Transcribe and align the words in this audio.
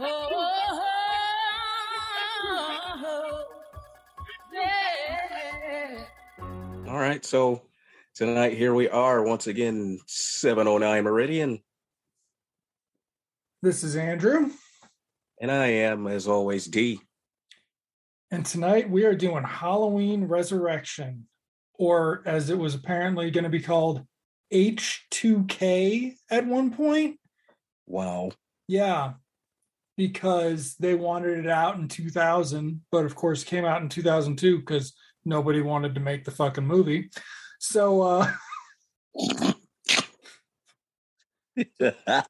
All 0.00 0.06
right, 6.86 7.24
so 7.24 7.62
tonight 8.14 8.56
here 8.56 8.74
we 8.74 8.88
are 8.88 9.24
once 9.24 9.48
again, 9.48 9.98
709 10.06 11.02
Meridian, 11.02 11.58
This 13.60 13.82
is 13.82 13.96
Andrew, 13.96 14.50
and 15.40 15.50
I 15.50 15.66
am, 15.66 16.06
as 16.06 16.28
always, 16.28 16.66
D. 16.66 17.00
and 18.30 18.46
tonight 18.46 18.88
we 18.88 19.04
are 19.04 19.16
doing 19.16 19.42
Halloween 19.42 20.26
Resurrection, 20.26 21.26
or 21.74 22.22
as 22.24 22.50
it 22.50 22.58
was 22.58 22.76
apparently 22.76 23.32
going 23.32 23.44
to 23.44 23.50
be 23.50 23.62
called, 23.62 24.04
H2K 24.52 26.14
at 26.30 26.46
one 26.46 26.70
point. 26.70 27.18
Wow. 27.86 28.30
Yeah, 28.68 29.14
because 29.98 30.76
they 30.76 30.94
wanted 30.94 31.44
it 31.44 31.50
out 31.50 31.76
in 31.76 31.88
2000, 31.88 32.80
but 32.92 33.04
of 33.04 33.16
course 33.16 33.42
came 33.42 33.64
out 33.64 33.82
in 33.82 33.88
2002 33.88 34.60
because 34.60 34.94
nobody 35.24 35.60
wanted 35.60 35.92
to 35.96 36.00
make 36.00 36.24
the 36.24 36.30
fucking 36.30 36.64
movie. 36.64 37.10
So, 37.58 38.02
uh, 38.02 38.32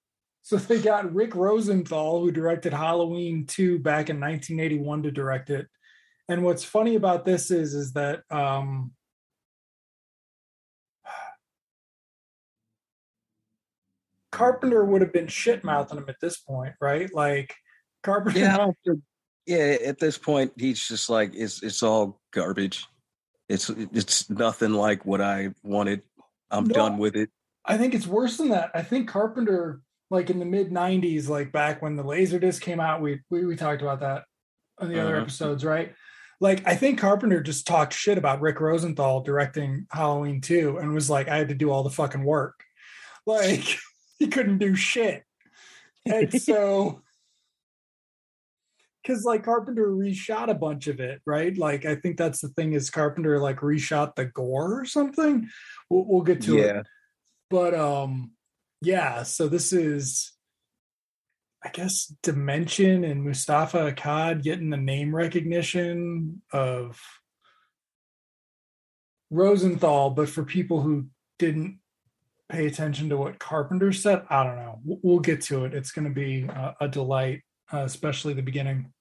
so 0.42 0.56
they 0.56 0.80
got 0.80 1.14
Rick 1.14 1.34
Rosenthal, 1.36 2.22
who 2.22 2.32
directed 2.32 2.72
Halloween 2.72 3.44
2 3.44 3.80
back 3.80 4.08
in 4.08 4.18
1981 4.18 5.02
to 5.02 5.10
direct 5.10 5.50
it. 5.50 5.66
And 6.30 6.44
what's 6.44 6.64
funny 6.64 6.94
about 6.94 7.26
this 7.26 7.50
is, 7.50 7.74
is 7.74 7.92
that 7.92 8.22
um, 8.30 8.92
Carpenter 14.38 14.84
would 14.84 15.00
have 15.02 15.12
been 15.12 15.26
shit 15.26 15.64
mouthing 15.64 15.98
him 15.98 16.04
at 16.08 16.20
this 16.20 16.38
point, 16.38 16.74
right? 16.80 17.12
Like 17.12 17.54
Carpenter. 18.04 18.38
yeah, 18.38 18.54
I 18.54 18.58
don't 18.58 18.76
think- 18.86 19.02
yeah. 19.46 19.76
At 19.84 19.98
this 19.98 20.16
point, 20.16 20.52
he's 20.56 20.86
just 20.86 21.10
like 21.10 21.32
it's 21.34 21.62
it's 21.62 21.82
all 21.82 22.20
garbage. 22.32 22.86
It's 23.48 23.68
it's 23.70 24.30
nothing 24.30 24.72
like 24.74 25.04
what 25.04 25.20
I 25.20 25.50
wanted. 25.64 26.02
I'm 26.50 26.64
No. 26.64 26.74
done 26.74 26.98
with 26.98 27.16
it. 27.16 27.30
I 27.64 27.76
think 27.78 27.94
it's 27.94 28.06
worse 28.06 28.36
than 28.36 28.50
that. 28.50 28.70
I 28.74 28.82
think 28.82 29.08
Carpenter, 29.08 29.80
like 30.10 30.30
in 30.30 30.38
the 30.38 30.44
mid 30.44 30.70
'90s, 30.70 31.28
like 31.28 31.50
back 31.50 31.82
when 31.82 31.96
the 31.96 32.04
Laserdisc 32.04 32.60
came 32.60 32.78
out, 32.78 33.02
we 33.02 33.20
we, 33.30 33.44
we 33.44 33.56
talked 33.56 33.82
about 33.82 34.00
that 34.00 34.24
on 34.78 34.88
the 34.88 35.00
other 35.00 35.14
Uh-huh. 35.16 35.22
episodes, 35.22 35.64
right? 35.64 35.94
Like 36.40 36.64
I 36.64 36.76
think 36.76 37.00
Carpenter 37.00 37.42
just 37.42 37.66
talked 37.66 37.92
shit 37.92 38.18
about 38.18 38.40
Rick 38.40 38.60
Rosenthal 38.60 39.22
directing 39.22 39.86
Halloween 39.90 40.40
2 40.40 40.76
and 40.78 40.94
was 40.94 41.10
like, 41.10 41.26
I 41.28 41.36
had 41.38 41.48
to 41.48 41.54
do 41.54 41.70
all 41.72 41.82
the 41.82 41.90
fucking 41.90 42.22
work. 42.22 42.62
Like 43.26 43.78
he 44.18 44.28
couldn't 44.28 44.58
do 44.58 44.74
shit. 44.74 45.24
And 46.06 46.40
so 46.42 47.02
because 49.02 49.24
like 49.24 49.44
Carpenter 49.44 49.88
reshot 49.88 50.50
a 50.50 50.54
bunch 50.54 50.86
of 50.86 51.00
it, 51.00 51.20
right? 51.26 51.56
Like 51.56 51.86
I 51.86 51.94
think 51.94 52.16
that's 52.16 52.40
the 52.40 52.48
thing 52.48 52.72
is 52.72 52.90
Carpenter 52.90 53.38
like 53.38 53.58
reshot 53.58 54.14
the 54.14 54.26
gore 54.26 54.80
or 54.80 54.84
something. 54.84 55.48
We'll, 55.88 56.04
we'll 56.06 56.22
get 56.22 56.42
to 56.42 56.58
it 56.58 56.66
Yeah, 56.66 56.82
but 57.50 57.74
um 57.74 58.32
yeah 58.80 59.22
so 59.22 59.48
this 59.48 59.72
is 59.72 60.32
i 61.64 61.68
guess 61.70 62.12
dimension 62.22 63.04
and 63.04 63.24
Moustapha 63.24 63.92
Akkad 63.92 64.42
getting 64.42 64.70
the 64.70 64.76
name 64.76 65.14
recognition 65.14 66.42
of 66.52 67.00
rosenthal 69.30 70.10
but 70.10 70.28
for 70.28 70.44
people 70.44 70.80
who 70.80 71.06
didn't 71.38 71.80
pay 72.48 72.66
attention 72.66 73.08
to 73.08 73.16
what 73.16 73.38
carpenter 73.38 73.92
said 73.92 74.22
i 74.30 74.42
don't 74.42 74.56
know 74.56 74.80
we'll 74.84 75.18
get 75.18 75.40
to 75.40 75.64
it 75.64 75.74
it's 75.74 75.92
going 75.92 76.06
to 76.06 76.14
be 76.14 76.42
a, 76.44 76.74
a 76.82 76.88
delight 76.88 77.42
uh, 77.72 77.78
especially 77.78 78.32
the 78.32 78.42
beginning 78.42 78.92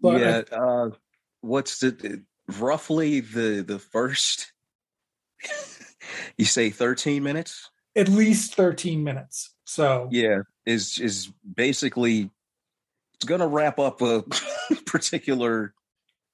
but 0.00 0.52
I- 0.52 0.56
uh, 0.56 0.90
what's 1.40 1.78
the 1.80 2.22
roughly 2.58 3.20
the 3.20 3.62
the 3.66 3.78
first? 3.78 4.52
you 6.36 6.44
say 6.44 6.70
13 6.70 7.22
minutes? 7.22 7.68
at 7.94 8.08
least 8.08 8.54
13 8.54 9.04
minutes 9.04 9.54
so 9.64 10.08
yeah 10.10 10.38
is 10.64 10.98
is 10.98 11.30
basically 11.56 12.30
it's 13.14 13.26
going 13.26 13.42
to 13.42 13.46
wrap 13.46 13.78
up 13.78 14.00
a 14.00 14.22
particular 14.86 15.74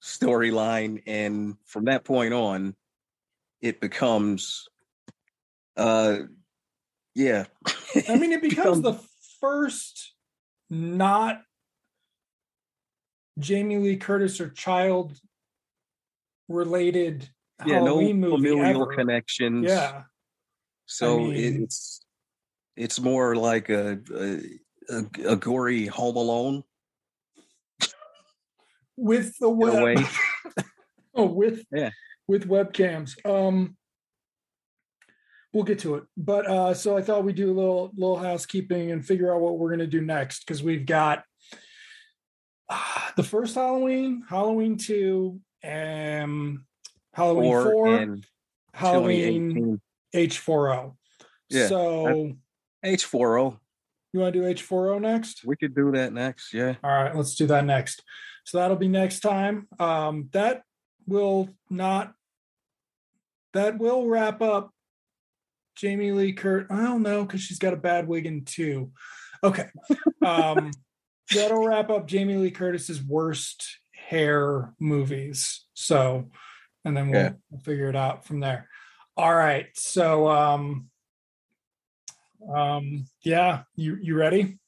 storyline 0.00 1.02
and 1.08 1.56
from 1.64 1.86
that 1.86 2.04
point 2.04 2.32
on 2.32 2.76
it 3.60 3.80
becomes 3.80 4.68
uh 5.78 6.18
yeah 7.14 7.44
I 8.08 8.16
mean, 8.16 8.32
it 8.32 8.42
becomes 8.50 8.82
the 8.82 9.00
first 9.40 10.12
not 10.68 11.40
Jamie 13.38 13.78
Lee 13.78 13.96
Curtis 13.96 14.40
or 14.40 14.50
child 14.50 15.18
related 16.48 17.28
yeah 17.66 17.80
no 17.80 17.96
movie 18.00 18.48
familial 18.48 18.82
ever. 18.82 18.94
connections 18.94 19.64
Yeah, 19.66 20.02
so 20.86 21.14
I 21.18 21.28
mean- 21.28 21.62
it's 21.64 22.04
it's 22.76 23.00
more 23.00 23.34
like 23.34 23.68
a 23.70 23.98
a, 24.14 24.40
a, 24.90 25.32
a 25.32 25.36
gory 25.36 25.86
home 25.86 26.16
alone 26.16 26.62
with 28.96 29.36
the 29.38 29.48
web, 29.48 29.82
way 29.82 29.96
oh, 31.14 31.26
with 31.26 31.64
Yeah. 31.72 31.90
with 32.26 32.48
webcams. 32.48 33.14
Um, 33.24 33.76
we'll 35.58 35.64
get 35.64 35.80
to 35.80 35.96
it, 35.96 36.04
but 36.16 36.46
uh, 36.46 36.72
so 36.72 36.96
I 36.96 37.02
thought 37.02 37.24
we'd 37.24 37.34
do 37.34 37.50
a 37.50 37.52
little 37.52 37.90
little 37.96 38.16
housekeeping 38.16 38.92
and 38.92 39.04
figure 39.04 39.34
out 39.34 39.40
what 39.40 39.58
we're 39.58 39.70
gonna 39.70 39.88
do 39.88 40.00
next 40.00 40.46
because 40.46 40.62
we've 40.62 40.86
got 40.86 41.24
uh, 42.68 43.10
the 43.16 43.24
first 43.24 43.56
Halloween, 43.56 44.22
Halloween 44.28 44.76
two, 44.76 45.40
and 45.60 46.60
Halloween 47.12 47.50
four, 47.50 47.72
four, 47.72 47.96
and 47.96 48.26
Halloween 48.72 49.80
H4O. 50.14 50.94
Yeah, 51.50 51.66
So 51.66 52.36
h4o 52.84 53.58
you 54.12 54.20
want 54.20 54.32
to 54.34 54.40
do 54.40 54.54
H4O 54.54 55.00
next? 55.00 55.44
we 55.44 55.56
could 55.56 55.74
do 55.74 55.90
that 55.90 56.12
next 56.12 56.54
yeah 56.54 56.76
All 56.84 56.90
right, 56.90 57.16
let's 57.16 57.34
do 57.34 57.48
that 57.48 57.64
next. 57.64 58.04
So 58.44 58.58
that'll 58.58 58.76
be 58.76 58.86
next 58.86 59.20
time. 59.20 59.66
Um, 59.80 60.28
that 60.32 60.62
will 61.06 61.48
not. 61.68 62.12
That 63.54 63.78
will 63.78 64.06
wrap 64.06 64.40
up 64.40 64.72
Jamie 65.78 66.12
Lee 66.12 66.32
Kurt. 66.32 66.66
I 66.70 66.82
don't 66.82 67.02
know 67.02 67.24
because 67.24 67.40
she's 67.40 67.58
got 67.58 67.72
a 67.72 67.76
bad 67.78 68.06
wig 68.08 68.26
in 68.26 68.44
two. 68.44 68.90
Okay. 69.42 69.68
Um, 70.24 70.70
that'll 71.34 71.66
wrap 71.66 71.90
up 71.90 72.06
Jamie 72.06 72.36
Lee 72.36 72.50
Curtis's 72.50 73.02
worst 73.02 73.64
hair 73.94 74.74
movies. 74.80 75.64
So, 75.74 76.30
and 76.84 76.96
then 76.96 77.10
we'll, 77.10 77.20
Yeah. 77.20 77.32
we'll 77.50 77.60
figure 77.60 77.88
it 77.88 77.96
out 77.96 78.24
from 78.26 78.40
there. 78.40 78.68
All 79.16 79.34
right. 79.34 79.66
So, 79.74 80.28
um, 80.28 80.90
um, 82.52 83.04
yeah, 83.22 83.62
you 83.76 83.98
you 84.00 84.14
ready? 84.16 84.58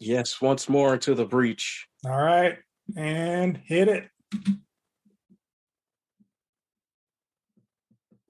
yes 0.00 0.40
once 0.40 0.68
more 0.68 0.94
into 0.94 1.12
the 1.16 1.24
breach 1.26 1.88
All 2.06 2.16
right, 2.16 2.56
and 2.96 3.56
hit 3.56 3.88
it. 3.88 4.08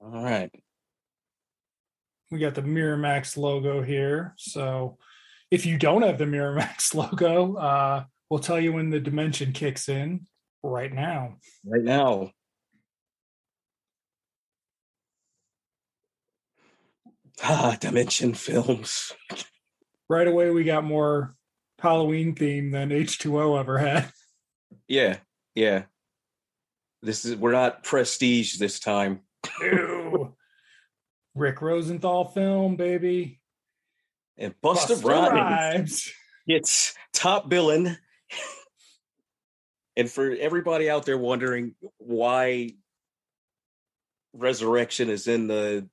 all 0.01 0.23
right 0.23 0.49
We 2.31 2.39
got 2.39 2.55
the 2.55 2.61
Miramax 2.61 3.37
logo 3.37 3.81
here. 3.81 4.33
So 4.37 4.97
if 5.49 5.65
you 5.65 5.77
don't 5.77 6.03
have 6.03 6.17
the 6.17 6.25
Miramax 6.25 6.93
logo, 6.93 7.55
uh, 7.55 8.03
we'll 8.29 8.39
tell 8.39 8.59
you 8.59 8.73
when 8.73 8.89
the 8.89 8.99
dimension 8.99 9.51
kicks 9.51 9.89
in 9.89 10.27
right 10.63 10.93
now. 10.93 11.37
right 11.65 11.83
now. 11.83 12.31
Ah, 17.41 17.77
Dimension 17.79 18.33
Films. 18.33 19.13
Right 20.09 20.27
away, 20.27 20.49
we 20.49 20.65
got 20.65 20.83
more 20.83 21.35
Halloween 21.79 22.35
theme 22.35 22.71
than 22.71 22.89
H2O 22.89 23.59
ever 23.59 23.77
had. 23.77 24.11
Yeah, 24.87 25.17
yeah. 25.55 25.83
This 27.01 27.23
is 27.23 27.35
we're 27.37 27.53
not 27.53 27.83
prestige 27.83 28.57
this 28.57 28.79
time. 28.79 29.21
Rick 31.39 31.61
Rosenthal 31.61 32.25
film, 32.25 32.75
baby. 32.75 33.39
And 34.37 34.53
Busta, 34.61 34.95
Busta 35.01 35.05
Rhymes 35.05 35.33
Rhymes. 35.73 36.13
gets 36.47 36.93
top 37.13 37.49
billing. 37.49 37.95
and 39.97 40.09
for 40.11 40.31
everybody 40.31 40.89
out 40.89 41.05
there 41.05 41.17
wondering 41.17 41.75
why 41.97 42.71
Resurrection 44.33 45.09
is 45.09 45.27
in 45.27 45.47
the 45.47 45.87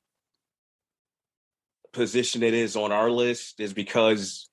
position 1.93 2.43
it 2.43 2.53
is 2.53 2.77
on 2.77 2.93
our 2.93 3.11
list 3.11 3.59
is 3.61 3.73
because 3.73 4.51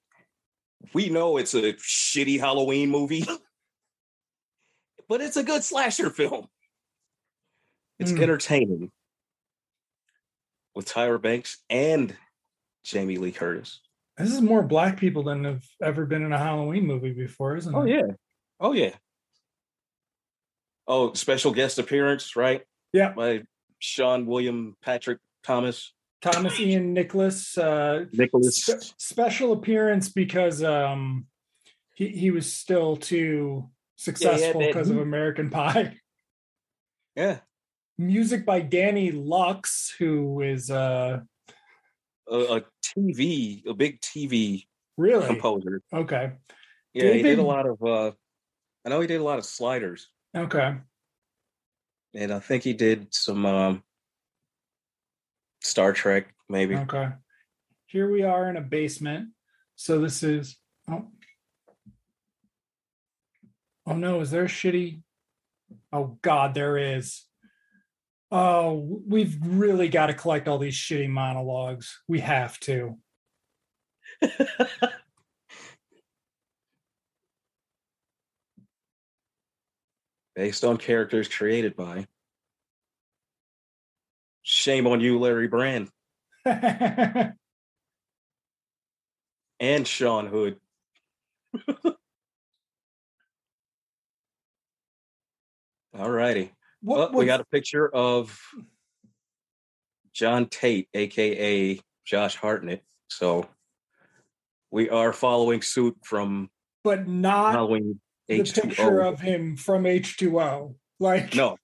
we 0.94 1.10
know 1.10 1.38
it's 1.38 1.54
a 1.54 1.74
shitty 1.74 2.40
Halloween 2.40 2.90
movie, 2.90 3.26
but 5.10 5.22
it's 5.22 5.38
a 5.38 5.44
good 5.44 5.64
slasher 5.64 6.10
film. 6.10 6.48
It's 8.00 8.12
Mm. 8.12 8.22
entertaining 8.22 8.92
with 10.76 10.92
Tyra 10.92 11.22
Banks 11.22 11.58
and 11.70 12.16
Jamie 12.84 13.18
Lee 13.18 13.32
Curtis. 13.32 13.80
This 14.18 14.32
is 14.32 14.42
more 14.42 14.62
black 14.62 14.98
people 14.98 15.24
than 15.24 15.44
have 15.44 15.64
ever 15.82 16.06
been 16.06 16.24
in 16.24 16.34
a 16.34 16.38
Halloween 16.38 16.86
movie 16.86 17.14
before, 17.14 17.56
isn't 17.58 17.74
Oh 17.74 17.82
it? 17.82 17.84
Oh 17.84 17.86
yeah. 17.96 18.14
Oh 18.60 18.72
yeah. 18.74 18.92
Oh, 20.88 21.14
special 21.14 21.52
guest 21.54 21.80
appearance, 21.80 22.36
right? 22.36 22.64
Yeah. 22.92 23.14
By 23.14 23.44
Sean 23.80 24.26
William 24.26 24.76
Patrick 24.82 25.20
Thomas 25.44 25.94
Thomas 26.22 26.58
Ian 26.60 26.94
Nicholas 26.94 27.58
uh, 27.58 28.06
Nicholas. 28.14 28.64
spe- 28.64 28.94
special 28.98 29.52
appearance 29.54 30.10
because 30.10 30.64
um, 30.64 31.26
he 31.96 32.08
he 32.10 32.32
was 32.32 32.52
still 32.52 32.96
too 32.98 33.70
successful 33.96 34.60
that- 34.62 34.68
because 34.68 34.90
of 34.90 34.98
American 34.98 35.50
Pie. 35.50 35.98
Yeah. 37.16 37.42
Music 38.06 38.46
by 38.46 38.60
Danny 38.60 39.12
Lux, 39.12 39.94
who 39.98 40.42
is 40.42 40.70
uh, 40.70 41.20
A, 42.30 42.36
a 42.36 42.64
TV, 42.84 43.66
a 43.68 43.74
big 43.74 44.02
TV 44.02 44.66
really 44.98 45.26
composer. 45.26 45.82
okay. 45.94 46.34
Yeah, 46.94 47.14
he 47.14 47.24
did 47.24 47.40
a 47.40 47.44
lot 47.44 47.66
of 47.66 47.82
uh 47.84 48.12
I 48.86 48.90
know 48.90 49.00
he 49.00 49.08
did 49.08 49.22
a 49.22 49.24
lot 49.24 49.40
of 49.40 49.46
sliders. 49.46 50.10
Okay. 50.36 50.76
And 52.14 52.32
I 52.32 52.40
think 52.40 52.64
he 52.64 52.74
did 52.74 53.14
some 53.14 53.46
um 53.46 53.84
Star 55.62 55.94
Trek, 55.94 56.34
maybe. 56.50 56.76
Okay. 56.76 57.10
Here 57.88 58.10
we 58.12 58.24
are 58.24 58.50
in 58.50 58.58
a 58.58 58.62
basement. 58.62 59.30
So 59.76 60.00
this 60.00 60.22
is 60.24 60.58
oh. 60.90 61.08
Oh 63.86 63.96
no, 63.96 64.22
is 64.22 64.32
there 64.32 64.46
a 64.46 64.48
shitty? 64.48 65.02
Oh 65.92 66.18
god, 66.22 66.54
there 66.54 66.78
is. 66.78 67.24
Oh, 68.36 69.00
we've 69.08 69.38
really 69.44 69.90
got 69.90 70.08
to 70.08 70.16
collect 70.16 70.48
all 70.48 70.58
these 70.58 70.74
shitty 70.74 71.08
monologues. 71.08 72.02
We 72.08 72.22
have 72.22 72.60
to. 72.62 72.98
Based 80.36 80.64
on 80.64 80.78
characters 80.78 81.28
created 81.28 81.76
by. 81.76 82.08
Shame 84.42 84.88
on 84.88 85.00
you, 85.00 85.20
Larry 85.20 85.48
Brand 85.48 85.92
and 86.46 87.38
Sean 89.86 90.26
Hood. 90.26 90.60
All 95.96 96.10
righty. 96.10 96.52
What, 96.84 97.12
Well, 97.12 97.20
we 97.20 97.26
got 97.26 97.40
a 97.40 97.46
picture 97.46 97.88
of 97.88 98.38
John 100.14 100.48
Tate, 100.48 100.90
aka 100.94 101.80
Josh 102.06 102.36
Hartnett. 102.36 102.84
So 103.08 103.48
we 104.70 104.90
are 104.90 105.14
following 105.14 105.62
suit 105.62 105.98
from 106.04 106.50
but 106.84 107.08
not 107.08 107.54
Halloween 107.54 108.00
the 108.28 108.40
picture 108.44 108.64
H2O. 108.64 109.14
of 109.14 109.20
him 109.22 109.56
from 109.56 109.84
H2O. 109.86 110.76
Like 111.00 111.36
No, 111.36 111.58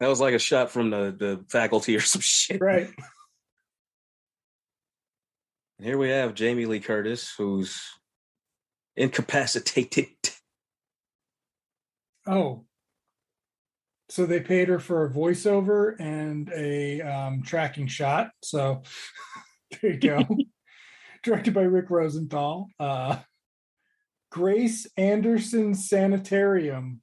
that 0.00 0.08
was 0.08 0.20
like 0.20 0.34
a 0.34 0.38
shot 0.38 0.70
from 0.70 0.90
the, 0.90 1.14
the 1.18 1.44
faculty 1.48 1.96
or 1.96 2.00
some 2.02 2.20
shit. 2.20 2.60
right. 2.60 2.90
And 5.78 5.86
here 5.86 5.98
we 5.98 6.08
have 6.10 6.34
Jamie 6.34 6.66
Lee 6.66 6.80
Curtis, 6.80 7.34
who's 7.36 7.82
incapacitated. 8.96 10.08
Oh. 12.26 12.65
So 14.08 14.24
they 14.24 14.40
paid 14.40 14.68
her 14.68 14.78
for 14.78 15.04
a 15.04 15.10
voiceover 15.10 15.96
and 15.98 16.50
a 16.54 17.00
um, 17.00 17.42
tracking 17.42 17.88
shot. 17.88 18.30
So 18.42 18.82
there 19.82 19.92
you 19.92 19.98
go. 19.98 20.24
Directed 21.22 21.54
by 21.54 21.62
Rick 21.62 21.90
Rosenthal. 21.90 22.68
Uh, 22.78 23.18
Grace 24.30 24.86
Anderson 24.96 25.74
Sanitarium. 25.74 27.00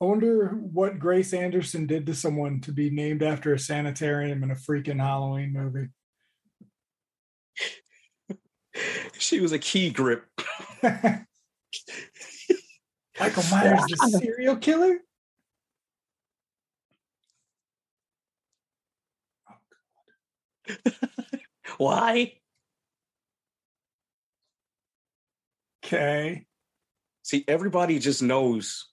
I 0.00 0.04
wonder 0.04 0.48
what 0.48 0.98
Grace 0.98 1.32
Anderson 1.32 1.86
did 1.86 2.06
to 2.06 2.14
someone 2.14 2.60
to 2.62 2.72
be 2.72 2.90
named 2.90 3.22
after 3.22 3.54
a 3.54 3.58
sanitarium 3.58 4.42
in 4.42 4.50
a 4.50 4.54
freaking 4.54 5.00
Halloween 5.00 5.52
movie. 5.52 5.88
She 9.16 9.40
was 9.40 9.52
a 9.52 9.58
key 9.58 9.90
grip. 9.90 10.24
Michael 10.82 11.24
Myers, 13.50 13.84
the 13.86 14.20
serial 14.20 14.56
killer? 14.56 14.98
Why? 21.78 22.34
Okay. 25.84 26.46
See, 27.22 27.44
everybody 27.48 27.98
just 27.98 28.22
knows. 28.22 28.88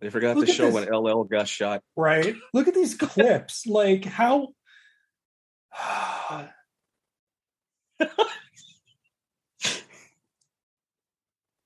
They 0.00 0.10
forgot 0.10 0.36
Look 0.36 0.46
to 0.46 0.52
show 0.52 0.70
this. 0.70 0.74
when 0.74 0.92
LL 0.92 1.22
got 1.24 1.46
shot. 1.46 1.82
right? 1.96 2.34
Look 2.52 2.66
at 2.66 2.74
these 2.74 2.94
clips. 2.96 3.66
Like 3.66 4.04
how 4.04 4.48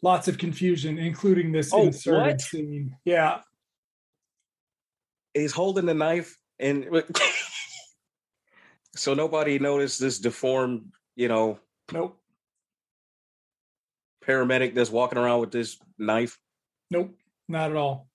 lots 0.07 0.29
of 0.29 0.39
confusion, 0.39 0.99
including 0.99 1.51
this 1.51 1.73
Oh, 1.75 1.89
inserted 1.89 2.35
what? 2.35 2.41
scene. 2.41 2.97
Yeah. 3.05 3.41
He's 5.35 5.51
holding 5.53 5.85
the 5.85 5.95
knife, 5.95 6.39
and 6.61 6.87
so 8.97 9.15
nobody 9.15 9.59
noticed 9.59 10.01
this 10.01 10.19
deformed, 10.21 10.93
you 11.17 11.27
know, 11.29 11.59
Nope. 11.93 12.17
paramedic 14.25 14.75
that's 14.75 14.91
walking 14.91 15.19
around 15.19 15.41
with 15.41 15.51
this 15.51 15.77
knife. 15.99 16.39
Nope. 16.91 17.17
Not 17.49 17.71
at 17.73 17.77
all. 17.77 18.07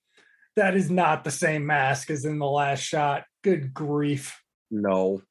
That 0.55 0.75
is 0.77 0.89
not 0.89 1.23
the 1.25 1.31
same 1.31 1.65
mask 1.65 2.09
as 2.09 2.23
in 2.25 2.39
the 2.39 2.45
last 2.45 2.81
shot. 2.83 3.25
Good 3.43 3.73
grief. 3.73 4.41
No, 4.71 5.21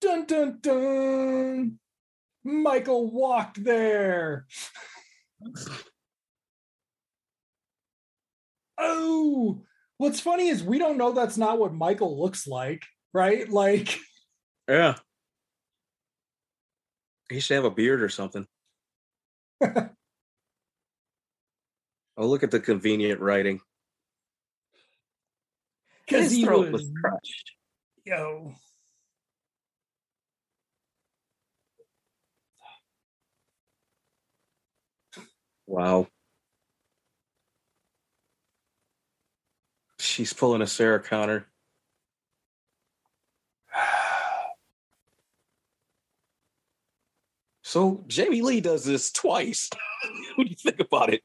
Dun 0.00 0.24
dun 0.24 0.58
dun. 0.62 1.78
Michael 2.42 3.10
walked 3.10 3.62
there. 3.62 4.46
Oh, 8.78 9.62
what's 9.98 10.20
funny 10.20 10.48
is 10.48 10.62
we 10.62 10.78
don't 10.78 10.98
know 10.98 11.12
that's 11.12 11.38
not 11.38 11.58
what 11.58 11.72
Michael 11.74 12.20
looks 12.20 12.46
like, 12.46 12.82
right? 13.12 13.48
Like, 13.48 13.98
yeah, 14.68 14.96
he 17.28 17.40
should 17.40 17.54
have 17.54 17.64
a 17.64 17.70
beard 17.70 18.02
or 18.02 18.08
something. 18.08 18.46
oh, 19.62 19.88
look 22.18 22.42
at 22.42 22.50
the 22.50 22.60
convenient 22.60 23.20
writing. 23.20 23.60
because 26.06 26.24
His 26.24 26.32
he 26.32 26.44
throat 26.44 26.72
was, 26.72 26.82
was 26.82 26.92
crushed. 27.00 27.52
yo. 28.04 28.54
Wow. 35.72 36.06
She's 39.98 40.34
pulling 40.34 40.60
a 40.60 40.66
Sarah 40.66 41.02
Connor. 41.02 41.46
So 47.64 48.04
Jamie 48.06 48.42
Lee 48.42 48.60
does 48.60 48.84
this 48.84 49.10
twice. 49.10 49.70
what 50.34 50.44
do 50.44 50.50
you 50.50 50.56
think 50.56 50.78
about 50.78 51.14
it? 51.14 51.22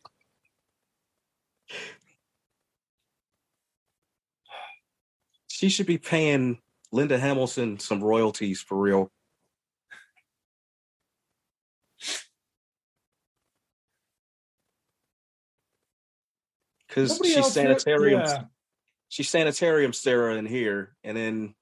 She 5.50 5.68
should 5.68 5.88
be 5.88 5.98
paying 5.98 6.60
Linda 6.94 7.20
Hamilton 7.20 7.80
some 7.80 8.02
royalties 8.02 8.62
for 8.62 8.78
real. 8.78 9.12
Because 16.98 17.22
she's 17.24 17.52
sanitarium 17.54 18.22
yeah. 18.22 18.44
she's 19.10 19.30
sanitarium 19.30 19.94
Sarah 19.94 20.36
in 20.36 20.48
here, 20.48 20.96
and 21.04 21.16
then 21.16 21.54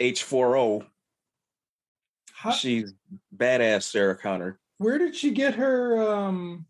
H4O, 0.00 0.84
she's 2.58 2.92
badass 3.34 3.84
Sarah 3.84 4.16
Connor. 4.18 4.58
where 4.78 4.98
did 4.98 5.14
she 5.14 5.30
get 5.30 5.54
her 5.54 6.02
um 6.02 6.66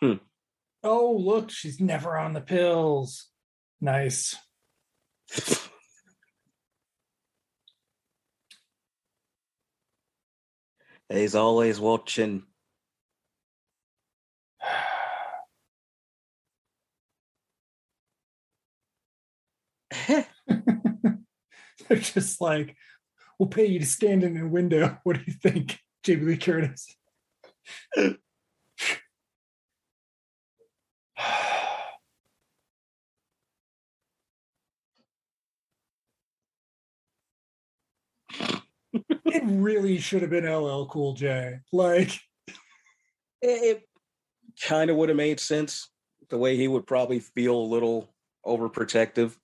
Hmm. 0.00 0.14
oh 0.84 1.16
look 1.16 1.50
she's 1.50 1.80
never 1.80 2.16
on 2.16 2.32
the 2.34 2.40
pills 2.40 3.26
nice 3.80 4.36
He's 11.10 11.34
always 11.34 11.80
watching. 11.80 12.44
They're 21.88 21.98
just 21.98 22.40
like, 22.40 22.76
we'll 23.38 23.48
pay 23.48 23.66
you 23.66 23.78
to 23.78 23.86
stand 23.86 24.24
in 24.24 24.36
a 24.36 24.46
window. 24.46 24.98
What 25.04 25.16
do 25.16 25.22
you 25.26 25.32
think, 25.32 25.78
Jamie 26.02 26.24
Lee 26.24 26.36
Curtis? 26.36 26.96
it 38.92 39.42
really 39.44 39.98
should 39.98 40.22
have 40.22 40.30
been 40.30 40.46
LL 40.46 40.86
Cool 40.86 41.14
J. 41.14 41.58
Like, 41.72 42.18
it, 43.42 43.76
it 43.76 43.88
kind 44.66 44.90
of 44.90 44.96
would 44.96 45.08
have 45.08 45.16
made 45.16 45.40
sense 45.40 45.90
the 46.30 46.38
way 46.38 46.56
he 46.56 46.68
would 46.68 46.86
probably 46.86 47.20
feel 47.20 47.56
a 47.56 47.62
little 47.62 48.12
overprotective. 48.46 49.36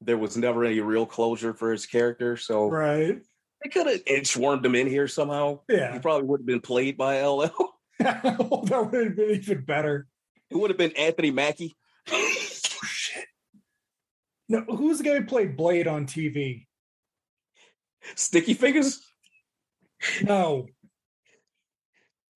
There 0.00 0.18
was 0.18 0.36
never 0.36 0.64
any 0.64 0.80
real 0.80 1.06
closure 1.06 1.52
for 1.54 1.72
his 1.72 1.86
character, 1.86 2.36
so 2.36 2.68
right. 2.68 3.18
they 3.62 3.70
could 3.70 3.86
have 3.86 4.04
inchwormed 4.04 4.64
him 4.64 4.74
in 4.74 4.86
here 4.86 5.08
somehow. 5.08 5.60
Yeah, 5.68 5.92
he 5.92 5.98
probably 5.98 6.28
would 6.28 6.40
have 6.40 6.46
been 6.46 6.60
played 6.60 6.96
by 6.96 7.20
LL. 7.24 7.50
Oh, 7.58 7.72
that 7.98 8.88
would 8.92 9.04
have 9.06 9.16
been 9.16 9.30
even 9.30 9.64
better. 9.64 10.06
It 10.50 10.56
would 10.56 10.70
have 10.70 10.78
been 10.78 10.92
Anthony 10.92 11.30
Mackie. 11.30 11.76
Oh, 12.10 12.34
shit. 12.84 13.26
No, 14.48 14.60
who's 14.62 14.98
the 14.98 15.04
guy 15.04 15.16
who 15.16 15.24
played 15.24 15.56
Blade 15.56 15.86
on 15.88 16.06
TV? 16.06 16.66
Sticky 18.14 18.54
Fingaz. 18.54 18.98
No. 20.22 20.66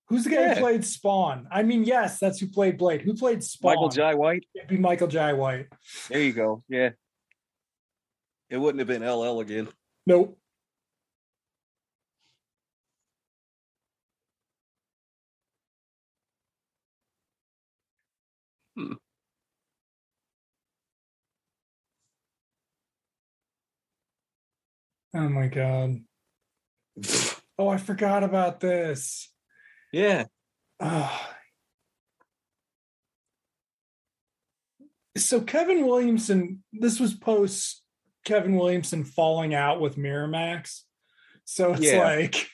Who's 0.08 0.24
the 0.24 0.30
guy 0.30 0.40
Yeah. 0.42 0.54
who 0.54 0.60
played 0.60 0.84
Spawn? 0.84 1.46
I 1.50 1.62
mean, 1.62 1.84
yes, 1.84 2.18
that's 2.18 2.38
who 2.38 2.48
played 2.48 2.76
Blade. 2.76 3.00
Who 3.00 3.14
played 3.14 3.42
Spawn? 3.42 3.76
Michael 3.76 3.88
Jai 3.88 4.14
White. 4.14 4.44
It'd 4.54 4.68
be 4.68 4.76
Michael 4.76 5.08
Jai 5.08 5.32
White. 5.32 5.68
There 6.10 6.20
you 6.20 6.32
go. 6.34 6.62
Yeah. 6.68 6.90
It 8.52 8.60
wouldn't 8.60 8.80
have 8.80 8.86
been 8.86 9.02
LL 9.02 9.40
again. 9.40 9.66
Nope. 10.06 10.38
Hmm. 18.76 18.92
Oh 25.14 25.28
my 25.30 25.46
god. 25.46 26.02
Oh, 27.58 27.68
I 27.68 27.78
forgot 27.78 28.22
about 28.22 28.60
this. 28.60 29.32
yeah. 29.94 30.26
Ah. 30.78 31.36
So 35.16 35.40
Kevin 35.40 35.86
Williamson, 35.86 36.64
this 36.70 37.00
was 37.00 37.14
post 37.14 37.81
Kevin 38.24 38.56
Williamson 38.56 39.04
falling 39.04 39.54
out 39.54 39.80
with 39.80 39.96
Miramax. 39.96 40.82
So 41.44 41.72
it's 41.72 41.82
Yeah. 41.82 41.98
like, 41.98 42.48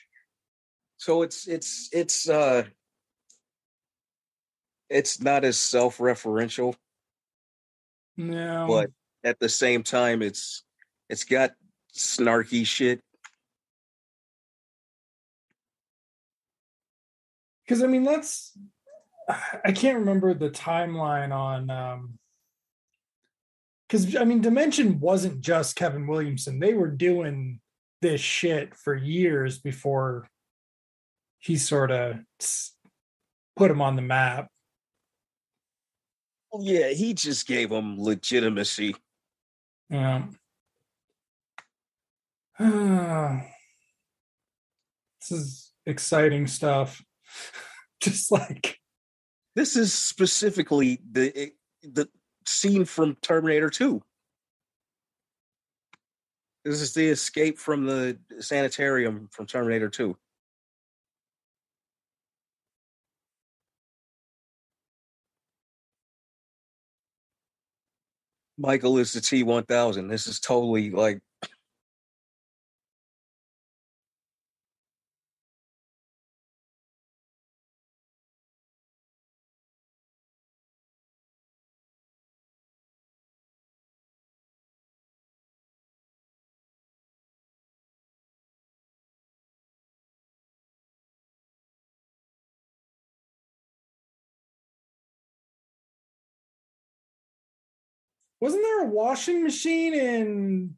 So 0.97 1.21
it's 1.21 1.47
it's 1.47 1.89
it's 1.93 2.27
uh 2.27 2.65
it's 4.89 5.21
not 5.21 5.45
as 5.45 5.57
self-referential, 5.57 6.75
no. 8.17 8.65
but 8.67 8.89
at 9.23 9.39
the 9.39 9.47
same 9.47 9.83
time 9.83 10.21
it's 10.21 10.63
it's 11.09 11.23
got 11.23 11.51
snarky 11.95 12.65
shit. 12.65 13.01
because 17.69 17.83
I 17.83 17.87
mean 17.87 18.03
that's 18.03 18.57
I 19.63 19.71
can't 19.71 19.99
remember 19.99 20.33
the 20.33 20.49
timeline 20.49 21.31
on 21.31 21.69
um 21.69 22.17
because 23.89 24.15
I 24.15 24.23
mean 24.23 24.41
Dimension 24.41 24.99
wasn't 24.99 25.41
just 25.41 25.75
Kevin 25.75 26.05
Williamson. 26.05 26.59
They 26.59 26.73
were 26.73 26.91
doing 26.91 27.59
this 28.01 28.21
shit 28.21 28.75
for 28.75 28.95
years 28.95 29.57
before 29.57 30.27
he 31.39 31.57
sort 31.57 31.91
of 31.91 32.19
put 33.55 33.71
him 33.71 33.81
on 33.81 33.95
the 33.95 34.01
map. 34.01 34.49
Yeah, 36.59 36.89
he 36.89 37.13
just 37.13 37.47
gave 37.47 37.71
him 37.71 37.99
legitimacy. 37.99 38.95
Yeah. 39.89 40.25
this 42.59 43.41
is 45.31 45.71
exciting 45.85 46.47
stuff. 46.47 47.01
Just 48.01 48.31
like 48.31 48.79
This 49.55 49.75
is 49.75 49.93
specifically 49.93 50.99
the 51.11 51.37
eh, 51.37 51.49
the 51.83 52.07
scene 52.49 52.85
from 52.85 53.15
Terminator 53.21 53.69
2. 53.69 54.01
This 56.65 56.81
is 56.81 56.93
the 56.93 57.07
escape 57.07 57.57
from 57.57 57.85
the 57.85 58.17
sanitarium 58.39 59.29
from 59.31 59.45
Terminator 59.45 59.89
2. 59.89 60.17
Michael 68.57 68.97
is 68.97 69.13
the 69.13 69.21
T1000. 69.21 70.09
This 70.09 70.27
is 70.27 70.39
totally 70.39 70.89
like 70.89 71.21
wasn't 98.41 98.63
there 98.63 98.83
a 98.83 98.89
washing 98.89 99.43
machine 99.43 99.93
in 99.93 100.75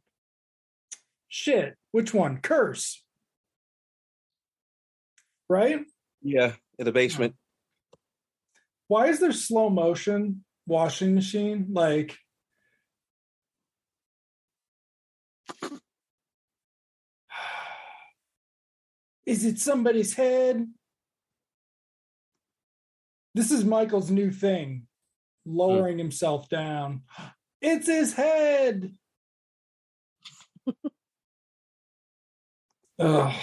shit? 1.28 1.76
Which 1.92 2.14
one? 2.14 2.38
Curse. 2.38 3.04
Right? 5.50 5.82
yeah, 6.22 6.54
in 6.80 6.86
the 6.86 6.92
basement. 6.92 7.36
Why 8.88 9.08
is 9.08 9.20
there 9.20 9.32
slow 9.32 9.70
motion 9.70 10.44
washing 10.66 11.16
machine? 11.16 11.68
Like 11.72 12.18
Is 19.26 19.46
it 19.46 19.60
somebody's 19.60 20.14
head? 20.14 20.68
This 23.34 23.50
is 23.52 23.64
Michael's 23.64 24.12
new 24.12 24.30
thing, 24.30 24.88
lowering 25.46 25.98
himself 25.98 26.50
down. 26.50 27.04
It's 27.62 27.88
his 27.88 28.14
head. 28.14 28.94
Ugh. 33.00 33.34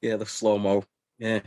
Yeah, 0.00 0.16
the 0.16 0.26
slow 0.26 0.58
mo. 0.58 0.84
Yeah. 1.18 1.40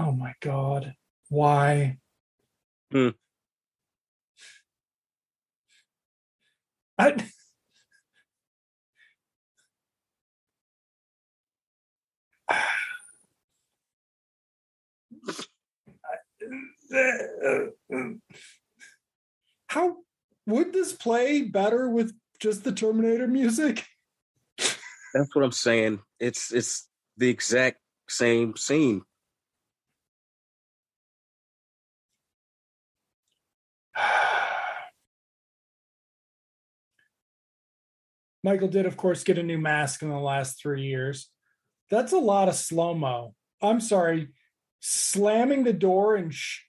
Oh 0.00 0.12
my 0.12 0.32
god. 0.40 0.94
Why? 1.28 1.98
Hmm. 2.92 3.08
I 6.96 7.16
How 19.66 19.96
would 20.46 20.72
this 20.72 20.92
play 20.92 21.42
better 21.42 21.90
with 21.90 22.14
just 22.38 22.62
the 22.64 22.72
Terminator 22.72 23.26
music? 23.26 23.84
That's 24.58 25.34
what 25.34 25.44
I'm 25.44 25.52
saying. 25.52 26.00
It's 26.20 26.52
it's 26.52 26.88
the 27.16 27.28
exact 27.28 27.80
same 28.08 28.56
scene. 28.56 29.02
Michael 38.44 38.68
did, 38.68 38.86
of 38.86 38.96
course, 38.96 39.24
get 39.24 39.38
a 39.38 39.42
new 39.42 39.58
mask 39.58 40.02
in 40.02 40.10
the 40.10 40.18
last 40.18 40.60
three 40.60 40.84
years. 40.86 41.28
That's 41.90 42.12
a 42.12 42.18
lot 42.18 42.48
of 42.48 42.54
slow 42.54 42.94
mo. 42.94 43.34
I'm 43.60 43.80
sorry, 43.80 44.28
slamming 44.80 45.64
the 45.64 45.72
door 45.72 46.16
and 46.16 46.32
sh- 46.32 46.62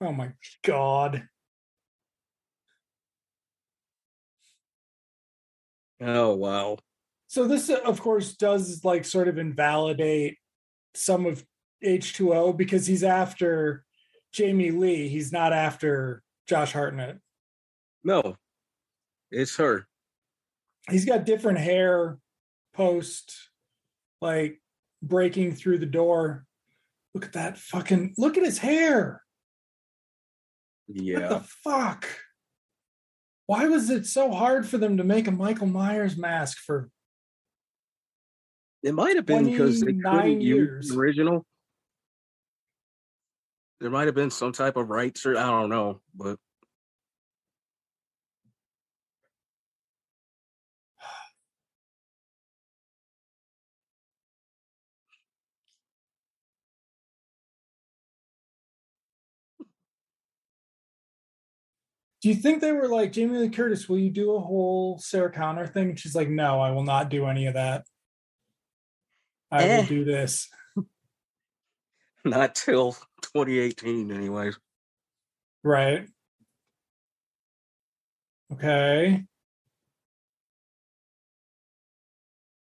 Oh 0.00 0.12
my 0.12 0.32
god. 0.62 1.28
Oh 6.00 6.34
wow. 6.34 6.78
So 7.28 7.48
this, 7.48 7.70
uh, 7.70 7.80
of 7.84 8.00
course, 8.00 8.34
does 8.34 8.84
like 8.84 9.04
sort 9.04 9.28
of 9.28 9.38
invalidate 9.38 10.36
some 10.94 11.26
of 11.26 11.44
H2O 11.82 12.56
because 12.56 12.86
he's 12.86 13.04
after 13.04 13.84
Jamie 14.32 14.70
Lee. 14.70 15.08
He's 15.08 15.32
not 15.32 15.52
after 15.52 16.22
Josh 16.48 16.72
Hartnett. 16.72 17.18
No, 18.04 18.36
it's 19.30 19.56
her. 19.56 19.86
He's 20.90 21.06
got 21.06 21.24
different 21.24 21.58
hair 21.58 22.18
post 22.74 23.32
like 24.20 24.60
breaking 25.02 25.54
through 25.54 25.78
the 25.78 25.86
door. 25.86 26.44
Look 27.14 27.24
at 27.24 27.32
that 27.32 27.58
fucking 27.58 28.14
look 28.18 28.36
at 28.36 28.44
his 28.44 28.58
hair. 28.58 29.22
Yeah. 30.88 31.20
What 31.20 31.28
the 31.30 31.40
fuck? 31.40 32.06
Why 33.46 33.66
was 33.66 33.90
it 33.90 34.06
so 34.06 34.32
hard 34.32 34.66
for 34.66 34.78
them 34.78 34.96
to 34.98 35.04
make 35.04 35.26
a 35.26 35.30
Michael 35.30 35.66
Myers 35.66 36.16
mask 36.16 36.58
for 36.58 36.90
It 38.82 38.94
might 38.94 39.16
have 39.16 39.26
been 39.26 39.44
because 39.50 39.80
they 39.80 39.94
couldn't 39.94 40.40
years. 40.40 40.86
use 40.86 40.94
the 40.94 40.98
original. 40.98 41.46
There 43.80 43.90
might 43.90 44.06
have 44.06 44.14
been 44.14 44.30
some 44.30 44.52
type 44.52 44.76
of 44.76 44.88
rights 44.90 45.26
or 45.26 45.36
I 45.36 45.44
don't 45.50 45.68
know, 45.70 46.00
but 46.14 46.38
Do 62.24 62.30
you 62.30 62.36
think 62.36 62.62
they 62.62 62.72
were 62.72 62.88
like 62.88 63.12
Jamie 63.12 63.36
Lee 63.36 63.50
Curtis? 63.50 63.86
Will 63.86 63.98
you 63.98 64.08
do 64.08 64.34
a 64.34 64.40
whole 64.40 64.98
Sarah 64.98 65.30
Connor 65.30 65.66
thing? 65.66 65.90
And 65.90 66.00
she's 66.00 66.14
like, 66.14 66.30
No, 66.30 66.58
I 66.58 66.70
will 66.70 66.82
not 66.82 67.10
do 67.10 67.26
any 67.26 67.48
of 67.48 67.52
that. 67.52 67.84
I 69.50 69.64
Eh. 69.64 69.76
will 69.76 69.84
do 69.86 70.04
this. 70.06 70.48
not 72.24 72.54
till 72.54 72.92
2018 73.24 74.10
anyways. 74.10 74.58
Right. 75.62 76.06
Okay. 78.54 79.24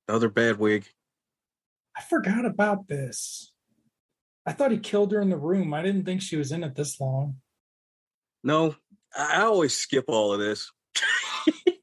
Other 0.08 0.28
bad 0.28 0.60
wig. 0.60 0.86
I 1.96 2.02
forgot 2.02 2.44
about 2.44 2.86
this. 2.86 3.52
I 4.46 4.52
thought 4.52 4.70
he 4.70 4.78
killed 4.78 5.10
her 5.10 5.20
in 5.20 5.30
the 5.30 5.36
room. 5.36 5.74
I 5.74 5.82
didn't 5.82 6.04
think 6.04 6.22
she 6.22 6.36
was 6.36 6.52
in 6.52 6.62
it 6.62 6.76
this 6.76 7.00
long. 7.00 7.38
No, 8.44 8.76
I 9.16 9.42
always 9.42 9.74
skip 9.74 10.06
all 10.08 10.32
of 10.32 10.40
this. 10.40 10.70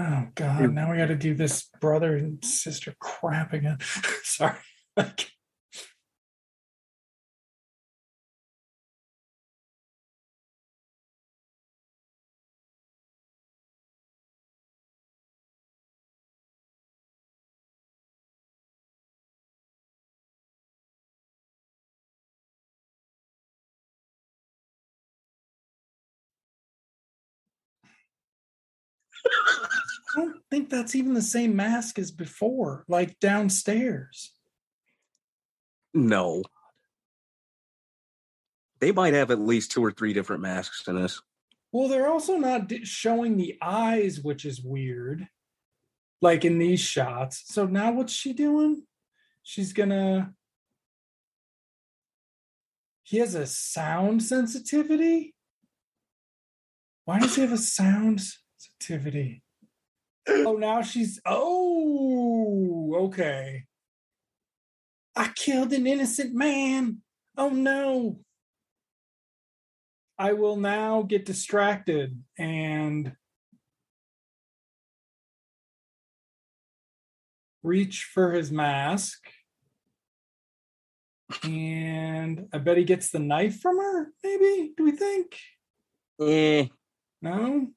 Oh 0.00 0.28
God! 0.34 0.72
Now 0.72 0.90
we 0.90 0.96
got 0.96 1.08
to 1.08 1.14
do 1.14 1.34
this 1.34 1.68
brother 1.78 2.16
and 2.16 2.42
sister 2.42 2.94
crap 2.98 3.52
again. 3.52 3.76
Sorry. 4.22 4.56
think 30.50 30.68
that's 30.68 30.94
even 30.94 31.14
the 31.14 31.22
same 31.22 31.54
mask 31.54 31.98
as 31.98 32.10
before, 32.10 32.84
like 32.88 33.18
downstairs. 33.20 34.32
No. 35.94 36.42
They 38.80 38.92
might 38.92 39.14
have 39.14 39.30
at 39.30 39.38
least 39.38 39.72
two 39.72 39.84
or 39.84 39.92
three 39.92 40.12
different 40.12 40.42
masks 40.42 40.86
in 40.88 40.96
this. 40.96 41.20
Well, 41.72 41.88
they're 41.88 42.08
also 42.08 42.36
not 42.36 42.72
showing 42.82 43.36
the 43.36 43.56
eyes, 43.62 44.20
which 44.20 44.44
is 44.44 44.62
weird, 44.62 45.28
like 46.20 46.44
in 46.44 46.58
these 46.58 46.80
shots. 46.80 47.44
So 47.46 47.66
now 47.66 47.92
what's 47.92 48.12
she 48.12 48.32
doing? 48.32 48.84
She's 49.42 49.72
gonna. 49.72 50.34
He 53.02 53.18
has 53.18 53.34
a 53.34 53.46
sound 53.46 54.22
sensitivity. 54.22 55.34
Why 57.04 57.18
does 57.18 57.34
he 57.34 57.42
have 57.42 57.52
a 57.52 57.58
sound 57.58 58.20
sensitivity? 58.56 59.42
Oh, 60.28 60.56
now 60.56 60.82
she's. 60.82 61.20
Oh, 61.24 62.94
okay. 63.06 63.64
I 65.16 65.28
killed 65.34 65.72
an 65.72 65.86
innocent 65.86 66.34
man. 66.34 66.98
Oh 67.36 67.50
no. 67.50 68.20
I 70.18 70.34
will 70.34 70.56
now 70.56 71.02
get 71.02 71.24
distracted 71.24 72.22
and 72.38 73.12
reach 77.62 78.04
for 78.12 78.32
his 78.32 78.50
mask. 78.52 79.18
And 81.42 82.48
I 82.52 82.58
bet 82.58 82.76
he 82.76 82.84
gets 82.84 83.10
the 83.10 83.18
knife 83.18 83.60
from 83.60 83.78
her, 83.78 84.12
maybe? 84.22 84.72
Do 84.76 84.84
we 84.84 84.92
think? 84.92 85.38
Eh, 86.20 86.66
No? 87.22 87.68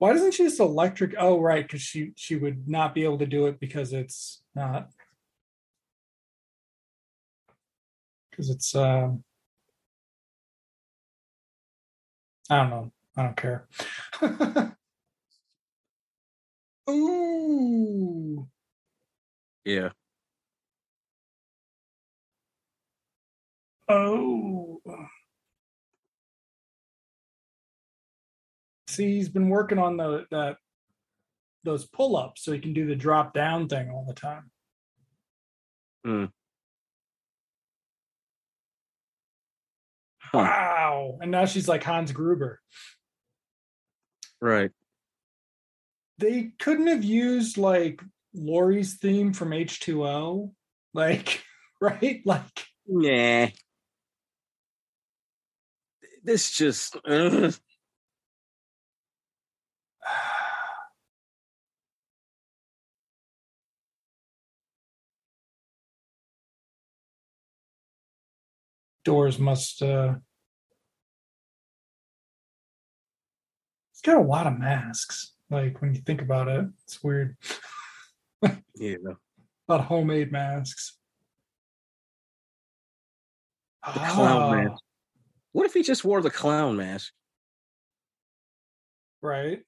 Why 0.00 0.14
doesn't 0.14 0.32
she 0.32 0.44
just 0.44 0.60
electric? 0.60 1.14
Oh, 1.18 1.38
right, 1.40 1.62
because 1.62 1.82
she 1.82 2.12
she 2.16 2.34
would 2.34 2.66
not 2.66 2.94
be 2.94 3.04
able 3.04 3.18
to 3.18 3.26
do 3.26 3.46
it 3.48 3.60
because 3.60 3.92
it's 3.92 4.42
not 4.54 4.88
because 8.30 8.48
it's 8.48 8.74
um 8.74 9.24
I 12.48 12.56
don't 12.62 12.70
know. 12.70 12.92
I 13.16 13.22
don't 13.24 13.36
care. 13.36 13.68
Ooh. 16.90 18.48
yeah. 19.66 19.90
Oh. 23.88 24.80
See, 29.00 29.14
he's 29.14 29.30
been 29.30 29.48
working 29.48 29.78
on 29.78 29.96
the 29.96 30.26
that 30.30 30.58
those 31.64 31.86
pull-ups 31.86 32.44
so 32.44 32.52
he 32.52 32.58
can 32.58 32.74
do 32.74 32.84
the 32.86 32.94
drop 32.94 33.32
down 33.32 33.66
thing 33.66 33.88
all 33.88 34.04
the 34.06 34.12
time. 34.12 34.50
Hmm. 36.04 36.24
Huh. 40.18 40.38
Wow. 40.38 41.18
And 41.22 41.30
now 41.30 41.46
she's 41.46 41.66
like 41.66 41.82
Hans 41.82 42.12
Gruber. 42.12 42.60
Right. 44.38 44.70
They 46.18 46.52
couldn't 46.58 46.88
have 46.88 47.02
used 47.02 47.56
like 47.56 48.02
Laurie's 48.34 48.96
theme 48.96 49.32
from 49.32 49.52
H2O. 49.52 50.52
Like, 50.92 51.42
right? 51.80 52.20
Like, 52.26 52.66
Nah. 52.86 53.46
This 56.22 56.50
just 56.50 56.98
ugh. 57.08 57.54
Doors 69.04 69.38
must 69.38 69.82
uh 69.82 70.14
it's 73.92 74.00
got 74.02 74.16
a 74.16 74.22
lot 74.26 74.46
of 74.46 74.58
masks. 74.58 75.34
Like 75.50 75.80
when 75.82 75.94
you 75.94 76.00
think 76.00 76.22
about 76.22 76.48
it, 76.48 76.64
it's 76.84 77.02
weird. 77.02 77.36
yeah. 78.76 78.96
A 79.04 79.68
lot 79.68 79.80
of 79.80 79.86
homemade 79.86 80.32
masks. 80.32 80.96
The 83.84 83.92
clown 83.92 84.42
Ah, 84.42 84.50
mask. 84.52 84.82
What 85.52 85.66
if 85.66 85.74
he 85.74 85.82
just 85.82 86.04
wore 86.04 86.22
the 86.22 86.30
clown 86.30 86.76
mask? 86.76 87.12
Right. 89.22 89.62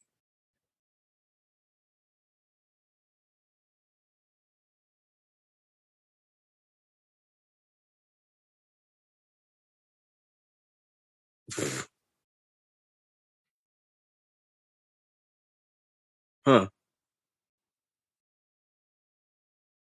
Huh. 16.44 16.68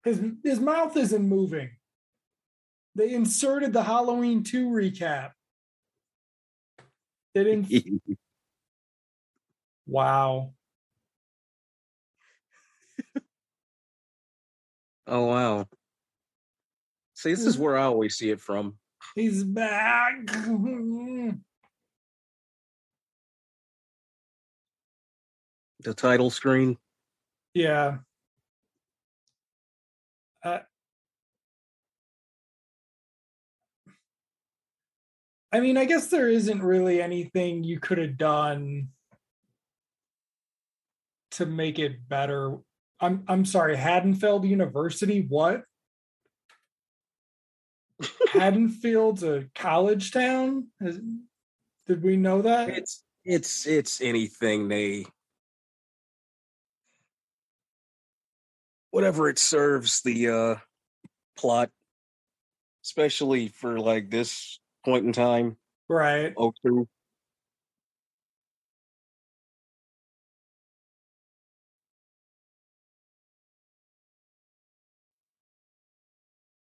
His 0.03 0.21
his 0.43 0.59
mouth 0.59 0.95
isn't 0.97 1.27
moving. 1.27 1.71
They 2.95 3.13
inserted 3.13 3.73
the 3.73 3.83
Halloween 3.83 4.43
2 4.43 4.69
recap. 4.69 5.31
They 7.33 7.43
didn't 7.43 7.71
Wow. 9.87 10.53
oh 15.07 15.25
wow. 15.25 15.67
See, 17.15 17.31
this 17.31 17.45
is 17.45 17.57
where 17.57 17.77
I 17.77 17.83
always 17.83 18.15
see 18.15 18.29
it 18.29 18.39
from. 18.39 18.77
He's 19.15 19.43
back. 19.43 20.15
The 25.81 25.93
title 25.93 26.29
screen. 26.29 26.77
yeah. 27.53 27.99
Uh, 30.43 30.59
I 35.51 35.59
mean, 35.59 35.77
I 35.77 35.85
guess 35.85 36.07
there 36.07 36.29
isn't 36.29 36.63
really 36.63 37.01
anything 37.01 37.63
you 37.63 37.79
could 37.79 37.97
have 37.97 38.17
done 38.17 38.89
to 41.31 41.45
make 41.45 41.79
it 41.79 42.07
better. 42.07 42.57
I'm 43.01 43.23
I'm 43.27 43.45
sorry, 43.45 43.75
Haddonfield 43.75 44.45
University. 44.45 45.25
What? 45.27 45.63
Haddonfield's 48.31 49.23
a 49.23 49.47
college 49.55 50.11
town. 50.11 50.67
Is- 50.81 51.01
did 51.87 52.03
we 52.03 52.17
know 52.17 52.43
that? 52.43 52.69
It's 52.69 53.03
it's 53.25 53.65
it's 53.65 53.99
anything 53.99 54.67
they 54.67 55.05
whatever 58.91 59.29
it 59.29 59.39
serves 59.39 60.01
the 60.01 60.29
uh 60.29 60.55
plot 61.37 61.69
especially 62.83 63.47
for 63.47 63.79
like 63.79 64.09
this 64.09 64.59
point 64.85 65.05
in 65.05 65.13
time 65.13 65.57
right. 65.89 66.33
oh 66.37 66.53
two 66.65 66.87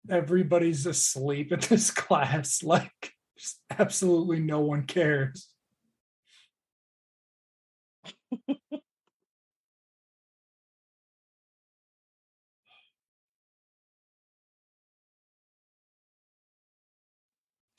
Everybody's 0.10 0.86
asleep 0.86 1.52
at 1.52 1.62
this 1.64 1.92
class. 1.92 2.64
Like, 2.64 3.14
absolutely 3.78 4.40
no 4.40 4.62
one 4.62 4.84
cares. 4.84 5.50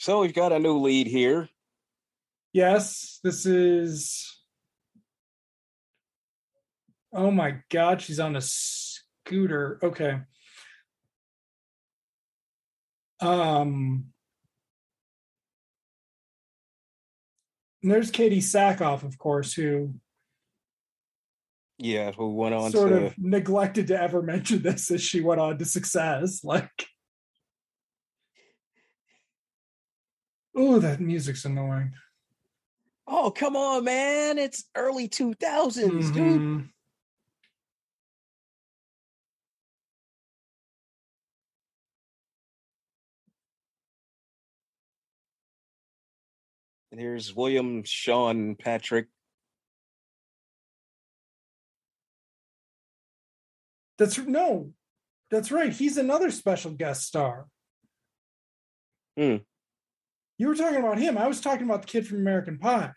So 0.06 0.20
we've 0.20 0.32
got 0.32 0.52
a 0.52 0.60
new 0.60 0.78
lead 0.78 1.08
here 1.08 1.48
Yes, 2.52 3.18
this 3.24 3.44
is. 3.44 4.40
Oh 7.12 7.32
my 7.32 7.56
God, 7.70 8.00
she's 8.00 8.20
on 8.20 8.36
a 8.36 8.40
scooter. 8.40 9.80
Okay. 9.82 10.20
Um. 13.20 14.06
and 17.82 17.90
there's 17.90 18.12
Katee 18.12 18.38
Sackhoff, 18.38 19.02
of 19.02 19.18
course, 19.18 19.52
who 19.54 19.92
yeah 21.78 22.12
who 22.12 22.32
went 22.32 22.54
on 22.54 22.70
sort 22.70 22.90
to 22.90 23.06
of 23.06 23.18
neglected 23.18 23.88
to 23.88 24.00
ever 24.00 24.22
mention 24.22 24.62
this 24.62 24.88
as 24.90 25.02
she 25.02 25.20
went 25.20 25.40
on 25.40 25.58
to 25.58 25.64
success. 25.64 26.40
Like, 26.44 26.86
oh, 30.56 30.78
that 30.80 31.00
music's 31.00 31.44
annoying. 31.44 31.92
oh 33.06 33.30
come 33.30 33.54
on 33.56 33.84
man 33.84 34.38
it's 34.38 34.64
early 34.74 35.08
2000s 35.08 36.10
dude 36.12 36.40
Mhm. 36.40 36.68
and 46.90 47.00
here's 47.00 47.34
william 47.34 47.82
sean 47.84 48.54
patrick 48.56 49.06
That's 53.98 54.18
no, 54.18 54.74
that's 55.30 55.50
right. 55.50 55.72
He's 55.72 55.96
another 55.96 56.30
special 56.30 56.70
guest 56.72 57.06
star. 57.06 57.46
Hmm. 59.16 59.36
You 60.38 60.48
were 60.48 60.54
talking 60.54 60.78
about 60.80 60.98
him. 60.98 61.16
I 61.16 61.26
was 61.26 61.40
talking 61.40 61.64
about 61.64 61.82
the 61.82 61.88
kid 61.88 62.06
from 62.06 62.18
American 62.18 62.58
Pie. 62.58 62.92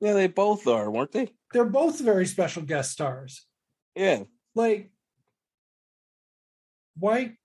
yeah 0.00 0.12
they 0.12 0.26
both 0.26 0.66
are 0.66 0.90
weren't 0.90 1.12
they 1.12 1.30
They're 1.52 1.64
both 1.64 2.00
very 2.00 2.26
special 2.26 2.62
guest 2.62 2.92
stars. 2.92 3.46
yeah 3.94 4.24
Like, 4.54 4.90
why? 6.98 7.36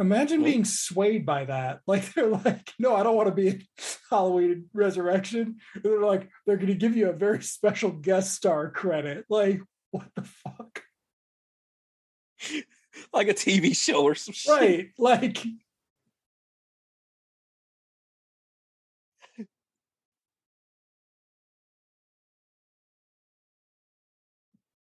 Imagine 0.00 0.44
being 0.44 0.64
swayed 0.64 1.26
by 1.26 1.44
that. 1.46 1.80
Like 1.86 2.14
they're 2.14 2.28
like, 2.28 2.72
no, 2.78 2.94
I 2.94 3.02
don't 3.02 3.16
want 3.16 3.28
to 3.28 3.34
be 3.34 3.48
in 3.48 3.62
Halloween 4.10 4.66
Resurrection. 4.72 5.56
And 5.74 5.82
they're 5.82 6.00
like, 6.02 6.28
they're 6.46 6.56
going 6.56 6.68
to 6.68 6.74
give 6.74 6.96
you 6.96 7.08
a 7.10 7.12
very 7.12 7.42
special 7.42 7.90
guest 7.90 8.34
star 8.34 8.70
credit. 8.70 9.24
Like, 9.28 9.60
what 9.90 10.06
the 10.14 10.22
fuck? 10.22 10.82
like 13.12 13.28
a 13.28 13.34
tv 13.34 13.76
show 13.76 14.02
or 14.04 14.14
some 14.14 14.32
shit 14.34 14.52
Right? 14.52 14.88
Like, 14.98 15.44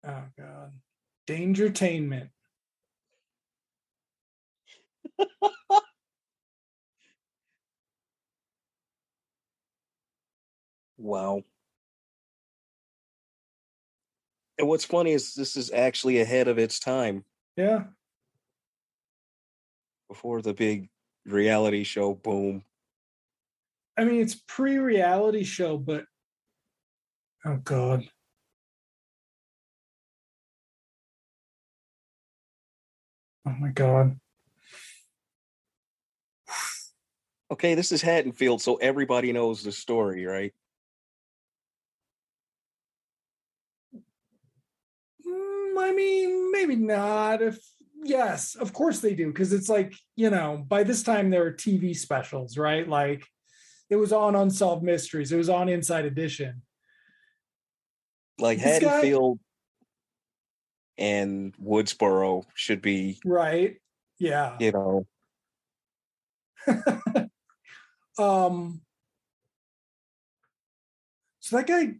oh 0.06 0.24
god, 0.38 0.72
Dangertainment. 1.28 2.30
Wow. 10.98 11.44
And 14.60 14.68
what's 14.68 14.86
funny 14.86 15.14
is 15.14 15.34
this 15.34 15.58
is 15.58 15.72
actually 15.72 16.20
ahead 16.20 16.48
of 16.48 16.60
its 16.60 16.80
time 16.80 17.26
Yeah, 17.58 17.86
before 20.08 20.42
the 20.42 20.54
big 20.54 20.90
reality 21.26 21.84
show 21.84 22.14
boom. 22.14 22.64
I 23.98 24.04
mean 24.04 24.22
it's 24.22 24.36
pre-reality 24.48 25.44
show, 25.44 25.78
but 25.78 26.06
oh 27.46 27.58
god. 27.58 28.08
Oh 33.46 33.56
my 33.60 33.70
god. 33.70 34.20
Okay, 37.52 37.76
this 37.76 37.92
is 37.92 38.02
Haddonfield, 38.02 38.62
so 38.62 38.76
everybody 38.76 39.34
knows 39.34 39.62
the 39.64 39.72
story, 39.72 40.26
right? 40.26 40.54
Mm, 45.28 45.78
I 45.78 45.92
mean, 45.94 46.52
maybe 46.52 46.76
not. 46.76 47.42
If 47.42 47.60
yes, 48.04 48.56
of 48.56 48.74
course 48.74 49.00
they 49.00 49.14
do, 49.16 49.28
because 49.28 49.54
it's 49.54 49.70
like 49.70 49.94
you 50.16 50.30
know, 50.30 50.64
by 50.68 50.84
this 50.84 51.04
time 51.04 51.30
there 51.30 51.46
are 51.46 51.52
TV 51.54 51.96
specials, 51.96 52.58
right? 52.58 52.88
Like 52.88 53.26
it 53.90 53.96
was 53.98 54.14
on 54.14 54.36
Unsolved 54.36 54.84
Mysteries, 54.84 55.32
it 55.32 55.38
was 55.38 55.50
on 55.50 55.68
Inside 55.68 56.06
Edition. 56.06 56.62
Like 58.40 58.60
This 58.60 58.80
guy- 58.80 58.90
Haddonfield 58.90 59.40
and 61.02 61.54
Woodsboro 61.58 62.46
should 62.54 62.82
be, 62.82 63.20
Right? 63.26 63.78
Yeah. 64.20 64.56
you 64.60 64.72
know, 64.72 65.08
um. 68.20 68.82
So 71.40 71.58
that 71.58 71.68
guy 71.68 71.96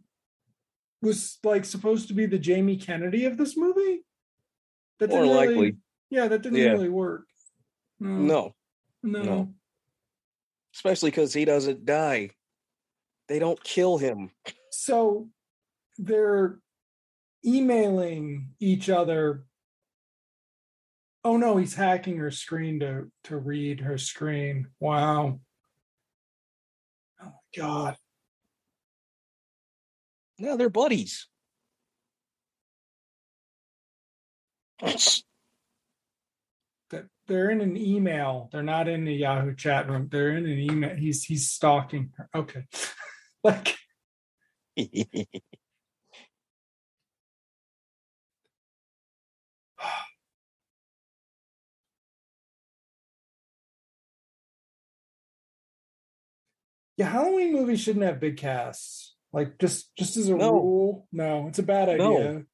was 1.02 1.38
like 1.42 1.64
supposed 1.64 2.06
to 2.08 2.14
be 2.14 2.26
the 2.26 2.38
Jamie 2.38 2.76
Kennedy 2.76 3.24
of 3.24 3.36
this 3.36 3.56
movie. 3.56 4.04
That 5.00 5.10
more 5.10 5.22
really- 5.22 5.34
likely. 5.48 5.76
yeah, 6.10 6.28
that 6.28 6.42
didn't 6.42 6.58
Yeah. 6.60 6.70
really 6.70 6.88
work. 6.88 7.24
No, 7.98 8.08
No, 8.20 8.54
no. 9.02 9.22
no. 9.22 9.54
especially 10.74 11.10
because 11.10 11.34
he 11.34 11.44
doesn't 11.44 11.84
die. 11.84 12.30
They 13.28 13.38
don't 13.40 13.62
kill 13.64 13.98
him. 13.98 14.30
so 14.70 15.28
they're 15.98 16.60
emailing 17.44 18.50
each 18.60 18.88
other 18.88 19.44
oh 21.24 21.36
no 21.36 21.56
he's 21.56 21.74
hacking 21.74 22.18
her 22.18 22.30
screen 22.30 22.80
to 22.80 23.10
to 23.24 23.36
read 23.36 23.80
her 23.80 23.98
screen 23.98 24.68
wow 24.80 25.38
oh 27.20 27.24
my 27.24 27.30
god 27.56 27.96
No, 30.42 30.56
they're 30.56 30.68
buddies. 30.70 31.28
that 36.90 37.04
they're 37.28 37.50
in 37.50 37.60
an 37.60 37.76
email. 37.76 38.48
They're 38.50 38.64
not 38.64 38.88
in 38.88 39.04
the 39.04 39.14
Yahoo 39.14 39.54
chat 39.54 39.88
room. 39.88 40.08
They're 40.10 40.36
in 40.36 40.44
an 40.44 40.58
email. 40.58 40.96
He's 40.96 41.22
he's 41.22 41.48
stalking 41.48 42.10
her. 42.16 42.28
Okay. 42.34 42.64
like 43.44 43.76
Yeah, 57.02 57.08
Halloween 57.08 57.52
movies 57.52 57.80
shouldn't 57.80 58.04
have 58.04 58.20
big 58.20 58.36
casts. 58.36 59.16
Like 59.32 59.58
just 59.58 59.92
just 59.96 60.16
as 60.16 60.28
a 60.28 60.36
No. 60.36 60.52
rule, 60.52 61.08
no, 61.10 61.48
it's 61.48 61.58
a 61.58 61.64
bad 61.64 61.88
idea. 61.88 61.98
No. 61.98 62.44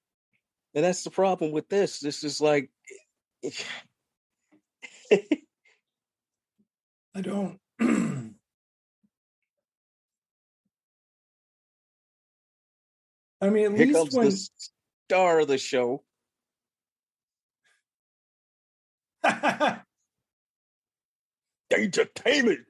and 0.74 0.84
that's 0.84 1.04
the 1.04 1.11
problem 1.11 1.52
with 1.52 1.68
this. 1.68 2.00
This 2.00 2.24
is 2.24 2.40
like 2.40 2.70
I 5.12 5.20
don't. 7.20 7.58
I 7.80 7.84
mean, 13.50 13.72
at 13.72 13.76
here 13.76 13.87
least 13.87 14.16
when 14.16 14.30
the 14.30 14.48
star 15.08 15.40
of 15.40 15.48
the 15.48 15.58
show. 15.58 16.02
Entertainment. 21.70 22.67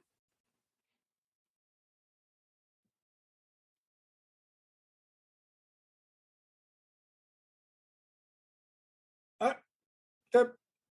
That, 10.33 10.51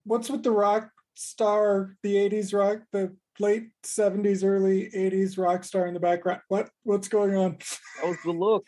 what's 0.04 0.30
with 0.30 0.42
the 0.42 0.50
rock 0.50 0.90
star, 1.14 1.96
the 2.02 2.16
'80s 2.16 2.54
rock, 2.54 2.82
the 2.92 3.16
late 3.38 3.70
'70s, 3.84 4.44
early 4.44 4.90
'80s 4.90 5.38
rock 5.38 5.64
star 5.64 5.86
in 5.86 5.94
the 5.94 6.00
background? 6.00 6.40
What 6.48 6.70
what's 6.82 7.08
going 7.08 7.34
on? 7.34 7.58
That 8.00 8.08
was 8.08 8.18
the 8.24 8.32
look. 8.32 8.66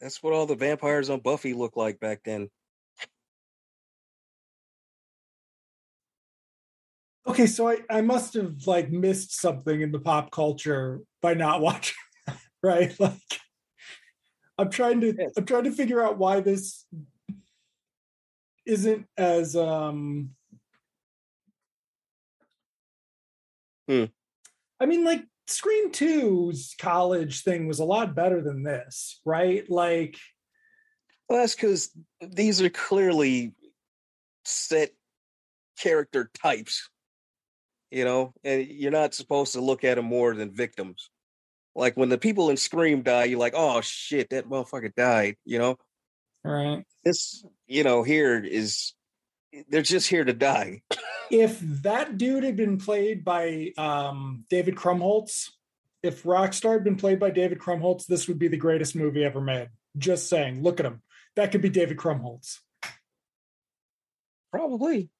That's 0.00 0.22
what 0.22 0.32
all 0.32 0.46
the 0.46 0.54
vampires 0.54 1.08
on 1.08 1.20
Buffy 1.20 1.54
looked 1.54 1.76
like 1.76 2.00
back 2.00 2.20
then. 2.24 2.50
Okay, 7.26 7.46
so 7.46 7.68
I, 7.68 7.78
I 7.90 8.02
must 8.02 8.34
have 8.34 8.66
like 8.66 8.90
missed 8.90 9.40
something 9.40 9.80
in 9.80 9.90
the 9.90 9.98
pop 9.98 10.30
culture 10.30 11.00
by 11.20 11.34
not 11.34 11.60
watching, 11.62 11.96
that, 12.26 12.38
right? 12.62 13.00
Like, 13.00 13.40
I'm 14.58 14.70
trying 14.70 15.00
to 15.00 15.14
Yes. 15.16 15.32
I'm 15.36 15.44
trying 15.44 15.64
to 15.64 15.72
figure 15.72 16.02
out 16.02 16.18
why 16.18 16.40
this 16.40 16.86
isn't 18.66 19.06
as 19.16 19.56
um. 19.56 20.30
Hmm. 23.88 24.04
I 24.80 24.86
mean, 24.86 25.04
like 25.04 25.24
Scream 25.46 25.92
2's 25.92 26.74
college 26.78 27.42
thing 27.42 27.68
was 27.68 27.78
a 27.78 27.84
lot 27.84 28.14
better 28.14 28.42
than 28.42 28.64
this, 28.64 29.20
right? 29.24 29.68
Like, 29.70 30.16
Well, 31.28 31.38
that's 31.38 31.54
because 31.54 31.90
these 32.20 32.60
are 32.60 32.68
clearly 32.68 33.54
set 34.44 34.90
character 35.78 36.30
types, 36.42 36.88
you 37.90 38.04
know, 38.04 38.32
and 38.42 38.66
you're 38.66 38.90
not 38.90 39.14
supposed 39.14 39.52
to 39.52 39.60
look 39.60 39.84
at 39.84 39.94
them 39.96 40.06
more 40.06 40.34
than 40.34 40.54
victims. 40.54 41.10
Like 41.76 41.96
when 41.96 42.08
the 42.08 42.18
people 42.18 42.50
in 42.50 42.56
Scream 42.56 43.02
die, 43.02 43.24
you're 43.24 43.38
like, 43.38 43.54
oh 43.54 43.80
shit, 43.82 44.30
that 44.30 44.48
motherfucker 44.48 44.94
died, 44.94 45.36
you 45.44 45.58
know? 45.58 45.76
Right? 46.46 46.84
This, 47.04 47.44
you 47.66 47.82
know, 47.84 48.02
here 48.02 48.38
is, 48.38 48.94
they're 49.68 49.82
just 49.82 50.08
here 50.08 50.24
to 50.24 50.32
die. 50.32 50.82
if 51.30 51.60
that 51.82 52.18
dude 52.18 52.44
had 52.44 52.56
been 52.56 52.78
played 52.78 53.24
by 53.24 53.72
um, 53.76 54.44
David 54.50 54.76
Krumholtz, 54.76 55.50
if 56.02 56.22
Rockstar 56.22 56.74
had 56.74 56.84
been 56.84 56.96
played 56.96 57.18
by 57.18 57.30
David 57.30 57.58
Krumholtz, 57.58 58.06
this 58.06 58.28
would 58.28 58.38
be 58.38 58.48
the 58.48 58.56
greatest 58.56 58.94
movie 58.94 59.24
ever 59.24 59.40
made. 59.40 59.68
Just 59.98 60.28
saying, 60.28 60.62
look 60.62 60.78
at 60.80 60.86
him. 60.86 61.02
That 61.34 61.52
could 61.52 61.62
be 61.62 61.68
David 61.68 61.96
Krumholtz. 61.96 62.60
Probably. 64.50 65.10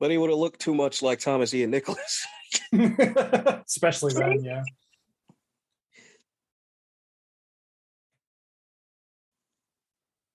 But 0.00 0.10
he 0.10 0.18
would 0.18 0.30
have 0.30 0.38
looked 0.38 0.60
too 0.60 0.74
much 0.74 1.02
like 1.02 1.20
Thomas 1.20 1.54
Ian 1.54 1.70
Nicholas. 1.70 2.26
Especially 2.72 4.14
then, 4.14 4.42
yeah. 4.42 4.62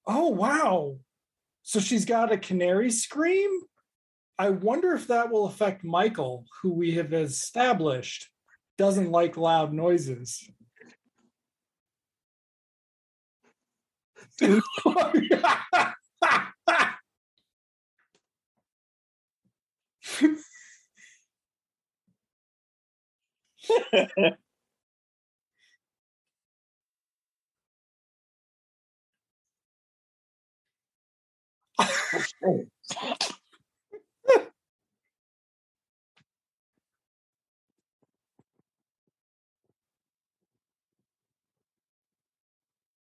Oh, 0.07 0.29
wow. 0.29 0.97
So 1.63 1.79
she's 1.79 2.05
got 2.05 2.31
a 2.31 2.37
canary 2.37 2.91
scream? 2.91 3.49
I 4.37 4.49
wonder 4.49 4.93
if 4.93 5.07
that 5.07 5.31
will 5.31 5.47
affect 5.47 5.83
Michael, 5.83 6.45
who 6.61 6.73
we 6.73 6.91
have 6.93 7.11
established 7.13 8.29
doesn't 8.77 9.09
like 9.09 9.35
loud 9.37 9.73
noises. 9.73 10.47
Yeah. 20.21 20.27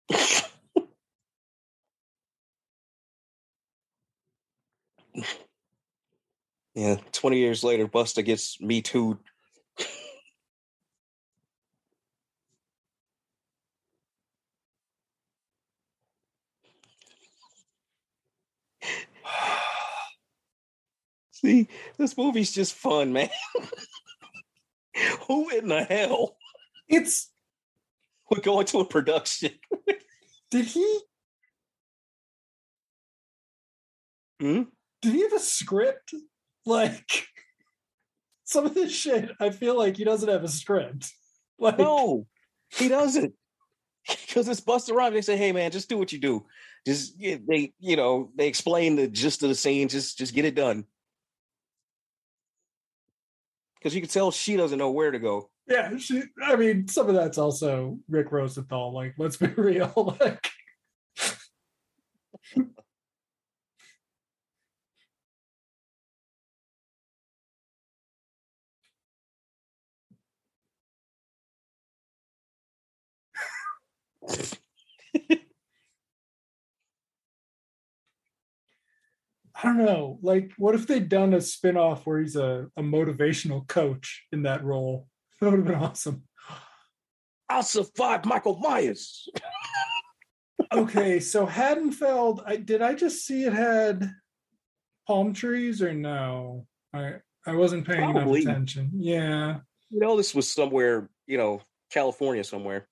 Yeah, 6.77 6.97
20 7.13 7.39
years 7.39 7.65
later, 7.65 7.89
Busta 7.89 8.23
gets 8.23 8.61
Me 8.61 8.83
Too. 8.83 9.19
See, 21.33 21.67
this 21.97 22.19
movie's 22.19 22.53
just 22.53 22.75
fun, 22.75 23.15
man. 23.15 23.31
Who 25.29 25.49
in 25.49 25.69
the 25.69 25.83
hell 25.83 26.37
it's 26.89 27.31
We're 28.31 28.43
going 28.43 28.67
to 28.67 28.81
a 28.81 28.85
production? 28.85 29.53
did 30.51 30.67
he 30.67 31.01
Hmm? 34.41 34.65
did 35.01 35.15
he 35.15 35.23
have 35.23 35.33
a 35.33 35.39
script? 35.39 36.13
Like 36.67 37.27
some 38.45 38.67
of 38.67 38.75
this 38.75 38.93
shit, 38.93 39.31
I 39.41 39.51
feel 39.51 39.77
like 39.79 39.97
he 39.97 40.05
doesn't 40.05 40.29
have 40.29 40.45
a 40.45 40.49
script. 40.49 41.13
Like 41.59 41.79
No, 41.79 42.27
he 42.69 42.89
doesn't. 42.89 43.33
Because 44.27 44.47
it's 44.47 44.61
Busta 44.61 44.95
Rhymes. 44.95 45.15
They 45.15 45.23
say, 45.23 45.37
"Hey, 45.39 45.53
man, 45.53 45.71
just 45.71 45.89
do 45.89 45.97
what 45.97 46.13
you 46.13 46.19
do. 46.19 46.45
Just 46.87 47.19
they, 47.19 47.73
you 47.81 47.97
know, 47.97 48.31
they 48.37 48.47
explain 48.47 48.95
the 48.95 49.09
gist 49.09 49.43
of 49.43 49.49
the 49.49 49.55
scene. 49.55 49.89
Just, 49.89 50.19
just 50.19 50.35
get 50.35 50.45
it 50.45 50.55
done." 50.55 50.85
Because 53.79 53.95
you 53.95 54.03
can 54.03 54.11
tell 54.11 54.31
she 54.31 54.57
doesn't 54.57 54.79
know 54.79 54.91
where 54.91 55.11
to 55.11 55.19
go. 55.19 55.49
yeah, 55.67 55.97
she, 55.97 56.25
I 56.43 56.57
mean, 56.57 56.87
some 56.89 57.09
of 57.09 57.15
that's 57.15 57.39
also 57.39 57.99
Rick 58.09 58.31
Rosenthal. 58.33 58.93
Like, 58.93 59.15
let's 59.17 59.39
be 59.39 59.47
real. 59.47 60.17
Like, 60.21 60.51
I 79.59 79.63
don't 79.63 79.79
know. 79.79 80.19
Like, 80.23 80.53
what 80.59 80.75
if 80.75 80.87
they'd 80.87 81.09
done 81.09 81.33
a 81.33 81.41
spin-off 81.41 82.07
where 82.07 82.21
he's 82.21 82.37
a, 82.37 82.67
a 82.77 82.83
motivational 82.83 83.67
coach 83.67 84.27
in 84.33 84.43
that 84.43 84.65
role? 84.65 85.09
That 85.39 85.51
would 85.51 85.59
have 85.59 85.67
been 85.67 85.75
awesome. 85.75 86.23
I'll 87.51 87.63
survive 87.63 88.25
Michael 88.25 88.59
Myers. 88.59 89.29
Okay, 90.73 91.21
so 91.21 91.45
Haddonfield, 91.45 92.43
I 92.47 92.57
did 92.57 92.81
I 92.81 92.95
just 92.95 93.27
see 93.27 93.45
it 93.45 93.53
had 93.53 94.11
palm 95.07 95.33
trees 95.35 95.83
or 95.83 95.93
no? 95.93 96.67
I 96.95 97.17
I 97.47 97.55
wasn't 97.55 97.87
paying 97.87 98.13
Probably. 98.13 98.43
enough 98.43 98.53
attention. 98.53 98.91
Yeah. 98.95 99.59
You 99.91 100.01
know, 100.01 100.17
this 100.17 100.35
was 100.35 100.51
somewhere, 100.51 101.09
you 101.27 101.39
know, 101.39 101.61
California 101.91 102.43
somewhere. 102.43 102.89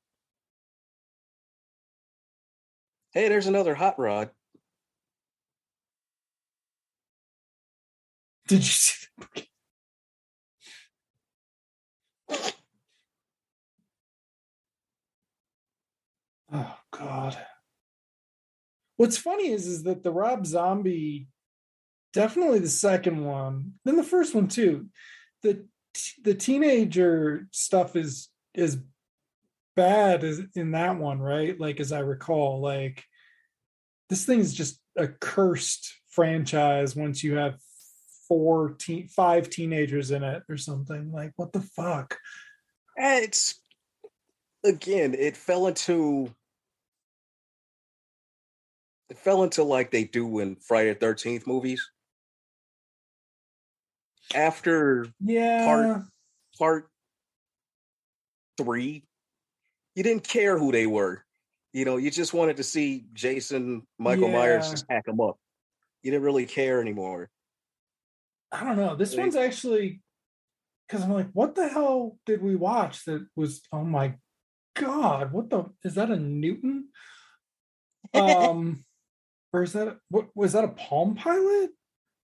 Hey, 3.15 3.29
there's 3.29 3.47
another 3.47 3.77
hot 3.77 3.97
rod. 3.97 4.31
Did 8.49 8.59
you 8.59 8.63
see? 8.65 9.07
That? 9.19 9.47
Oh 16.53 16.77
God. 16.91 17.39
What's 18.97 19.17
funny 19.17 19.51
is 19.51 19.67
is 19.69 19.85
that 19.85 20.03
the 20.03 20.13
Rob 20.13 20.45
Zombie, 20.45 21.29
definitely 22.13 22.59
the 22.59 22.69
second 22.69 23.25
one, 23.25 23.75
then 23.85 23.97
the 23.97 24.03
first 24.03 24.35
one 24.35 24.49
too. 24.49 24.89
The 25.43 25.67
the 26.25 26.35
teenager 26.35 27.47
stuff 27.53 27.95
is 27.95 28.29
is 28.55 28.79
bad 29.77 30.25
in 30.55 30.73
that 30.73 30.97
one, 30.99 31.21
right? 31.21 31.59
Like 31.59 31.81
as 31.81 31.93
I 31.93 32.01
recall, 32.01 32.61
like 32.61 33.05
this 34.11 34.25
thing 34.25 34.41
is 34.41 34.55
just 34.55 34.81
a 34.97 35.09
cursed 35.09 35.93
franchise 36.11 36.95
once 36.95 37.25
you 37.25 37.37
have 37.37 37.59
four 38.29 38.75
teen, 38.79 39.09
five 39.09 39.51
teenagers 39.51 40.11
in 40.11 40.23
it 40.23 40.43
or 40.49 40.57
something. 40.57 41.13
Like 41.13 41.33
what 41.37 41.53
the 41.53 41.61
fuck? 41.61 42.19
Eh, 42.99 43.21
it's 43.25 43.61
again, 44.65 45.15
it 45.15 45.37
fell 45.37 45.67
into 45.67 46.33
it 49.11 49.19
fell 49.19 49.43
into 49.43 49.63
like 49.65 49.91
they 49.91 50.05
do 50.05 50.39
in 50.39 50.57
Friday 50.57 50.95
the 50.95 50.99
Thirteenth 51.01 51.47
movies. 51.47 51.91
After 54.35 55.07
Yeah. 55.21 55.65
part 55.65 56.03
part 56.59 56.89
three, 58.57 59.05
you 59.95 60.03
didn't 60.03 60.27
care 60.27 60.59
who 60.59 60.73
they 60.73 60.87
were. 60.87 61.25
You 61.73 61.85
know, 61.85 61.97
you 61.97 62.11
just 62.11 62.35
wanted 62.35 62.57
to 62.59 62.63
see 62.63 63.07
Jason 63.15 63.83
Michael 63.99 64.29
Myers 64.29 64.71
just 64.71 64.87
hack 64.89 65.07
them 65.07 65.21
up. 65.21 65.39
You 66.03 66.11
didn't 66.13 66.25
really 66.25 66.47
care 66.47 66.81
anymore. 66.81 67.31
I 68.53 68.63
don't 68.63 68.77
know. 68.77 68.95
This 68.95 69.13
They- 69.15 69.19
one's 69.21 69.37
actually 69.37 70.01
because 70.87 71.03
I'm 71.03 71.13
like, 71.13 71.31
what 71.33 71.55
the 71.55 71.67
hell 71.69 72.19
did 72.27 72.43
we 72.43 72.55
watch 72.57 73.05
that 73.07 73.27
was 73.35 73.63
oh 73.73 73.85
my 73.85 74.15
god, 74.77 75.33
what 75.33 75.51
the 75.51 75.65
is 75.83 75.95
that 75.95 76.11
a 76.11 76.17
Newton? 76.17 76.89
Um 78.13 78.85
or 79.53 79.63
is 79.63 79.73
that 79.73 79.99
what 80.11 80.29
was 80.35 80.53
that 80.53 80.65
a 80.65 80.69
Palm 80.69 81.15
Pilot? 81.17 81.71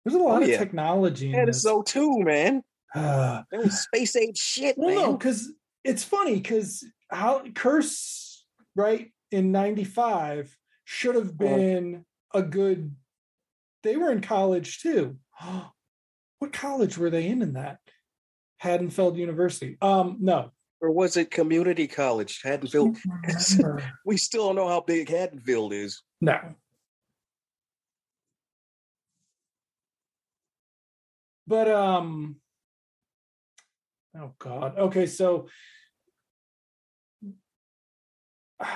There's 0.04 0.14
a 0.14 0.18
lot 0.18 0.42
of 0.42 0.48
Oh, 0.48 0.52
yeah. 0.52 0.58
technology 0.58 1.26
in 1.28 1.34
Yeah, 1.34 1.44
it's 1.48 1.62
so 1.62 1.82
too, 1.82 2.20
man. 2.22 2.62
Uh, 2.94 3.42
That 3.50 3.64
was 3.64 3.80
space 3.80 4.14
age 4.16 4.38
shit, 4.38 4.76
well, 4.78 4.94
no, 4.94 5.16
because 5.16 5.52
it's 5.84 6.04
funny 6.04 6.34
because 6.34 6.84
how 7.10 7.42
Curse 7.54 8.44
right 8.74 9.12
in 9.30 9.52
'95 9.52 10.56
should 10.84 11.14
have 11.14 11.36
been 11.36 12.04
a 12.34 12.42
good. 12.42 12.94
They 13.82 13.96
were 13.96 14.12
in 14.12 14.20
college 14.20 14.80
too. 14.80 15.16
what 16.38 16.52
college 16.52 16.98
were 16.98 17.10
they 17.10 17.26
in 17.26 17.42
in 17.42 17.54
that? 17.54 17.78
Haddonfield 18.58 19.16
University. 19.16 19.78
Um, 19.80 20.18
no. 20.20 20.50
Or 20.82 20.90
was 20.90 21.16
it 21.16 21.30
community 21.30 21.86
college? 21.86 22.40
Haddonfield. 22.42 22.96
We 24.04 24.16
still 24.16 24.46
don't 24.46 24.56
know 24.56 24.68
how 24.68 24.80
big 24.80 25.08
Haddonfield 25.08 25.72
is. 25.72 26.02
no. 26.20 26.38
But 31.46 31.68
um 31.68 32.36
oh 34.16 34.32
god. 34.38 34.78
Okay, 34.78 35.06
so 35.06 35.48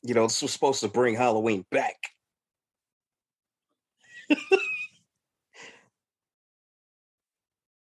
you 0.02 0.14
know, 0.14 0.24
this 0.26 0.42
was 0.42 0.52
supposed 0.52 0.80
to 0.80 0.88
bring 0.88 1.14
Halloween 1.14 1.64
back. 1.70 1.96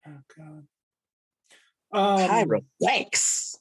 oh 0.09 0.21
god 0.37 0.67
um, 1.91 2.19
Tyra 2.29 2.63
Banks. 2.79 3.57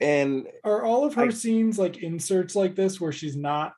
And 0.00 0.46
are 0.64 0.84
all 0.84 1.04
of 1.04 1.14
her 1.14 1.26
I- 1.26 1.30
scenes 1.30 1.78
like 1.78 1.98
inserts 1.98 2.54
like 2.54 2.74
this 2.74 3.00
where 3.00 3.12
she's 3.12 3.36
not 3.36 3.74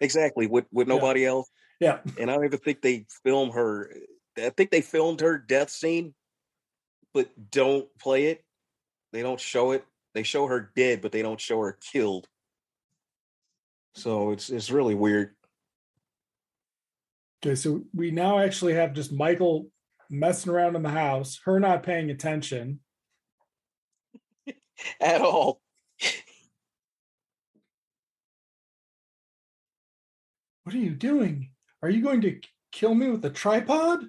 exactly 0.00 0.46
with 0.46 0.66
with 0.72 0.88
Yeah. 0.88 0.94
nobody 0.94 1.24
else. 1.26 1.50
yeah 1.80 2.00
And 2.18 2.30
I 2.30 2.34
don't 2.34 2.44
even 2.44 2.58
think 2.58 2.82
they 2.82 3.06
film 3.24 3.50
her. 3.50 3.92
I 4.38 4.50
think 4.50 4.70
they 4.70 4.80
filmed 4.80 5.20
her 5.20 5.38
death 5.38 5.70
scene, 5.70 6.14
but 7.12 7.28
don't 7.50 7.88
play 7.98 8.26
it. 8.26 8.44
They 9.12 9.22
don't 9.22 9.40
show 9.40 9.72
it. 9.72 9.84
They 10.14 10.22
show 10.22 10.46
her 10.46 10.72
dead, 10.76 11.00
but 11.02 11.12
they 11.12 11.22
don't 11.22 11.40
show 11.40 11.60
her 11.60 11.72
killed. 11.92 12.28
So 13.94 14.32
it's 14.32 14.50
it's 14.50 14.70
really 14.70 14.94
weird. 14.94 15.34
okay 17.44 17.54
so 17.54 17.82
we 17.94 18.10
now 18.10 18.38
actually 18.38 18.74
have 18.74 18.92
just 18.94 19.12
michael 19.12 19.68
messing 20.10 20.50
around 20.52 20.76
in 20.76 20.82
the 20.82 20.88
house 20.90 21.40
her 21.44 21.60
not 21.60 21.82
paying 21.82 22.10
attention. 22.10 22.80
At 25.00 25.20
all. 25.20 25.60
what 30.64 30.74
are 30.74 30.78
you 30.78 30.94
doing? 30.94 31.50
Are 31.82 31.90
you 31.90 32.02
going 32.02 32.22
to 32.22 32.40
kill 32.72 32.94
me 32.94 33.10
with 33.10 33.24
a 33.24 33.30
tripod? 33.30 34.00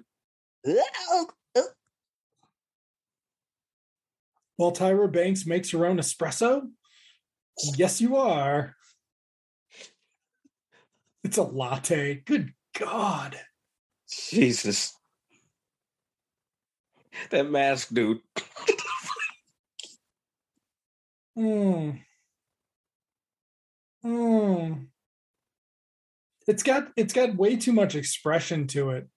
While 4.56 4.72
tyra 4.72 5.12
banks 5.12 5.46
makes 5.46 5.70
her 5.70 5.86
own 5.86 5.98
espresso? 5.98 6.62
Yes 7.76 8.00
you 8.00 8.16
are 8.16 8.75
it's 11.26 11.38
a 11.38 11.42
latte 11.42 12.22
good 12.24 12.52
god 12.78 13.36
Jesus. 14.30 14.96
That 17.30 17.50
mask 17.50 17.88
dude. 17.92 18.20
Mm. 21.36 21.98
Mm. 24.04 24.86
It's 26.46 26.62
got 26.62 26.88
it's 26.96 27.12
got 27.12 27.34
way 27.34 27.56
too 27.56 27.72
much 27.72 27.96
expression 27.96 28.68
to 28.68 28.90
it. 28.90 29.08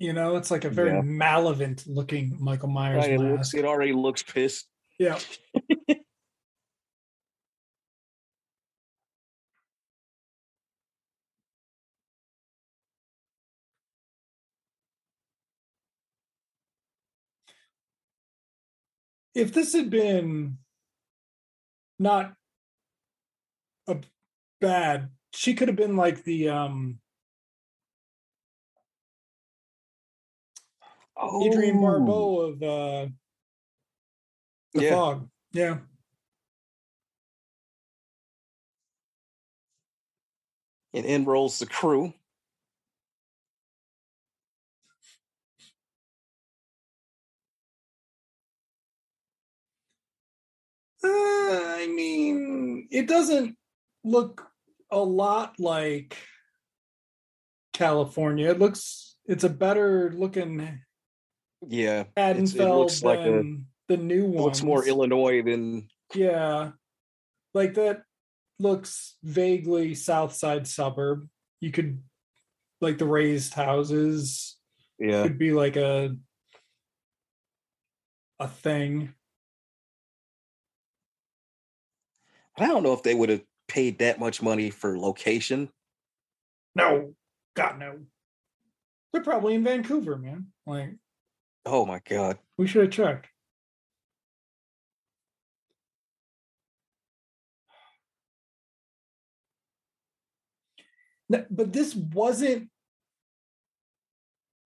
You 0.00 0.12
know, 0.12 0.34
it's 0.36 0.50
like 0.50 0.64
a 0.64 0.70
very 0.70 0.90
Yeah. 0.90 1.02
malevolent 1.02 1.84
looking 1.86 2.36
Michael 2.40 2.68
Myers 2.68 3.04
Right, 3.04 3.12
it, 3.12 3.20
looks, 3.20 3.36
mask. 3.36 3.54
it 3.56 3.64
already 3.64 3.92
looks 3.92 4.22
pissed. 4.24 4.66
Yeah. 4.98 5.18
if 19.36 19.52
this 19.52 19.74
had 19.74 19.90
been 19.90 20.56
not 21.98 22.32
a 23.86 23.98
bad, 24.62 25.10
she 25.34 25.52
could 25.52 25.68
have 25.68 25.76
been 25.76 25.94
like 25.96 26.24
the 26.24 26.48
um 26.48 26.98
Adrienne 31.18 31.76
Oh, 31.76 31.80
Barbeau 31.82 32.40
of 32.40 32.62
uh 32.62 33.06
the 34.72 34.82
Yeah. 34.82 34.90
fog. 34.90 35.28
Yeah. 35.52 35.78
And 40.94 41.04
enrolls 41.04 41.58
the 41.58 41.66
crew. 41.66 42.14
Uh, 51.06 51.76
I 51.78 51.86
mean, 51.86 52.88
it 52.90 53.06
doesn't 53.06 53.56
look 54.04 54.46
a 54.90 54.98
lot 54.98 55.58
like 55.58 56.16
California. 57.72 58.50
It 58.50 58.58
looks 58.58 59.16
it's 59.26 59.44
a 59.44 59.48
better 59.48 60.12
looking 60.12 60.80
Yeah. 61.66 62.04
Haddonfield 62.16 62.68
it 62.68 62.74
looks 62.74 63.02
like 63.02 63.20
a- 63.20 63.30
than 63.32 63.66
the 63.88 63.96
new 63.96 64.26
one. 64.26 64.44
looks 64.44 64.62
more 64.62 64.86
Illinois 64.86 65.42
than 65.42 65.88
Yeah. 66.14 66.72
Like 67.54 67.74
that 67.74 68.02
looks 68.58 69.16
vaguely 69.22 69.94
south 69.94 70.34
side 70.34 70.66
suburb. 70.66 71.28
You 71.60 71.70
could 71.70 72.02
like 72.80 72.98
the 72.98 73.06
raised 73.06 73.54
houses 73.54 74.56
yeah. 74.98 75.22
could 75.22 75.38
be 75.38 75.52
like 75.52 75.76
a 75.76 76.16
a 78.38 78.48
thing. 78.48 79.14
I 82.58 82.66
don't 82.66 82.82
know 82.82 82.92
if 82.92 83.02
they 83.02 83.14
would 83.14 83.28
have 83.28 83.42
paid 83.68 83.98
that 83.98 84.18
much 84.18 84.42
money 84.42 84.70
for 84.70 84.98
location. 84.98 85.68
No. 86.74 87.14
God 87.54 87.78
no. 87.78 88.00
They're 89.12 89.22
probably 89.22 89.54
in 89.54 89.64
Vancouver, 89.64 90.16
man. 90.16 90.46
Like 90.66 90.96
Oh 91.64 91.84
my 91.84 92.00
god. 92.08 92.38
we 92.56 92.66
should 92.66 92.82
have 92.82 92.92
checked. 92.92 93.28
No, 101.28 101.44
but 101.50 101.72
this 101.72 101.94
wasn't 101.94 102.68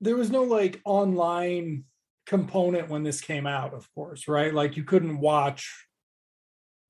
there 0.03 0.17
was 0.17 0.31
no 0.31 0.43
like 0.43 0.81
online 0.85 1.85
component 2.27 2.89
when 2.89 3.03
this 3.03 3.21
came 3.21 3.47
out 3.47 3.75
of 3.75 3.89
course 3.95 4.29
right 4.29 4.55
like 4.55 4.77
you 4.77 4.85
couldn't 4.85 5.19
watch 5.19 5.87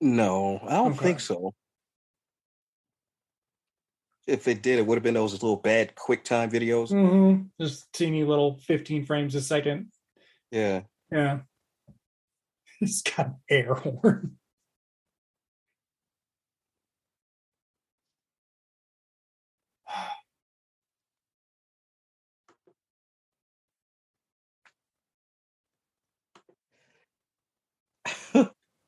No, 0.01 0.59
I 0.67 0.71
don't 0.75 0.93
Okay. 0.93 1.05
think 1.05 1.21
so. 1.21 1.53
If 4.27 4.47
it 4.49 4.63
did, 4.63 4.79
it 4.79 4.87
would 4.87 4.97
have 4.97 5.03
been 5.03 5.15
those 5.15 5.33
little 5.33 5.57
bad 5.57 5.95
QuickTime 5.97 6.51
videos. 6.51 6.91
Mhm. 6.91 7.51
just 7.61 7.93
teeny 7.93 8.25
little 8.25 8.59
15 8.59 9.05
frames 9.05 9.35
a 9.35 9.41
second 9.41 9.93
Yeah. 10.51 10.83
yeah 11.13 11.41
it's 12.81 13.03
got 13.03 13.27
an 13.27 13.37
air 13.51 13.75
horn 13.75 14.39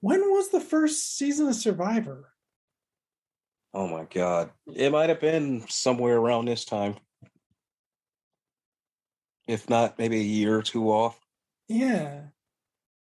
when 0.02 0.20
was 0.20 0.50
the 0.50 0.60
first 0.60 1.16
season 1.16 1.48
of 1.48 1.54
survivor 1.54 2.32
Oh 3.74 3.88
my 3.88 4.04
god. 4.04 4.50
It 4.74 4.92
might 4.92 5.08
have 5.08 5.20
been 5.20 5.66
somewhere 5.68 6.16
around 6.18 6.44
this 6.44 6.64
time. 6.64 6.96
If 9.48 9.68
not, 9.68 9.98
maybe 9.98 10.18
a 10.18 10.22
year 10.22 10.58
or 10.58 10.62
two 10.62 10.90
off. 10.90 11.18
Yeah. 11.68 12.26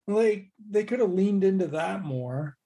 Like 0.06 0.52
they 0.70 0.84
could 0.84 1.00
have 1.00 1.12
leaned 1.12 1.44
into 1.44 1.68
that 1.68 2.04
more. 2.04 2.58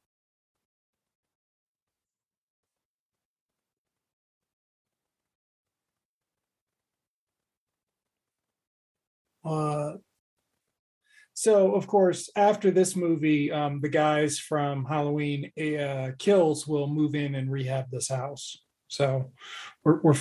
Uh 9.46 9.98
so 11.44 11.76
of 11.76 11.88
course 11.88 12.30
after 12.38 12.72
this 12.72 12.96
movie 12.96 13.52
um 13.52 13.82
the 13.82 13.90
guys 13.90 14.40
from 14.40 14.86
Halloween 14.86 15.52
uh 15.60 16.12
kills 16.18 16.66
will 16.66 16.88
move 16.88 17.16
in 17.16 17.36
and 17.36 17.52
rehab 17.52 17.92
this 17.92 18.08
house. 18.08 18.64
So 18.88 19.34
we're 19.84 20.00
we're 20.00 20.16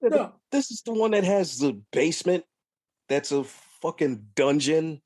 no, 0.00 0.32
This 0.50 0.70
is 0.70 0.80
the 0.86 0.94
one 0.94 1.10
that 1.10 1.24
has 1.24 1.58
the 1.58 1.82
basement 1.92 2.44
that's 3.10 3.30
a 3.30 3.44
fucking 3.82 4.28
dungeon. 4.34 5.02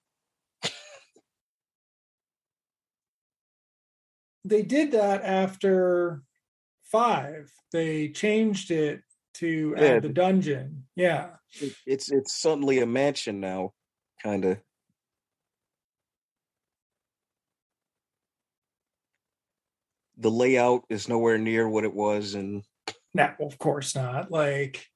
they 4.44 4.62
did 4.62 4.92
that 4.92 5.24
after 5.24 6.22
five. 6.84 7.50
They 7.72 8.10
changed 8.10 8.70
it 8.70 9.02
to 9.34 9.74
Yeah. 9.76 9.84
add 9.84 10.02
the 10.02 10.08
dungeon. 10.08 10.86
Yeah. 10.96 11.36
It- 11.60 11.76
It's 11.86 12.10
it's 12.10 12.34
suddenly 12.34 12.78
a 12.80 12.86
mansion 12.86 13.40
now, 13.40 13.72
kind 14.22 14.44
of. 14.44 14.58
The 20.16 20.30
layout 20.30 20.84
is 20.90 21.08
nowhere 21.08 21.38
near 21.38 21.68
what 21.68 21.84
it 21.84 21.94
was, 21.94 22.34
and 22.34 22.64
No, 23.14 23.32
of 23.40 23.58
course 23.58 23.94
not. 23.94 24.30
Like 24.30 24.86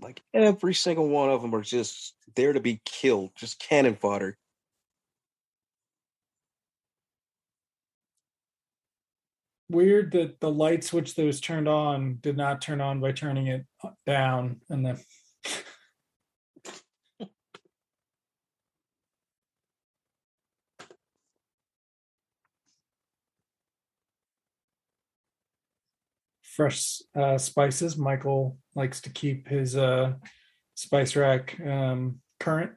like 0.00 0.22
every 0.34 0.74
single 0.74 1.08
one 1.08 1.30
of 1.30 1.42
them 1.42 1.54
are 1.54 1.62
just 1.62 2.14
there 2.36 2.52
to 2.52 2.60
be 2.60 2.80
killed, 2.84 3.30
just 3.36 3.58
cannon 3.58 3.96
fodder. 3.96 4.36
weird 9.70 10.10
that 10.12 10.40
the 10.40 10.50
light 10.50 10.82
switch 10.82 11.14
that 11.14 11.24
was 11.24 11.40
turned 11.40 11.68
on 11.68 12.18
did 12.22 12.36
not 12.36 12.60
turn 12.60 12.80
on 12.80 12.98
by 13.00 13.12
turning 13.12 13.46
it 13.46 13.64
down 14.04 14.60
and 14.68 14.84
then 14.84 14.98
fresh 26.42 27.00
uh, 27.14 27.38
spices 27.38 27.96
michael 27.96 28.58
likes 28.74 29.00
to 29.00 29.10
keep 29.10 29.48
his 29.48 29.76
uh, 29.76 30.14
spice 30.74 31.16
rack 31.16 31.58
um, 31.60 32.20
current 32.38 32.72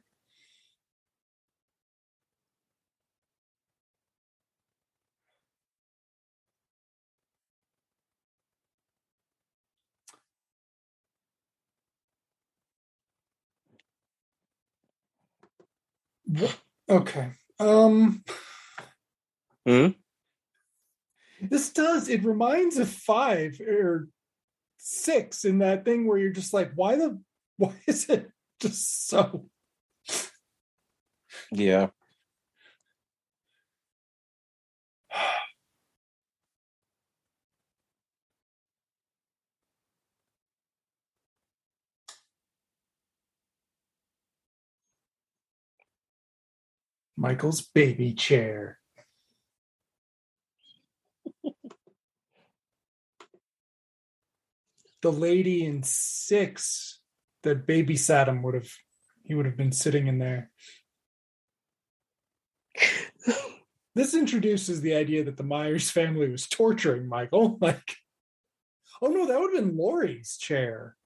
okay 16.90 17.30
um 17.60 18.22
Hmm? 19.66 19.88
this 21.40 21.72
does 21.72 22.08
it 22.08 22.24
reminds 22.24 22.76
of 22.76 22.88
five 22.88 23.58
or 23.60 24.08
six 24.86 25.46
in 25.46 25.58
that 25.60 25.84
thing 25.86 26.06
where 26.06 26.18
you're 26.18 26.30
just 26.30 26.52
like 26.52 26.70
why 26.74 26.94
the 26.96 27.18
why 27.56 27.72
is 27.86 28.08
it 28.10 28.30
just 28.60 29.08
so 29.08 29.46
Yeah. 31.52 31.88
michael's 47.16 47.62
baby 47.62 48.12
chair 48.12 48.78
the 55.04 55.12
lady 55.12 55.64
in 55.64 55.82
six 55.82 57.00
that 57.42 57.66
babysat 57.66 58.26
him 58.26 58.42
would 58.42 58.54
have 58.54 58.70
he 59.22 59.34
would 59.34 59.46
have 59.46 59.56
been 59.56 59.72
sitting 59.72 60.06
in 60.06 60.18
there 60.18 60.50
this 63.94 64.14
introduces 64.14 64.80
the 64.80 64.94
idea 64.94 65.22
that 65.22 65.36
the 65.36 65.42
myers 65.44 65.90
family 65.90 66.28
was 66.28 66.48
torturing 66.48 67.06
michael 67.06 67.58
like 67.60 67.96
oh 69.02 69.08
no 69.08 69.26
that 69.26 69.38
would 69.38 69.54
have 69.54 69.64
been 69.64 69.76
Laurie's 69.76 70.36
chair 70.36 70.96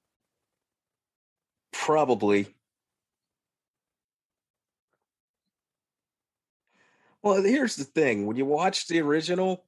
Probably. 1.88 2.46
Well, 7.22 7.42
here's 7.42 7.76
the 7.76 7.84
thing: 7.84 8.26
when 8.26 8.36
you 8.36 8.44
watch 8.44 8.88
the 8.88 9.00
original, 9.00 9.64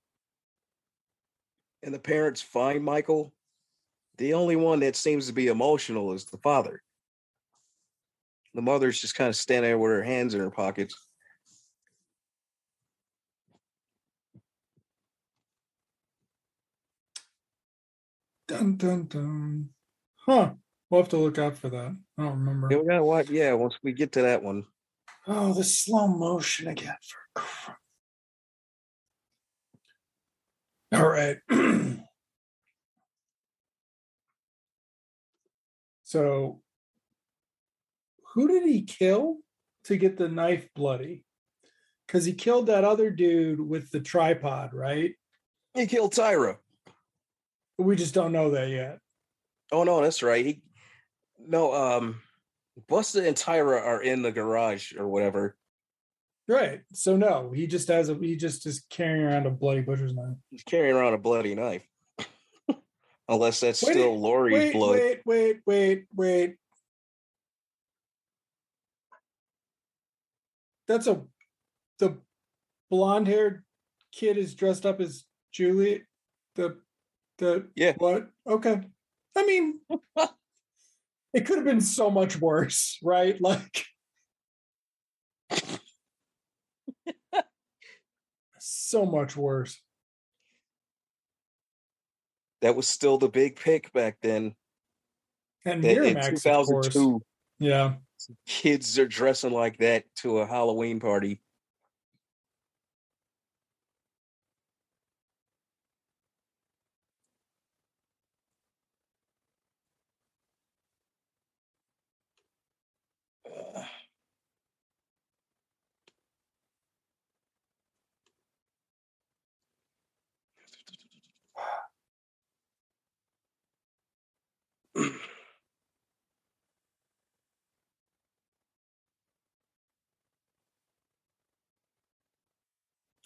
and 1.82 1.94
the 1.94 1.98
parents 1.98 2.42
find 2.42 2.84
Michael, 2.84 3.32
the 4.20 4.34
only 4.34 4.54
one 4.54 4.80
that 4.80 4.96
seems 4.96 5.26
to 5.26 5.32
be 5.32 5.48
emotional 5.48 6.12
is 6.12 6.26
the 6.26 6.36
father. 6.36 6.82
The 8.52 8.60
mother's 8.60 9.00
just 9.00 9.14
kind 9.14 9.30
of 9.30 9.34
standing 9.34 9.70
there 9.70 9.78
with 9.78 9.92
her 9.92 10.02
hands 10.02 10.34
in 10.34 10.40
her 10.40 10.50
pockets. 10.50 10.94
Dun 18.46 18.76
dun 18.76 19.06
dun. 19.06 19.70
Huh. 20.26 20.50
We'll 20.90 21.00
have 21.00 21.10
to 21.10 21.16
look 21.16 21.38
out 21.38 21.56
for 21.56 21.70
that. 21.70 21.96
I 22.18 22.22
don't 22.22 22.40
remember. 22.40 22.68
Yeah, 22.70 22.78
we 22.78 22.88
gotta 22.88 23.04
watch. 23.04 23.30
Yeah, 23.30 23.54
once 23.54 23.78
we 23.82 23.92
get 23.92 24.12
to 24.12 24.22
that 24.22 24.42
one. 24.42 24.64
Oh, 25.26 25.54
the 25.54 25.64
slow 25.64 26.08
motion 26.08 26.68
again. 26.68 26.96
For. 27.32 27.76
All 30.92 31.08
right. 31.08 31.38
so, 36.10 36.60
who 38.34 38.48
did 38.48 38.64
he 38.64 38.82
kill 38.82 39.36
to 39.84 39.96
get 39.96 40.18
the 40.18 40.28
knife 40.28 40.68
bloody? 40.74 41.24
Because 42.04 42.24
he 42.24 42.32
killed 42.32 42.66
that 42.66 42.82
other 42.82 43.10
dude 43.10 43.60
with 43.60 43.92
the 43.92 44.00
tripod, 44.00 44.74
right? 44.74 45.14
He 45.72 45.86
killed 45.86 46.12
Tyra. 46.12 46.56
We 47.78 47.94
just 47.94 48.12
don't 48.12 48.32
know 48.32 48.50
that 48.50 48.70
yet. 48.70 48.98
Oh 49.70 49.84
no, 49.84 50.02
that's 50.02 50.24
right. 50.24 50.44
He 50.44 50.62
no, 51.38 51.72
um 51.72 52.20
Busta 52.90 53.24
and 53.24 53.36
Tyra 53.36 53.80
are 53.80 54.02
in 54.02 54.22
the 54.22 54.32
garage 54.32 54.92
or 54.96 55.06
whatever. 55.06 55.56
Right. 56.48 56.80
So 56.92 57.16
no, 57.16 57.52
he 57.54 57.68
just 57.68 57.86
has 57.86 58.08
a 58.08 58.16
he 58.16 58.34
just 58.34 58.66
is 58.66 58.84
carrying 58.90 59.24
around 59.24 59.46
a 59.46 59.50
bloody 59.50 59.82
butcher's 59.82 60.12
knife. 60.12 60.38
He's 60.50 60.64
carrying 60.64 60.96
around 60.96 61.14
a 61.14 61.18
bloody 61.18 61.54
knife. 61.54 61.86
Unless 63.30 63.60
that's 63.60 63.80
Wait, 63.80 63.92
still 63.92 64.20
Laurie's 64.20 64.56
Wait, 64.58 64.72
blood. 64.72 64.98
wait, 64.98 65.20
wait, 65.24 65.60
wait, 65.64 66.06
wait. 66.16 66.56
That's 70.88 71.06
a 71.06 71.22
the 72.00 72.18
blonde 72.90 73.28
haired 73.28 73.62
kid 74.10 74.36
is 74.36 74.56
dressed 74.56 74.84
up 74.84 75.00
as 75.00 75.22
Julie. 75.52 76.02
The 76.56 76.80
the 77.38 77.68
Yeah. 77.76 77.92
what? 77.98 78.30
Okay. 78.48 78.80
I 79.36 79.46
mean 79.46 79.78
it 81.32 81.46
could 81.46 81.58
have 81.58 81.64
been 81.64 81.80
so 81.80 82.10
much 82.10 82.36
worse, 82.40 82.98
right? 83.00 83.40
Like 83.40 83.84
so 88.58 89.06
much 89.06 89.36
worse. 89.36 89.80
That 92.60 92.76
was 92.76 92.86
still 92.86 93.18
the 93.18 93.28
big 93.28 93.56
pick 93.56 93.92
back 93.92 94.18
then. 94.22 94.54
And 95.64 95.82
That 95.82 95.98
in 95.98 96.14
Miramax, 96.16 96.42
course. 96.64 96.88
2002, 96.88 97.22
Yeah. 97.58 97.94
kids 98.46 98.98
are 98.98 99.06
dressing 99.06 99.52
like 99.52 99.78
that 99.78 100.04
to 100.16 100.38
a 100.38 100.46
Halloween 100.46 101.00
party. 101.00 101.40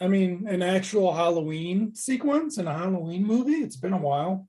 I 0.00 0.08
mean, 0.08 0.46
an 0.48 0.62
actual 0.62 1.12
Halloween 1.12 1.94
sequence 1.94 2.58
in 2.58 2.66
a 2.66 2.76
Halloween 2.76 3.24
movie. 3.24 3.54
It's 3.54 3.76
been 3.76 3.92
a 3.92 3.98
while. 3.98 4.48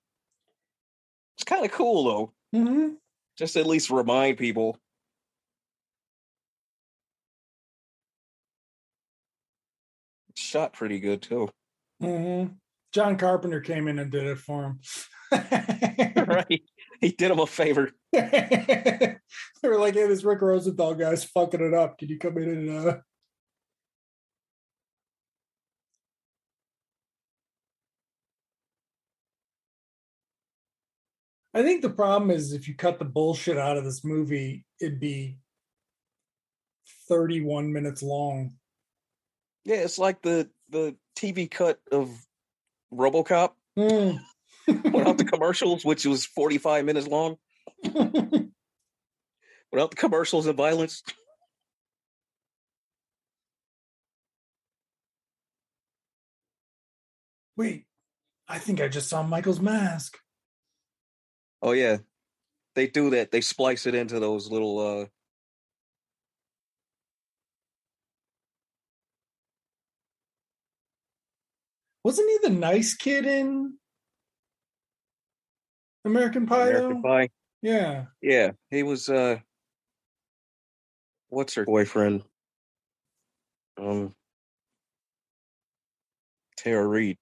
It's 1.38 1.44
kind 1.44 1.66
of 1.66 1.72
cool 1.72 2.04
though. 2.04 2.34
Mm-hmm. 2.60 2.94
Just 3.38 3.58
at 3.58 3.68
least 3.68 3.90
remind 3.90 4.38
people. 4.38 4.78
It's 10.30 10.42
shot 10.42 10.74
pretty 10.74 11.00
good 11.00 11.22
too. 11.22 11.50
Mm-hmm. 12.02 12.54
John 12.94 13.18
Carpenter 13.18 13.60
came 13.60 13.88
in 13.88 14.00
and 14.00 14.12
did 14.12 14.26
it 14.26 14.40
for 14.40 14.64
him. 14.64 14.80
right. 16.28 16.62
He 17.02 17.10
did 17.10 17.32
him 17.32 17.40
a 17.40 17.48
favor. 17.48 17.92
they 18.14 19.18
were 19.64 19.80
like, 19.80 19.96
"Hey, 19.96 20.08
this 20.08 20.24
Rick 20.24 20.42
Rosenthal 20.42 20.96
guy's 20.96 21.26
fucking 21.26 21.62
it 21.62 21.74
up. 21.74 21.98
Can 21.98 22.10
you 22.10 22.18
come 22.18 22.38
in 22.38 22.50
and 22.50 22.88
uh, 22.88 22.98
I 31.56 31.64
think 31.64 31.82
the 31.82 31.90
problem 31.90 32.32
is 32.32 32.52
if 32.52 32.68
you 32.68 32.76
cut 32.76 33.00
the 33.00 33.06
bullshit 33.06 33.58
out 33.58 33.78
of 33.78 33.86
this 33.86 34.04
movie, 34.04 34.66
it'd 34.82 35.00
be 35.00 35.38
31 37.08 37.72
minutes 37.72 38.04
long. 38.04 38.56
Yeah, 39.64 39.78
it's 39.78 39.98
like 39.98 40.22
the 40.22 40.50
the 40.70 40.98
TV 41.18 41.50
cut 41.50 41.80
of 41.94 42.12
RoboCop 42.94 43.52
Mm. 43.78 44.20
without 44.68 45.18
the 45.18 45.24
commercials, 45.32 45.86
which 45.86 46.06
was 46.06 46.26
45 46.26 46.84
minutes 46.86 47.08
long. 47.08 47.38
Without 49.72 49.92
the 49.92 49.98
commercials 49.98 50.46
and 50.48 50.56
violence. 50.56 51.04
Wait, 57.58 57.86
I 58.48 58.58
think 58.60 58.80
I 58.80 58.88
just 58.88 59.10
saw 59.10 59.24
Michael's 59.24 59.60
mask. 59.60 60.18
Oh 61.62 61.72
yeah. 61.72 61.98
They 62.76 62.88
do 62.88 63.10
that. 63.12 63.32
They 63.32 63.42
splice 63.42 63.86
it 63.86 63.96
into 63.96 64.20
those 64.20 64.52
little 64.52 64.80
uh 64.80 65.06
Wasn't 72.04 72.30
he 72.30 72.38
the 72.50 72.54
nice 72.54 72.94
kid 72.94 73.26
in 73.26 73.78
American 76.06 76.46
Pie? 76.46 76.70
American 76.70 77.02
though? 77.02 77.10
Pie. 77.10 77.30
Yeah. 77.62 78.06
Yeah, 78.22 78.52
he 78.70 78.84
was 78.84 79.10
uh 79.10 79.40
what's 81.30 81.56
her 81.56 81.66
boyfriend? 81.66 82.24
Um 83.78 84.16
Tara 86.58 86.86
Reid. 86.88 87.18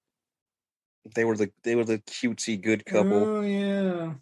They 1.14 1.24
were 1.24 1.36
the 1.36 1.50
they 1.62 1.74
were 1.74 1.84
the 1.84 1.98
cutesy 1.98 2.60
good 2.60 2.86
couple. 2.86 3.26
Oh 3.26 3.40
yeah. 3.42 4.14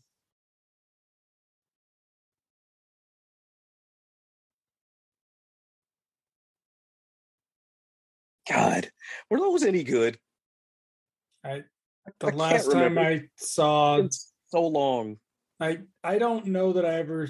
God, 8.51 8.91
were 9.31 9.39
those 9.39 9.63
any 9.63 9.85
good? 9.85 10.19
I 11.45 11.51
I 11.51 11.63
the 12.19 12.27
can't 12.27 12.37
last 12.37 12.73
time. 12.73 12.99
I 12.99 13.29
saw 13.37 13.99
It's 13.99 14.33
so 14.49 14.67
long. 14.67 15.19
I 15.61 15.79
I 16.03 16.19
don't 16.19 16.47
know 16.47 16.73
that 16.73 16.85
I 16.85 16.95
ever 16.95 17.29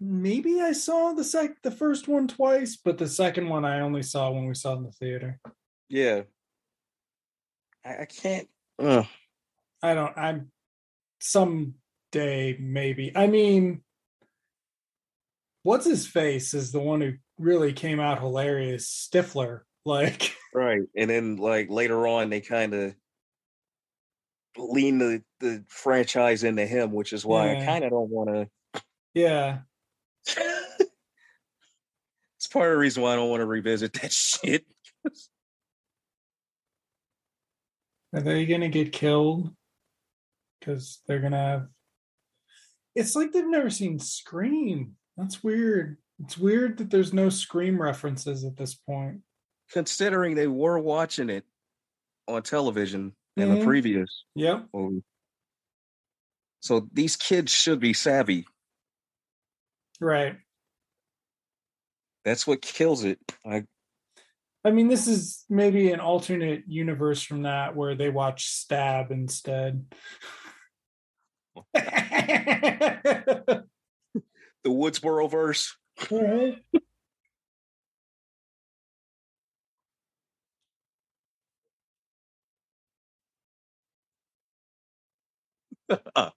maybe 0.00 0.60
I 0.60 0.72
saw 0.72 1.12
the 1.12 1.24
sec 1.24 1.62
the 1.62 1.70
first 1.70 2.06
one 2.08 2.28
twice, 2.28 2.76
but 2.76 2.98
the 2.98 3.08
second 3.08 3.48
one 3.48 3.64
I 3.64 3.80
only 3.80 4.02
saw 4.02 4.30
when 4.30 4.46
we 4.46 4.54
saw 4.54 4.74
it 4.74 4.78
in 4.78 4.82
the 4.84 4.92
theater. 4.92 5.40
Yeah. 5.88 6.22
I, 7.84 8.02
I 8.02 8.04
can't. 8.04 8.48
Ugh. 8.78 9.06
I 9.82 9.94
don't 9.94 10.16
I'm 10.16 10.50
someday 11.20 12.56
maybe. 12.58 13.12
I 13.14 13.26
mean 13.26 13.82
what's 15.62 15.86
his 15.86 16.06
face 16.06 16.54
is 16.54 16.72
the 16.72 16.80
one 16.80 17.00
who 17.00 17.14
really 17.38 17.72
came 17.72 18.00
out 18.00 18.20
hilarious, 18.20 19.08
Stifler. 19.12 19.60
Like 19.84 20.34
Right. 20.54 20.82
And 20.96 21.10
then 21.10 21.36
like 21.36 21.70
later 21.70 22.06
on 22.06 22.30
they 22.30 22.40
kind 22.40 22.74
of 22.74 22.94
lean 24.56 24.98
the, 24.98 25.22
the 25.40 25.64
franchise 25.68 26.42
into 26.42 26.66
him, 26.66 26.92
which 26.92 27.12
is 27.12 27.24
why 27.24 27.52
I 27.52 27.64
kind 27.64 27.84
of 27.84 27.90
don't 27.90 28.10
want 28.10 28.30
to 28.30 28.48
yeah. 29.14 29.58
it's 30.26 30.88
part 32.52 32.68
of 32.68 32.74
the 32.74 32.78
reason 32.78 33.02
why 33.02 33.12
I 33.12 33.16
don't 33.16 33.30
want 33.30 33.40
to 33.40 33.46
revisit 33.46 33.94
that 33.94 34.12
shit. 34.12 34.64
Are 38.14 38.20
they 38.20 38.46
gonna 38.46 38.68
get 38.68 38.92
killed? 38.92 39.54
Because 40.60 41.00
they're 41.06 41.20
gonna 41.20 41.36
have. 41.36 41.68
It's 42.94 43.14
like 43.14 43.32
they've 43.32 43.46
never 43.46 43.70
seen 43.70 43.98
Scream. 43.98 44.96
That's 45.16 45.42
weird. 45.44 45.98
It's 46.24 46.36
weird 46.38 46.78
that 46.78 46.90
there's 46.90 47.12
no 47.12 47.28
Scream 47.28 47.80
references 47.80 48.44
at 48.44 48.56
this 48.56 48.74
point. 48.74 49.20
Considering 49.70 50.34
they 50.34 50.46
were 50.48 50.78
watching 50.78 51.30
it 51.30 51.44
on 52.26 52.42
television. 52.42 53.14
in 53.36 53.50
the 53.50 53.60
Mhm. 53.60 53.64
previous 53.66 54.24
Yep. 54.34 54.68
movie. 54.74 55.04
So 56.58 56.88
these 56.92 57.14
kids 57.14 57.52
should 57.52 57.78
be 57.78 57.92
savvy. 57.94 58.48
Right. 60.00 60.40
That's 62.24 62.44
what 62.48 62.60
kills 62.60 63.04
it. 63.04 63.20
I 63.46 63.64
I 64.68 64.70
mean, 64.70 64.88
this 64.88 65.06
is 65.06 65.46
maybe 65.48 65.92
an 65.92 66.00
alternate 66.00 66.64
universe 66.66 67.22
from 67.22 67.44
that 67.44 67.74
where 67.74 67.94
they 67.94 68.10
watch 68.10 68.48
Stab 68.48 69.10
instead. 69.10 69.86
the 71.72 73.64
Woodsboro 74.66 75.30
verse. 75.30 75.74
Right. 76.10 76.58
Uh, 86.14 86.28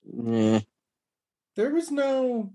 Yeah. 0.06 0.60
There 1.56 1.72
was 1.72 1.92
no 1.92 2.54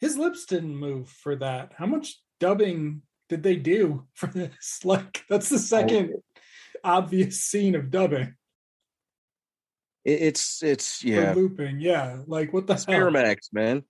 his 0.00 0.16
lips 0.16 0.44
didn't 0.46 0.76
move 0.76 1.08
for 1.08 1.36
that. 1.36 1.72
How 1.76 1.86
much 1.86 2.20
dubbing 2.40 3.02
did 3.28 3.42
they 3.42 3.56
do 3.56 4.06
for 4.14 4.26
this? 4.28 4.80
Like 4.84 5.24
that's 5.28 5.48
the 5.48 5.58
second 5.58 6.14
obvious 6.84 7.40
scene 7.40 7.74
of 7.74 7.90
dubbing 7.90 8.34
It- 10.04 10.22
it's 10.22 10.62
it's 10.62 11.00
for 11.00 11.08
yeah. 11.08 11.32
looping. 11.32 11.80
Yeah. 11.80 12.20
Like 12.26 12.52
what 12.52 12.66
the 12.66 12.74
It's 12.74 12.84
hell? 12.84 13.00
Miramax, 13.00 13.52
man. 13.52 13.82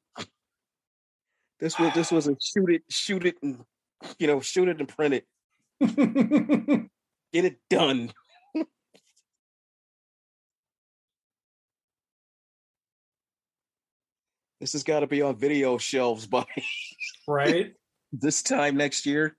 This 1.58 1.78
was 1.78 1.94
this 1.94 2.12
was 2.12 2.28
a 2.28 2.36
shoot 2.40 2.70
it, 2.70 2.82
shoot 2.90 3.26
it, 3.26 3.36
and 3.42 3.64
you 4.18 4.26
know, 4.26 4.40
shoot 4.40 4.68
it 4.68 4.78
and 4.78 4.88
print 4.88 5.14
it. 5.14 5.26
Get 7.32 7.44
it 7.44 7.58
done. 7.70 8.12
this 14.60 14.72
has 14.72 14.82
got 14.82 15.00
to 15.00 15.06
be 15.06 15.22
on 15.22 15.36
video 15.36 15.78
shelves 15.78 16.26
by 16.26 16.44
right? 17.28 17.72
this 18.12 18.42
time 18.42 18.76
next 18.76 19.06
year. 19.06 19.36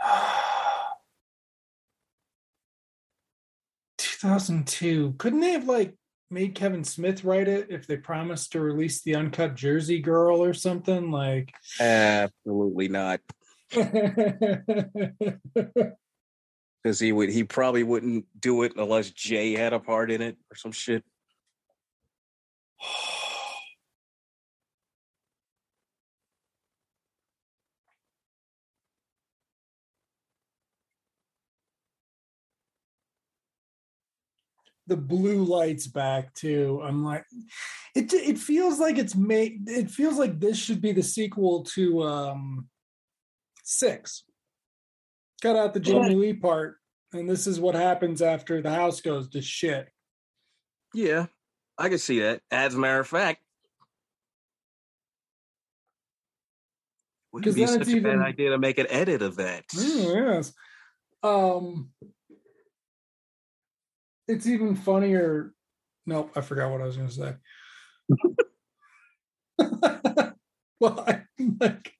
Two 3.98 4.16
thousand 4.18 4.66
two. 4.66 5.14
Couldn't 5.18 5.40
they 5.40 5.52
have 5.52 5.68
like 5.68 5.94
made 6.30 6.54
Kevin 6.54 6.84
Smith 6.84 7.24
write 7.24 7.48
it 7.48 7.66
if 7.70 7.86
they 7.86 7.96
promised 7.96 8.52
to 8.52 8.60
release 8.60 9.02
the 9.02 9.16
uncut 9.16 9.56
Jersey 9.56 10.00
Girl 10.00 10.42
or 10.42 10.54
something? 10.54 11.10
Like 11.10 11.52
Absolutely 11.78 12.88
not, 12.88 13.20
because 13.70 13.90
he 16.98 17.12
would 17.12 17.30
he 17.30 17.44
probably 17.44 17.82
wouldn't 17.82 18.26
do 18.38 18.62
it 18.62 18.72
unless 18.76 19.10
Jay 19.10 19.52
had 19.52 19.72
a 19.72 19.80
part 19.80 20.10
in 20.10 20.20
it 20.22 20.36
or 20.50 20.56
some 20.56 20.72
shit. 20.72 21.04
the 34.90 34.96
blue 34.96 35.44
lights 35.44 35.86
back 35.86 36.34
too. 36.34 36.82
I'm 36.84 37.04
like, 37.04 37.24
it 37.94 38.12
it 38.12 38.36
feels 38.38 38.78
like 38.80 38.98
it's 38.98 39.14
made. 39.14 39.68
It 39.68 39.88
feels 39.90 40.18
like 40.18 40.38
this 40.40 40.58
should 40.58 40.82
be 40.82 40.90
the 40.92 41.02
sequel 41.02 41.62
to 41.76 42.02
um 42.02 42.68
six. 43.62 44.24
Cut 45.40 45.54
out 45.56 45.72
the 45.72 45.80
Jamie 45.80 46.16
Lee 46.16 46.32
part, 46.34 46.76
and 47.12 47.30
this 47.30 47.46
is 47.46 47.60
what 47.60 47.74
happens 47.76 48.20
after 48.20 48.60
the 48.60 48.70
house 48.74 49.00
goes 49.00 49.28
to 49.30 49.40
shit. 49.40 49.88
Yeah, 50.92 51.26
I 51.78 51.88
can 51.88 51.98
see 51.98 52.18
that. 52.20 52.42
As 52.50 52.74
a 52.74 52.78
matter 52.78 52.98
of 53.00 53.06
fact, 53.06 53.40
'Cause 57.32 57.54
be 57.54 57.64
such 57.64 57.86
a 57.86 57.90
even- 57.90 58.02
bad 58.18 58.26
idea 58.26 58.50
to 58.50 58.58
make 58.58 58.78
an 58.78 58.88
edit 58.90 59.22
of 59.22 59.36
that. 59.36 59.66
Mm, 59.68 60.34
yes. 60.34 60.52
Um 61.22 61.92
it's 64.30 64.46
even 64.46 64.76
funnier. 64.76 65.52
Nope, 66.06 66.32
I 66.36 66.40
forgot 66.40 66.70
what 66.70 66.80
I 66.80 66.84
was 66.84 66.96
gonna 66.96 67.10
say. 67.10 67.34
well, 70.80 71.04
I 71.06 71.22
like 71.60 71.92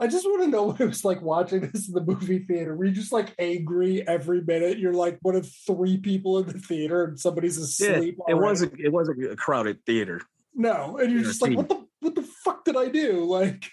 I 0.00 0.06
just 0.06 0.26
want 0.26 0.44
to 0.44 0.48
know 0.48 0.62
what 0.64 0.80
it 0.80 0.86
was 0.86 1.04
like 1.04 1.20
watching 1.22 1.60
this 1.60 1.88
in 1.88 1.94
the 1.94 2.00
movie 2.00 2.38
theater. 2.38 2.76
Were 2.76 2.84
you 2.84 2.92
just 2.92 3.12
like 3.12 3.34
angry 3.38 4.06
every 4.06 4.40
minute? 4.42 4.78
You're 4.78 4.94
like 4.94 5.18
one 5.22 5.34
of 5.34 5.48
three 5.66 5.96
people 5.96 6.38
in 6.38 6.46
the 6.46 6.58
theater 6.58 7.04
and 7.04 7.18
somebody's 7.18 7.58
asleep. 7.58 8.16
Yeah, 8.18 8.32
it 8.32 8.34
already? 8.34 8.44
wasn't. 8.44 8.80
It 8.80 8.92
wasn't 8.92 9.24
a 9.24 9.36
crowded 9.36 9.84
theater. 9.84 10.20
No, 10.54 10.98
and 10.98 11.12
you're 11.12 11.22
just 11.22 11.42
like, 11.42 11.56
what 11.56 11.68
the 11.68 11.84
what 12.00 12.14
the 12.14 12.22
fuck 12.22 12.64
did 12.64 12.76
I 12.76 12.88
do? 12.88 13.24
Like, 13.24 13.70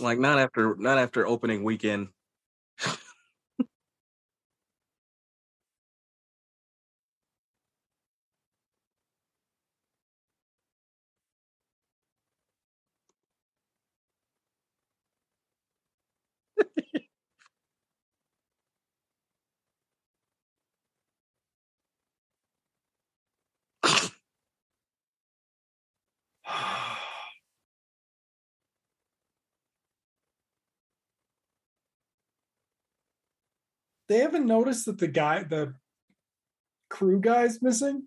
Like 0.00 0.18
not 0.18 0.38
after 0.38 0.76
not 0.78 0.98
after 0.98 1.26
opening 1.26 1.64
weekend. 1.64 2.08
they 34.08 34.18
haven't 34.18 34.46
noticed 34.46 34.86
that 34.86 34.98
the 34.98 35.08
guy, 35.08 35.42
the 35.42 35.74
crew 36.88 37.20
guy's 37.20 37.60
missing. 37.62 38.04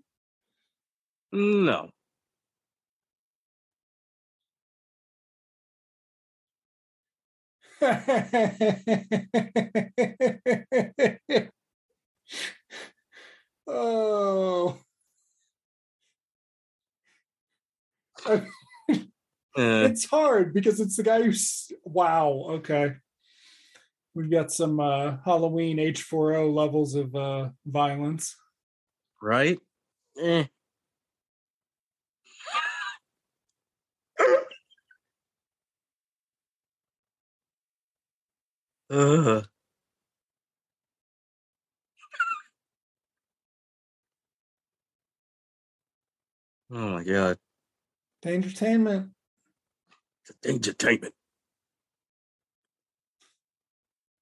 No. 1.31 1.89
oh. 13.67 14.77
I- 18.25 18.47
Uh, 19.57 19.89
it's 19.89 20.05
hard 20.05 20.53
because 20.53 20.79
it's 20.79 20.95
the 20.95 21.01
guy 21.03 21.23
who's 21.23 21.71
wow 21.83 22.45
okay 22.49 22.93
we've 24.20 24.30
got 24.30 24.51
some 24.51 24.82
uh 24.82 25.15
halloween 25.24 25.78
h4o 25.78 26.53
levels 26.53 26.93
of 26.93 27.15
uh 27.15 27.47
violence 27.65 28.36
right? 29.22 29.59
Eh. 30.22 30.45
Ugh. 38.89 39.45
Oh 46.72 46.89
my 46.89 47.03
god. 47.03 47.38
entertainment 48.26 49.11
Entertainment. 50.43 51.13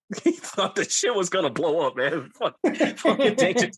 He 0.23 0.31
thought 0.31 0.75
the 0.75 0.89
shit 0.89 1.13
was 1.13 1.29
gonna 1.29 1.49
blow 1.49 1.85
up, 1.85 1.97
man. 1.97 2.31
Fuck, 2.39 2.55
fucking 2.97 3.35
Danger 3.35 3.71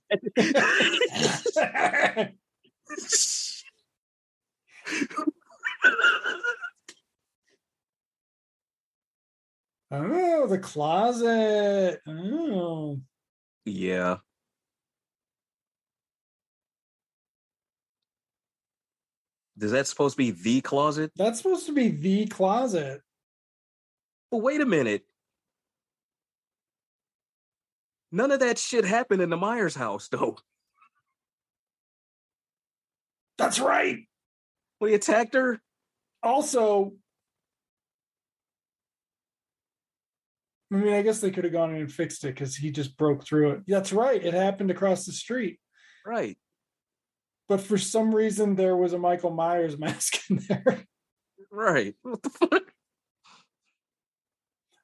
Oh, 9.91 10.45
the 10.45 10.59
closet. 10.59 11.99
Oh. 12.07 12.99
Yeah. 13.65 14.17
Is 19.59 19.71
that 19.71 19.87
supposed 19.87 20.13
to 20.13 20.17
be 20.17 20.31
the 20.31 20.61
closet? 20.61 21.11
That's 21.15 21.41
supposed 21.41 21.65
to 21.65 21.73
be 21.73 21.89
the 21.89 22.27
closet. 22.27 23.01
Well, 24.31 24.41
wait 24.41 24.61
a 24.61 24.65
minute. 24.65 25.03
None 28.11 28.31
of 28.31 28.39
that 28.39 28.57
shit 28.57 28.85
happened 28.85 29.21
in 29.21 29.29
the 29.29 29.37
Myers 29.37 29.75
house, 29.75 30.07
though. 30.09 30.37
That's 33.37 33.59
right. 33.59 33.99
When 34.79 34.89
he 34.89 34.95
attacked 34.95 35.35
her? 35.35 35.61
Also, 36.21 36.93
I 40.71 40.75
mean, 40.75 40.93
I 40.93 41.01
guess 41.01 41.19
they 41.19 41.31
could 41.31 41.45
have 41.45 41.53
gone 41.53 41.71
in 41.73 41.81
and 41.81 41.91
fixed 41.91 42.23
it 42.23 42.35
because 42.35 42.55
he 42.55 42.71
just 42.71 42.95
broke 42.95 43.25
through 43.25 43.51
it. 43.51 43.61
That's 43.67 43.91
right. 43.91 44.23
It 44.23 44.33
happened 44.33 44.69
across 44.69 45.05
the 45.05 45.11
street. 45.11 45.59
Right. 46.05 46.37
But 47.47 47.61
for 47.61 47.77
some 47.77 48.13
reason, 48.13 48.55
there 48.55 48.77
was 48.77 48.93
a 48.93 48.99
Michael 48.99 49.31
Myers 49.31 49.77
mask 49.79 50.19
in 50.29 50.41
there. 50.47 50.85
Right. 51.51 51.95
What 52.03 52.21
the 52.21 52.29
fuck? 52.29 52.63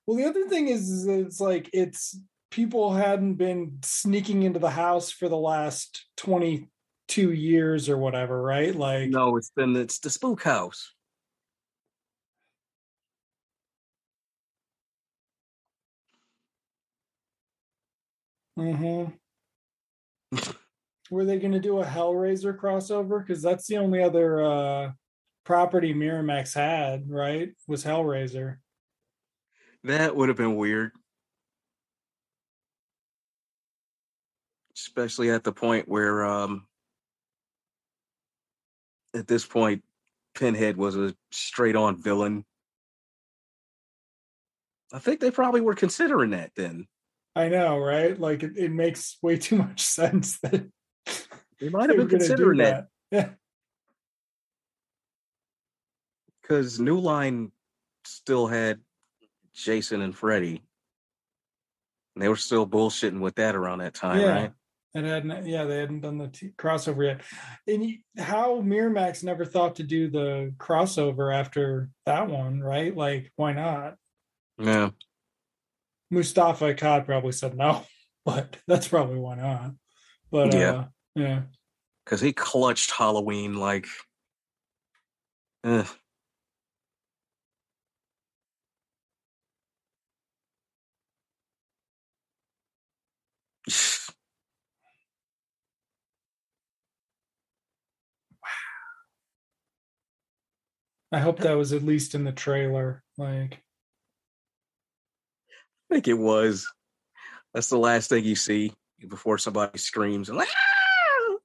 Well, 0.07 0.17
the 0.17 0.25
other 0.25 0.47
thing 0.47 0.67
is, 0.67 0.89
is 0.89 1.07
it's 1.07 1.39
like 1.39 1.69
it's 1.73 2.19
people 2.55 2.93
hadn't 2.93 3.33
been 3.33 3.77
sneaking 3.83 4.43
into 4.43 4.59
the 4.59 4.69
house 4.69 5.11
for 5.11 5.27
the 5.27 5.35
last 5.35 6.05
22 6.15 7.33
years 7.33 7.89
or 7.89 7.97
whatever, 7.97 8.41
right? 8.41 8.73
Like, 8.73 9.09
No, 9.09 9.35
it's 9.35 9.49
been 9.49 9.75
it's 9.75 9.99
the 9.99 10.09
spook 10.09 10.41
house. 10.41 10.93
hmm 18.55 19.03
were 21.11 21.25
they 21.25 21.39
going 21.39 21.51
to 21.51 21.59
do 21.59 21.81
a 21.81 21.85
Hellraiser 21.85 22.57
crossover? 22.57 23.19
Because 23.19 23.41
that's 23.41 23.67
the 23.67 23.79
only 23.79 24.01
other 24.01 24.41
uh, 24.41 24.91
property 25.43 25.93
Miramax 25.93 26.53
had, 26.53 27.09
right? 27.09 27.49
Was 27.67 27.83
Hellraiser. 27.83 28.59
That 29.83 30.15
would 30.15 30.29
have 30.29 30.37
been 30.37 30.55
weird. 30.55 30.93
Especially 34.95 35.29
at 35.29 35.43
the 35.43 35.51
point 35.51 35.89
where 35.89 36.23
um 36.23 36.65
at 39.13 39.27
this 39.27 39.45
point 39.45 39.83
Pinhead 40.35 40.77
was 40.77 40.95
a 40.95 41.13
straight 41.31 41.75
on 41.75 42.01
villain. 42.01 42.45
I 44.93 44.99
think 44.99 45.19
they 45.19 45.31
probably 45.31 45.61
were 45.61 45.75
considering 45.75 46.31
that 46.31 46.51
then. 46.55 46.87
I 47.35 47.49
know, 47.49 47.77
right? 47.77 48.17
Like 48.17 48.43
it, 48.43 48.53
it 48.55 48.71
makes 48.71 49.17
way 49.21 49.37
too 49.37 49.57
much 49.57 49.81
sense 49.81 50.39
that 50.39 50.65
They 51.59 51.69
might 51.69 51.89
have 51.89 51.97
been 51.97 52.07
going 52.07 52.09
to 52.09 52.17
do 52.17 52.27
considering 52.27 52.57
that 52.59 52.87
that. 53.11 53.17
Yeah. 53.17 53.29
because 56.41 56.79
New 56.79 56.99
Line 56.99 57.51
still 58.05 58.47
had 58.47 58.79
Jason 59.53 60.01
and 60.01 60.15
Freddy. 60.15 60.61
And 62.15 62.23
they 62.23 62.29
were 62.29 62.35
still 62.37 62.65
bullshitting 62.65 63.19
with 63.19 63.35
that 63.35 63.55
around 63.55 63.79
that 63.79 63.93
time, 63.93 64.21
yeah. 64.21 64.29
right? 64.29 64.51
And 64.95 65.05
hadn't, 65.05 65.45
yeah, 65.45 65.65
they 65.65 65.77
hadn't 65.79 65.99
done 66.01 66.17
the 66.17 66.29
t- 66.29 66.51
crossover 66.57 67.05
yet. 67.05 67.21
And 67.67 67.97
how 68.17 68.61
Miramax 68.61 69.23
never 69.25 69.43
thought 69.43 69.75
to 69.75 69.83
do 69.83 70.09
the 70.09 70.53
crossover 70.57 71.35
after 71.35 71.89
that 72.05 72.27
one, 72.29 72.61
right? 72.61 72.95
Like, 72.95 73.29
why 73.35 73.51
not? 73.51 73.95
Yeah. 74.57 74.91
Moustapha 76.09 76.73
Akkad 76.73 77.05
probably 77.05 77.33
said 77.33 77.57
no, 77.57 77.83
but 78.25 78.55
that's 78.67 78.87
probably 78.87 79.17
why 79.19 79.35
not. 79.35 79.71
But 80.31 80.53
Yeah. 80.53 80.71
uh, 80.71 80.85
yeah, 81.15 81.41
Because 82.05 82.21
he 82.21 82.31
clutched 82.31 82.91
Halloween 82.91 83.55
like. 83.55 83.87
eh. 85.65 85.83
I 101.15 101.19
hope 101.19 101.39
that 101.39 101.53
was 101.55 101.71
at 101.71 101.81
least 101.81 102.13
in 102.13 102.25
the 102.25 102.33
trailer. 102.33 103.01
Like, 103.17 103.63
I 105.89 105.93
think 105.93 106.09
it 106.09 106.17
was. 106.17 106.67
That's 107.53 107.69
the 107.69 107.77
last 107.77 108.09
thing 108.09 108.25
you 108.25 108.35
see 108.35 108.73
before 109.07 109.37
somebody 109.37 109.79
screams 109.79 110.27
and 110.27 110.37
like, 110.37 110.49
"Ah!" 110.49 111.37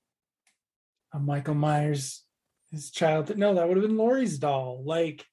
a 1.15 1.21
Michael 1.21 1.55
Myers, 1.55 2.25
his 2.73 2.91
child. 2.91 3.37
No, 3.39 3.55
that 3.55 3.69
would 3.69 3.77
have 3.77 3.87
been 3.87 3.97
Laurie's 3.97 4.39
doll. 4.41 4.83
Like, 4.85 5.25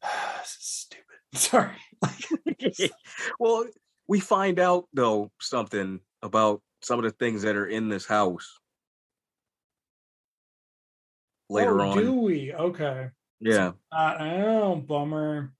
this 0.02 0.56
is 0.58 0.86
stupid. 0.88 1.04
Sorry. 1.34 1.76
Well, 3.38 3.66
we 4.08 4.20
find 4.20 4.58
out 4.58 4.86
though 4.94 5.30
something 5.38 6.00
about 6.22 6.62
some 6.80 6.98
of 6.98 7.04
the 7.04 7.10
things 7.10 7.42
that 7.42 7.56
are 7.56 7.66
in 7.66 7.90
this 7.90 8.06
house 8.06 8.58
later 11.48 11.80
oh, 11.80 11.90
on. 11.90 11.98
do 11.98 12.12
we? 12.12 12.52
Okay. 12.52 13.08
Yeah. 13.40 13.72
Uh, 13.92 14.16
oh, 14.20 14.76
bummer. 14.76 15.52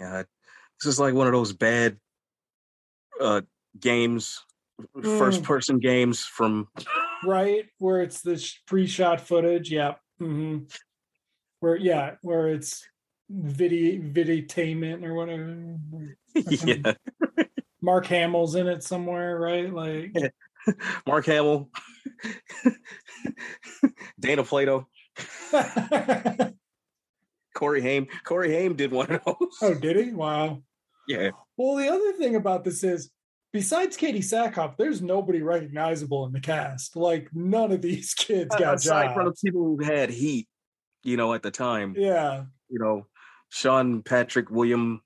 Yeah. 0.00 0.24
This 0.80 0.92
is 0.92 1.00
like 1.00 1.14
one 1.14 1.26
of 1.26 1.32
those 1.32 1.52
bad 1.52 1.98
uh 3.20 3.40
games, 3.80 4.44
first 5.02 5.42
Mm. 5.42 5.44
person 5.44 5.78
games 5.78 6.24
from 6.24 6.68
Right, 7.24 7.64
where 7.78 8.02
it's 8.02 8.20
the 8.20 8.36
sh- 8.36 8.60
pre-shot 8.66 9.20
footage. 9.20 9.70
Yeah. 9.70 9.94
hmm 10.18 10.64
Where 11.60 11.76
yeah, 11.76 12.16
where 12.22 12.48
it's 12.48 12.86
video 13.28 14.00
viditainment 14.02 15.04
or 15.04 15.14
whatever. 15.14 15.76
yeah. 16.34 16.94
Mark 17.82 18.06
Hamill's 18.06 18.54
in 18.54 18.66
it 18.66 18.82
somewhere, 18.82 19.38
right? 19.38 19.72
Like, 19.72 20.12
Mark 21.06 21.26
Hamill, 21.26 21.68
Dana 24.20 24.42
Plato, 24.44 24.88
Corey 27.54 27.80
Haim. 27.82 28.06
Corey 28.24 28.52
Haim 28.52 28.74
did 28.76 28.92
one 28.92 29.10
of 29.10 29.24
those. 29.24 29.36
oh, 29.62 29.74
did 29.74 29.96
he? 29.96 30.12
Wow. 30.12 30.62
Yeah. 31.08 31.30
Well, 31.56 31.76
the 31.76 31.88
other 31.88 32.12
thing 32.14 32.34
about 32.36 32.64
this 32.64 32.82
is, 32.82 33.10
besides 33.52 33.96
Katee 33.96 34.18
Sackhoff, 34.18 34.76
there's 34.76 35.00
nobody 35.00 35.42
recognizable 35.42 36.26
in 36.26 36.32
the 36.32 36.40
cast. 36.40 36.96
Like, 36.96 37.28
none 37.32 37.72
of 37.72 37.80
these 37.82 38.12
kids 38.14 38.54
got 38.56 38.74
Aside 38.76 39.14
from 39.14 39.26
jobs. 39.26 39.40
people 39.40 39.62
who 39.62 39.84
had 39.84 40.10
heat, 40.10 40.48
you 41.04 41.16
know, 41.16 41.32
at 41.34 41.42
the 41.42 41.50
time, 41.50 41.94
Yeah. 41.96 42.44
you 42.68 42.78
know, 42.78 43.06
Sean 43.50 44.02
Patrick 44.02 44.50
William. 44.50 45.02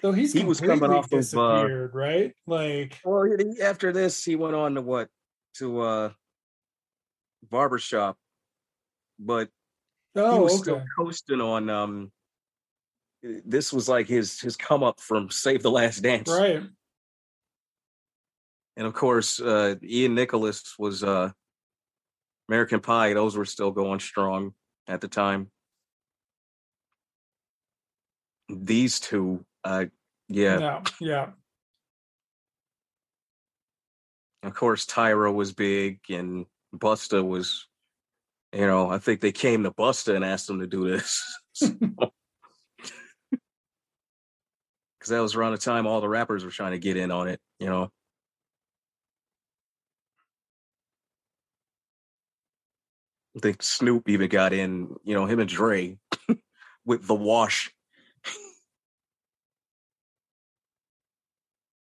so 0.00 0.12
he's 0.12 0.32
He 0.32 0.44
was 0.44 0.60
coming 0.60 0.90
off 0.90 1.12
of, 1.12 1.34
uh, 1.34 1.68
right? 1.92 2.32
Like, 2.46 2.98
well, 3.04 3.24
he- 3.24 3.60
after 3.60 3.92
this, 3.92 4.24
he 4.24 4.36
went 4.36 4.54
on 4.54 4.74
to 4.74 4.82
what? 4.82 5.08
To 5.56 5.80
uh 5.80 6.10
barbershop. 7.50 8.16
But 9.18 9.48
he 10.14 10.20
oh, 10.20 10.42
was 10.42 10.54
okay. 10.54 10.62
still 10.62 10.82
coasting 10.96 11.40
on 11.40 11.68
um 11.70 12.12
this 13.22 13.72
was 13.72 13.88
like 13.88 14.08
his 14.08 14.40
his 14.40 14.56
come 14.56 14.82
up 14.82 15.00
from 15.00 15.30
Save 15.30 15.62
the 15.62 15.70
Last 15.70 16.00
Dance. 16.00 16.30
Right. 16.30 16.62
And 18.76 18.86
of 18.86 18.94
course, 18.94 19.40
uh 19.40 19.74
Ian 19.82 20.14
Nicholas 20.14 20.74
was 20.78 21.04
uh 21.04 21.30
American 22.48 22.80
Pie, 22.80 23.14
those 23.14 23.36
were 23.36 23.44
still 23.44 23.70
going 23.70 24.00
strong 24.00 24.54
at 24.90 25.00
the 25.00 25.08
time. 25.08 25.50
These 28.48 29.00
two, 29.00 29.44
uh 29.64 29.86
yeah. 30.28 30.58
Yeah. 30.58 30.82
Yeah. 31.00 31.26
Of 34.42 34.54
course 34.54 34.86
Tyra 34.86 35.32
was 35.32 35.52
big 35.52 36.00
and 36.08 36.46
Busta 36.74 37.26
was 37.26 37.66
you 38.52 38.66
know, 38.66 38.90
I 38.90 38.98
think 38.98 39.20
they 39.20 39.30
came 39.30 39.62
to 39.62 39.70
Busta 39.70 40.16
and 40.16 40.24
asked 40.24 40.50
him 40.50 40.58
to 40.58 40.66
do 40.66 40.90
this. 40.90 41.22
Cause 41.62 41.70
that 45.08 45.20
was 45.20 45.36
around 45.36 45.52
the 45.52 45.58
time 45.58 45.86
all 45.86 46.00
the 46.00 46.08
rappers 46.08 46.44
were 46.44 46.50
trying 46.50 46.72
to 46.72 46.78
get 46.78 46.96
in 46.96 47.10
on 47.12 47.28
it, 47.28 47.40
you 47.60 47.66
know. 47.68 47.90
I 53.36 53.38
think 53.40 53.62
Snoop 53.62 54.08
even 54.08 54.28
got 54.28 54.52
in, 54.52 54.94
you 55.04 55.14
know, 55.14 55.26
him 55.26 55.38
and 55.38 55.48
Dre 55.48 55.98
with 56.84 57.06
the 57.06 57.14
wash. 57.14 57.72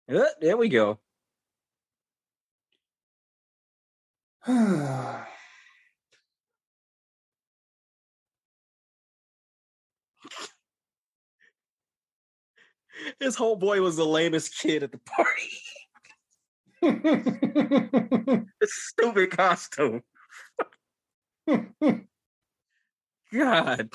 uh, 0.09 0.23
there 0.41 0.57
we 0.57 0.69
go. 0.69 0.99
His 13.19 13.35
whole 13.35 13.57
boy 13.57 13.81
was 13.81 13.97
the 13.97 14.05
lamest 14.07 14.59
kid 14.59 14.83
at 14.83 14.93
the 14.93 14.99
party. 14.99 15.51
This 18.61 18.75
stupid 18.75 19.31
costume. 19.31 20.03
God. 23.33 23.91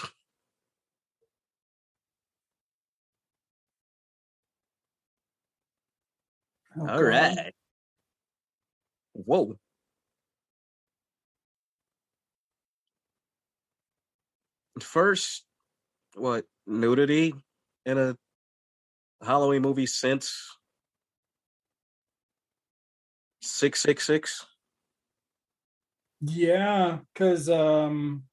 Oh, 6.77 6.81
All 6.81 6.87
God. 6.87 7.01
right. 7.01 7.53
Whoa. 9.13 9.57
First, 14.81 15.45
what 16.15 16.45
nudity 16.67 17.33
in 17.85 17.97
a 17.97 18.17
Halloween 19.25 19.61
movie 19.63 19.87
since 19.87 20.57
six 23.41 23.81
six 23.81 24.05
six? 24.05 24.45
Yeah, 26.21 26.99
because 27.13 27.49
um 27.49 28.23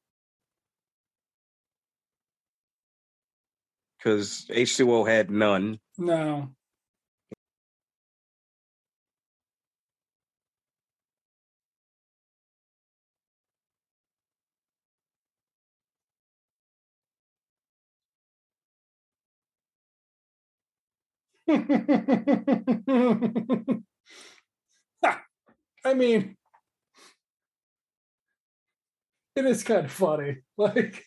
Because 3.98 4.46
H 4.50 4.76
two 4.76 4.92
O 4.92 5.04
had 5.04 5.30
none. 5.30 5.80
no. 5.98 6.50
I 25.84 25.94
mean, 25.94 26.36
it 29.36 29.44
is 29.44 29.62
kind 29.62 29.86
of 29.86 29.92
funny. 29.92 30.38
Like, 30.56 31.04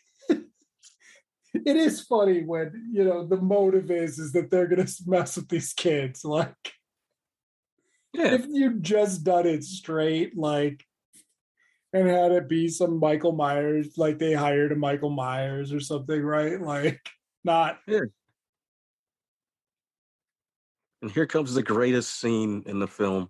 it 1.66 1.76
is 1.78 2.02
funny 2.02 2.44
when 2.44 2.90
you 2.92 3.04
know 3.04 3.26
the 3.26 3.38
motive 3.38 3.90
is 3.90 4.20
is 4.20 4.34
that 4.34 4.52
they're 4.52 4.68
gonna 4.68 4.88
mess 5.06 5.38
with 5.38 5.48
these 5.50 5.74
kids. 5.74 6.24
Like, 6.26 6.74
Yeah. 8.14 8.34
if 8.34 8.46
you 8.50 8.80
just 8.80 9.24
done 9.24 9.48
it 9.48 9.64
straight, 9.64 10.38
like, 10.38 10.84
and 11.94 12.08
had 12.08 12.32
it 12.34 12.50
be 12.50 12.68
some 12.68 13.00
Michael 13.00 13.32
Myers, 13.32 13.98
like 13.98 14.20
they 14.20 14.34
hired 14.34 14.72
a 14.72 14.76
Michael 14.76 15.10
Myers 15.10 15.72
or 15.72 15.80
something, 15.80 16.22
right? 16.22 16.60
Like, 16.68 17.00
not 17.44 17.80
And 21.02 21.12
here 21.12 21.28
comes 21.28 21.54
the 21.54 21.64
greatest 21.64 22.20
scene 22.20 22.64
in 22.66 22.80
the 22.80 22.88
film. 22.88 23.30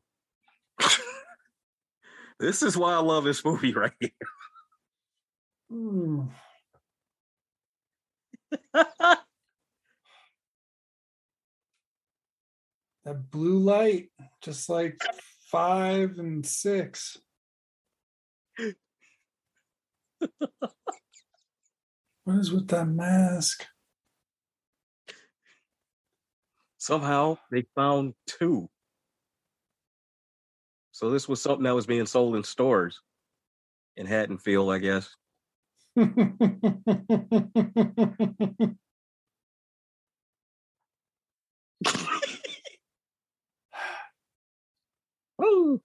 this 2.39 2.63
is 2.63 2.77
why 2.77 2.93
I 2.93 2.99
love 2.99 3.23
this 3.25 3.43
movie 3.45 3.73
right 3.73 3.91
here. 3.99 4.09
Hmm. 5.69 6.21
that 8.73 9.19
blue 13.31 13.59
light, 13.59 14.09
just 14.41 14.69
like 14.69 15.01
five 15.51 16.19
and 16.19 16.45
six. 16.45 17.17
what 22.23 22.37
is 22.37 22.51
with 22.51 22.67
that 22.69 22.87
mask? 22.87 23.65
Somehow 26.77 27.37
they 27.51 27.65
found 27.75 28.13
two. 28.25 28.69
So 30.91 31.09
this 31.09 31.27
was 31.27 31.41
something 31.41 31.63
that 31.63 31.75
was 31.75 31.85
being 31.85 32.05
sold 32.05 32.35
in 32.35 32.43
stores 32.43 33.01
in 33.97 34.05
Haddonfield, 34.05 34.71
I 34.71 34.79
guess. 34.79 35.09
Woo. 45.39 45.81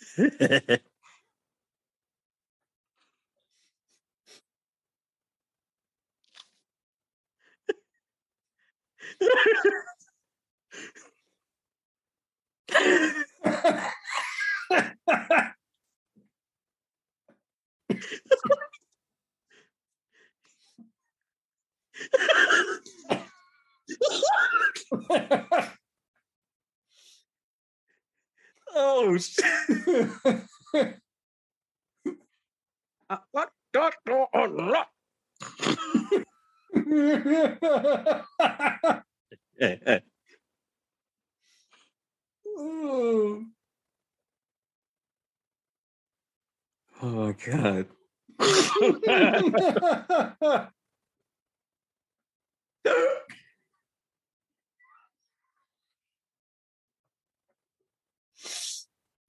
oh 28.74 29.16
shit. 29.18 29.44
What? 33.32 33.50
Dot, 33.72 33.94
dot, 34.04 34.04
dot, 34.04 34.28
dot. 39.60 40.02
Ooh. 42.46 43.46
Oh 47.02 47.08
my 47.08 47.32
god. 47.32 47.86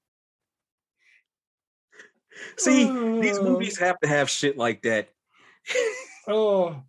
See, 2.56 2.90
these 3.20 3.40
movies 3.40 3.78
have 3.78 3.98
to 4.00 4.08
have 4.08 4.28
shit 4.30 4.56
like 4.56 4.82
that. 4.82 5.08
oh, 6.28 6.82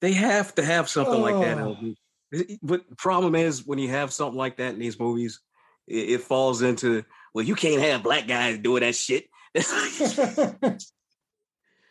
They 0.00 0.12
have 0.12 0.54
to 0.54 0.64
have 0.64 0.88
something 0.88 1.20
like 1.20 1.40
that. 1.40 1.52
in 1.52 1.58
a 1.58 1.70
Oh. 1.70 1.76
movie. 1.80 2.58
But 2.62 2.88
the 2.88 2.96
problem 2.96 3.34
is 3.34 3.66
when 3.66 3.78
you 3.78 3.88
have 3.88 4.12
something 4.12 4.36
like 4.36 4.58
that 4.58 4.74
in 4.74 4.78
these 4.78 5.00
movies, 5.00 5.40
it, 5.86 6.10
it 6.10 6.20
falls 6.20 6.62
into 6.62 7.04
well, 7.34 7.44
you 7.44 7.54
can't 7.54 7.80
have 7.82 8.02
black 8.02 8.26
guys 8.28 8.58
doing 8.58 8.82
that 8.82 8.94
shit. 8.94 9.28
That's, 9.54 9.70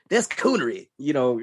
that's 0.09 0.27
coonery, 0.27 0.89
you 0.97 1.11
know. 1.13 1.41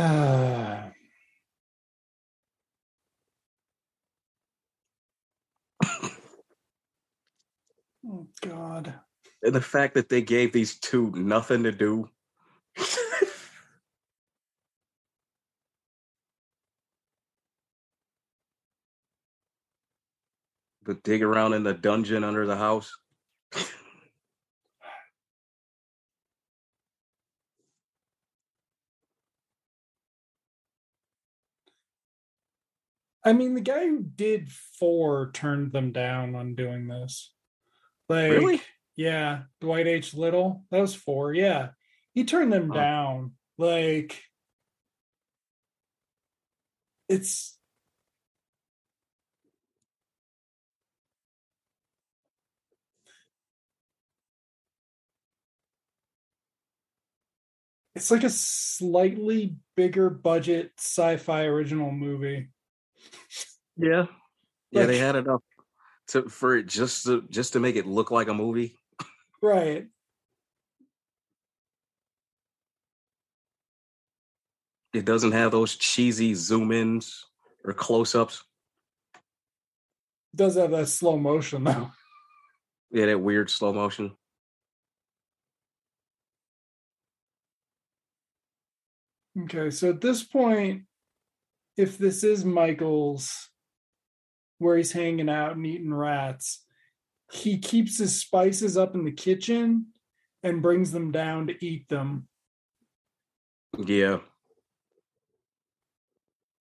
oh 8.06 8.26
God. 8.40 8.94
and 9.42 9.54
the 9.54 9.60
fact 9.60 9.94
that 9.94 10.08
they 10.08 10.22
gave 10.22 10.52
these 10.52 10.78
two 10.78 11.10
nothing 11.12 11.64
to 11.64 11.72
do. 11.72 12.08
but 20.82 21.02
dig 21.02 21.22
around 21.22 21.52
in 21.52 21.62
the 21.62 21.74
dungeon 21.74 22.24
under 22.24 22.46
the 22.46 22.56
house. 22.56 22.90
I 33.24 33.32
mean, 33.32 33.54
the 33.54 33.60
guy 33.60 33.86
who 33.86 34.02
did 34.02 34.50
four 34.50 35.30
turned 35.32 35.72
them 35.72 35.92
down 35.92 36.34
on 36.34 36.54
doing 36.54 36.88
this. 36.88 37.32
Like, 38.08 38.30
Really? 38.32 38.62
yeah, 38.96 39.42
Dwight 39.60 39.86
H. 39.86 40.14
Little. 40.14 40.64
That 40.70 40.80
was 40.80 40.94
four. 40.94 41.34
Yeah, 41.34 41.70
he 42.14 42.24
turned 42.24 42.52
them 42.52 42.68
Huh. 42.68 42.74
down. 42.74 43.32
Like, 43.58 44.22
it's 47.08 47.58
it's 57.94 58.10
like 58.10 58.24
a 58.24 58.30
slightly 58.30 59.56
bigger 59.76 60.08
budget 60.10 60.72
sci-fi 60.78 61.44
original 61.44 61.90
movie. 61.90 62.48
Yeah. 63.80 64.06
Yeah, 64.70 64.86
they 64.86 64.98
had 64.98 65.16
enough 65.16 65.42
to 66.08 66.28
for 66.28 66.56
it 66.56 66.66
just 66.66 67.04
to 67.06 67.22
just 67.30 67.54
to 67.54 67.60
make 67.60 67.76
it 67.76 67.86
look 67.86 68.10
like 68.10 68.28
a 68.28 68.34
movie. 68.34 68.76
Right. 69.42 69.86
It 74.92 75.04
doesn't 75.04 75.32
have 75.32 75.52
those 75.52 75.76
cheesy 75.76 76.34
zoom 76.34 76.72
ins 76.72 77.24
or 77.64 77.72
close 77.72 78.14
ups. 78.14 78.44
Does 80.34 80.56
have 80.56 80.72
that 80.72 80.88
slow 80.88 81.16
motion 81.16 81.64
though. 81.64 81.90
Yeah, 82.90 83.06
that 83.06 83.20
weird 83.20 83.50
slow 83.50 83.72
motion. 83.72 84.12
Okay, 89.42 89.70
so 89.70 89.90
at 89.90 90.00
this 90.00 90.24
point, 90.24 90.82
if 91.76 91.96
this 91.96 92.24
is 92.24 92.44
Michael's 92.44 93.49
where 94.60 94.76
he's 94.76 94.92
hanging 94.92 95.28
out 95.28 95.56
and 95.56 95.66
eating 95.66 95.92
rats, 95.92 96.64
he 97.32 97.58
keeps 97.58 97.98
his 97.98 98.20
spices 98.20 98.76
up 98.76 98.94
in 98.94 99.04
the 99.04 99.10
kitchen 99.10 99.86
and 100.42 100.62
brings 100.62 100.92
them 100.92 101.10
down 101.10 101.46
to 101.46 101.64
eat 101.64 101.88
them. 101.88 102.28
Yeah. 103.78 104.18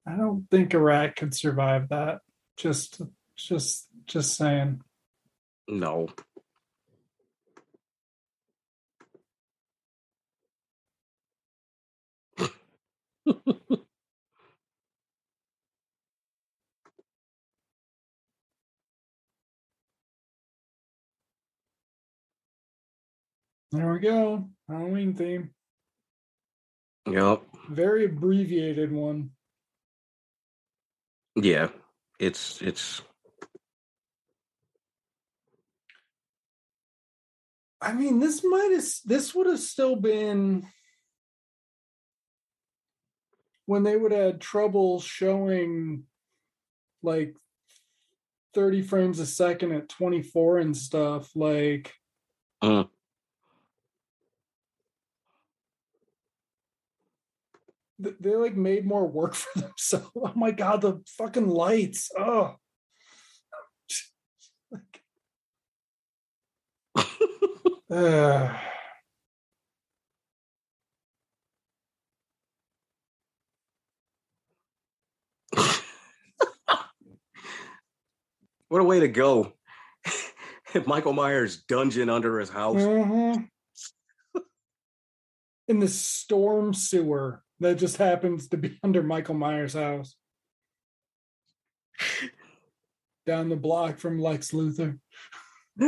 I 0.07 0.15
don't 0.15 0.47
think 0.49 0.73
a 0.73 0.79
rat 0.79 1.15
could 1.15 1.35
survive 1.35 1.89
that. 1.89 2.21
Just 2.57 3.01
just 3.35 3.87
just 4.05 4.35
saying. 4.35 4.81
No. 5.67 6.07
There 23.71 23.93
we 23.93 23.99
go. 23.99 24.49
Halloween 24.67 25.13
theme. 25.13 25.51
Yep. 27.07 27.43
Very 27.69 28.05
abbreviated 28.05 28.91
one. 28.91 29.31
Yeah. 31.35 31.69
It's 32.19 32.61
it's 32.61 33.01
I 37.81 37.93
mean, 37.93 38.19
this 38.19 38.43
might 38.43 38.71
have 38.73 38.85
this 39.05 39.33
would 39.33 39.47
have 39.47 39.59
still 39.59 39.95
been 39.95 40.67
when 43.65 43.83
they 43.83 43.95
would 43.95 44.11
have 44.11 44.25
had 44.25 44.41
trouble 44.41 44.99
showing 44.99 46.03
like 47.03 47.35
30 48.53 48.81
frames 48.81 49.19
a 49.19 49.25
second 49.25 49.71
at 49.71 49.89
24 49.89 50.57
and 50.57 50.75
stuff. 50.75 51.29
Like 51.35 51.93
Mm. 52.61 52.89
They 57.99 58.35
like 58.35 58.55
made 58.55 58.85
more 58.85 59.05
work 59.07 59.33
for 59.35 59.59
themselves. 59.59 60.09
Oh 60.15 60.33
my 60.35 60.51
god, 60.51 60.81
the 60.81 61.01
fucking 61.17 61.47
lights. 61.47 62.09
Oh. 62.17 62.55
Uh, 67.91 68.55
what 78.67 78.79
a 78.79 78.83
way 78.83 78.99
to 78.99 79.07
go. 79.07 79.53
Michael 80.85 81.13
Myers 81.13 81.63
dungeon 81.63 82.11
under 82.11 82.39
his 82.39 82.49
house. 82.49 82.75
Mhm. 82.75 83.47
In 85.67 85.79
the 85.79 85.87
storm 85.87 86.75
sewer 86.75 87.41
that 87.59 87.75
just 87.77 87.97
happens 87.97 88.47
to 88.49 88.57
be 88.57 88.77
under 88.83 89.03
Michael 89.03 89.35
Myers' 89.35 89.73
house. 89.73 90.15
Down 93.25 93.49
the 93.49 93.55
block 93.55 93.99
from 93.99 94.19
Lex 94.19 94.51
Luthor. 94.51 94.99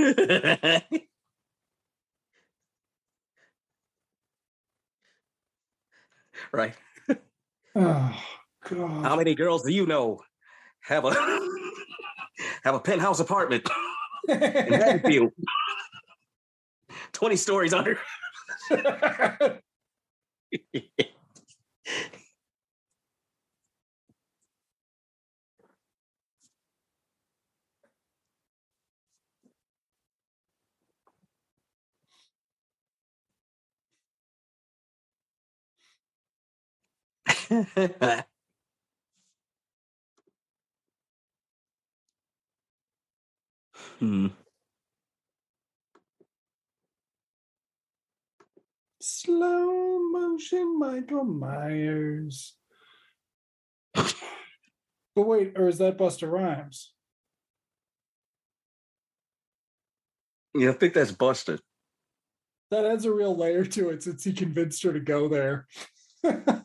right. 6.52 6.76
Oh 7.76 8.24
god. 8.70 9.06
How 9.06 9.16
many 9.16 9.34
girls 9.34 9.64
do 9.64 9.72
you 9.72 9.86
know 9.86 10.22
have 10.82 11.06
a 11.06 11.14
have 12.64 12.76
a 12.76 12.80
penthouse 12.80 13.20
apartment 13.22 13.68
in 14.28 14.38
Haddonfield? 14.38 15.32
Twenty 17.14 17.38
stories 17.38 17.74
under. 17.74 17.98
hmm. 44.00 44.28
Slow 49.02 50.00
motion 50.12 50.80
Michael 50.80 51.26
Myers. 51.26 52.56
but 53.94 54.14
wait, 55.16 55.54
or 55.58 55.68
is 55.68 55.80
that 55.80 55.98
Busta 55.98 56.32
Rhymes? 56.32 56.94
Yeah, 60.54 60.70
I 60.70 60.74
think 60.74 60.94
that's 60.94 61.12
Busta. 61.12 61.60
That 62.70 62.86
adds 62.86 63.04
a 63.04 63.12
real 63.12 63.36
layer 63.36 63.66
to 63.66 63.90
it 63.90 64.04
since 64.04 64.24
he 64.24 64.32
convinced 64.32 64.84
her 64.84 64.94
to 64.94 65.02
go 65.02 65.28
there. 65.28 65.68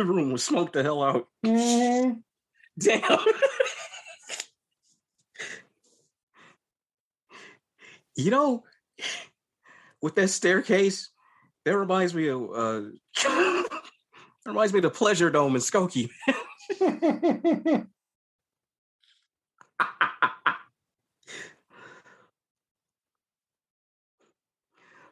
the 0.00 0.06
room 0.06 0.32
was 0.32 0.42
smoked 0.42 0.72
the 0.72 0.82
hell 0.82 1.02
out. 1.02 1.28
Mhm. 1.44 2.22
Damn. 2.78 3.18
you 8.16 8.30
know, 8.30 8.64
with 10.00 10.14
that 10.14 10.28
staircase, 10.28 11.10
that 11.64 11.76
reminds 11.76 12.14
me 12.14 12.28
of 12.28 12.50
uh 12.54 12.82
reminds 14.46 14.72
me 14.72 14.78
of 14.78 14.84
the 14.84 14.90
pleasure 14.90 15.28
dome 15.30 15.54
in 15.54 15.60
Skokie. 15.60 16.10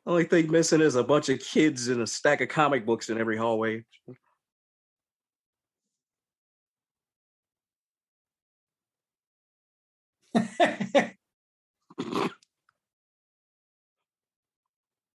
Only 0.06 0.24
thing 0.24 0.50
missing 0.50 0.80
is 0.80 0.94
a 0.94 1.04
bunch 1.04 1.28
of 1.28 1.38
kids 1.38 1.88
and 1.88 2.00
a 2.00 2.06
stack 2.06 2.40
of 2.40 2.48
comic 2.48 2.86
books 2.86 3.10
in 3.10 3.18
every 3.18 3.36
hallway. 3.36 3.84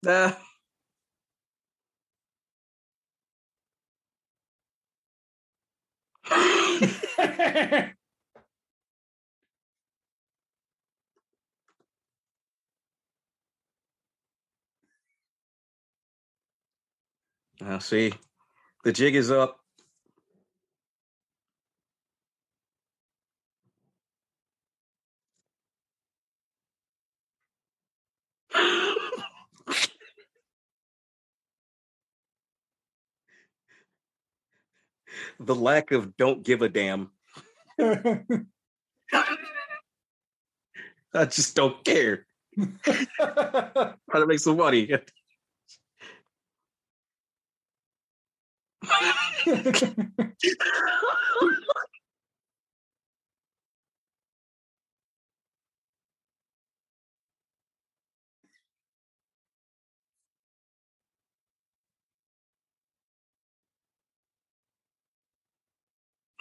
Ah. 0.07 0.39
Now, 17.61 17.79
see, 17.81 18.13
the 18.85 18.93
jig 18.93 19.17
is 19.17 19.31
up. 19.33 19.62
The 35.41 35.55
lack 35.55 35.91
of 35.93 36.17
don't 36.17 36.43
give 36.43 36.63
a 36.63 36.69
damn. 36.69 37.11
I 41.15 41.27
just 41.27 41.55
don't 41.55 41.85
care. 41.85 42.27
Trying 42.57 43.97
to 44.15 44.27
make 44.27 44.39
some 44.39 44.57
money. 44.57 44.91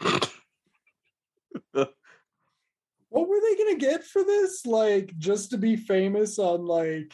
what 1.71 3.27
were 3.27 3.39
they 3.41 3.55
gonna 3.55 3.77
get 3.77 4.03
for 4.03 4.23
this? 4.23 4.65
Like 4.65 5.17
just 5.17 5.51
to 5.51 5.57
be 5.57 5.75
famous 5.75 6.39
on 6.39 6.65
like 6.65 7.13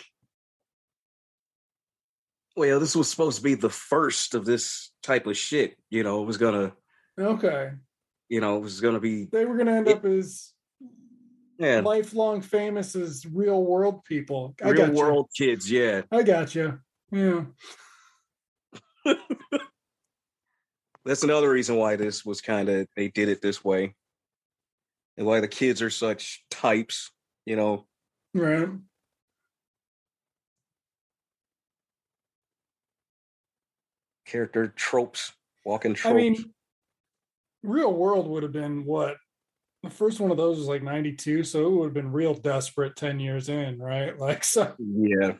well, 2.57 2.79
this 2.79 2.95
was 2.95 3.07
supposed 3.07 3.37
to 3.37 3.43
be 3.43 3.53
the 3.53 3.69
first 3.69 4.33
of 4.33 4.43
this 4.43 4.91
type 5.03 5.27
of 5.27 5.37
shit. 5.37 5.77
You 5.91 6.03
know, 6.03 6.23
it 6.23 6.25
was 6.25 6.37
gonna 6.37 6.73
okay. 7.17 7.71
You 8.29 8.41
know, 8.41 8.57
it 8.57 8.61
was 8.61 8.81
gonna 8.81 8.99
be 8.99 9.25
they 9.25 9.45
were 9.45 9.57
gonna 9.57 9.75
end 9.75 9.87
it, 9.87 9.97
up 9.97 10.05
as 10.05 10.53
yeah, 11.59 11.81
lifelong 11.81 12.41
famous 12.41 12.95
as 12.95 13.25
real 13.25 13.63
world 13.63 14.03
people. 14.05 14.55
I 14.63 14.69
real 14.69 14.91
world 14.91 15.29
kids, 15.35 15.71
yeah. 15.71 16.01
I 16.11 16.23
got 16.23 16.55
you. 16.55 16.79
Yeah. 17.11 17.45
That's 21.07 21.23
another 21.23 21.49
reason 21.49 21.77
why 21.77 21.95
this 21.95 22.25
was 22.25 22.41
kind 22.41 22.67
of 22.67 22.87
they 22.95 23.07
did 23.07 23.29
it 23.29 23.41
this 23.41 23.63
way. 23.63 23.95
And 25.15 25.25
why 25.25 25.39
the 25.39 25.47
kids 25.47 25.81
are 25.81 25.89
such 25.89 26.43
types, 26.51 27.11
you 27.45 27.55
know. 27.55 27.87
Right. 28.33 28.69
Character 34.25 34.67
tropes, 34.75 35.31
walking 35.63 35.93
tropes. 35.93 36.13
I 36.13 36.17
mean, 36.17 36.53
real 37.63 37.93
world 37.93 38.27
would 38.27 38.43
have 38.43 38.51
been 38.51 38.83
what? 38.85 39.15
The 39.83 39.89
first 39.89 40.19
one 40.19 40.31
of 40.31 40.37
those 40.37 40.57
was 40.57 40.67
like 40.67 40.83
92, 40.83 41.45
so 41.45 41.65
it 41.65 41.71
would 41.71 41.85
have 41.85 41.93
been 41.93 42.11
real 42.11 42.33
desperate 42.33 42.97
10 42.97 43.21
years 43.21 43.47
in, 43.47 43.79
right? 43.79 44.17
Like 44.19 44.43
so 44.43 44.75
yeah. 44.77 45.33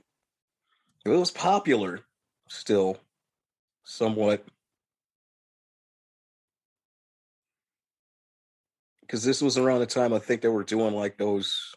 It 1.05 1.09
was 1.09 1.31
popular 1.31 1.99
still 2.47 2.97
somewhat. 3.83 4.45
Because 9.07 9.23
this 9.23 9.41
was 9.41 9.57
around 9.57 9.79
the 9.79 9.85
time 9.85 10.11
I 10.13 10.19
think 10.19 10.41
they 10.41 10.49
were 10.49 10.65
doing 10.65 10.93
like 10.93 11.17
those. 11.17 11.73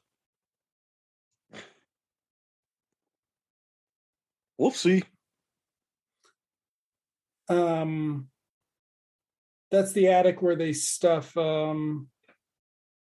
Whoopsie. 4.61 5.05
um 7.49 8.29
that's 9.71 9.93
the 9.93 10.09
attic 10.09 10.43
where 10.43 10.57
they 10.57 10.73
stuff 10.73 11.35
um 11.37 12.09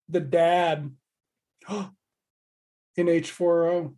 the 0.09 0.21
dad 0.21 0.91
in 1.69 3.07
H4O 3.07 3.93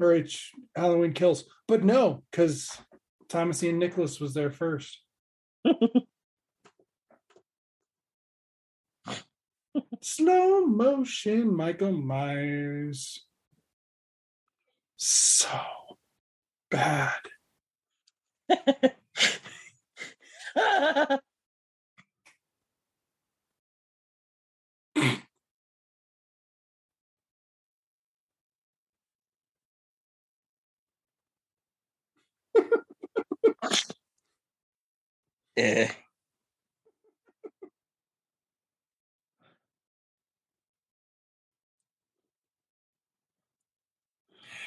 or 0.00 0.12
H 0.12 0.52
Halloween 0.74 1.12
Kills. 1.12 1.44
But 1.68 1.84
no, 1.84 2.24
because 2.30 2.70
Thomas 3.28 3.62
Ian 3.62 3.78
Nicholas 3.78 4.18
was 4.18 4.34
there 4.34 4.50
first. 4.50 5.00
Slow 10.02 10.66
motion 10.66 11.56
Michael 11.56 11.92
Myers. 11.92 13.26
So 14.96 15.48
bad. 16.70 17.20
Yeah. 35.56 35.92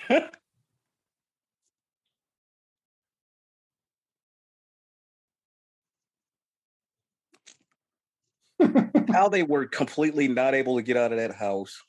How 9.12 9.30
they 9.30 9.44
were 9.44 9.66
completely 9.68 10.28
not 10.28 10.54
able 10.56 10.76
to 10.78 10.82
get 10.84 10.98
out 10.98 11.12
of 11.12 11.18
that 11.18 11.36
house. 11.36 11.84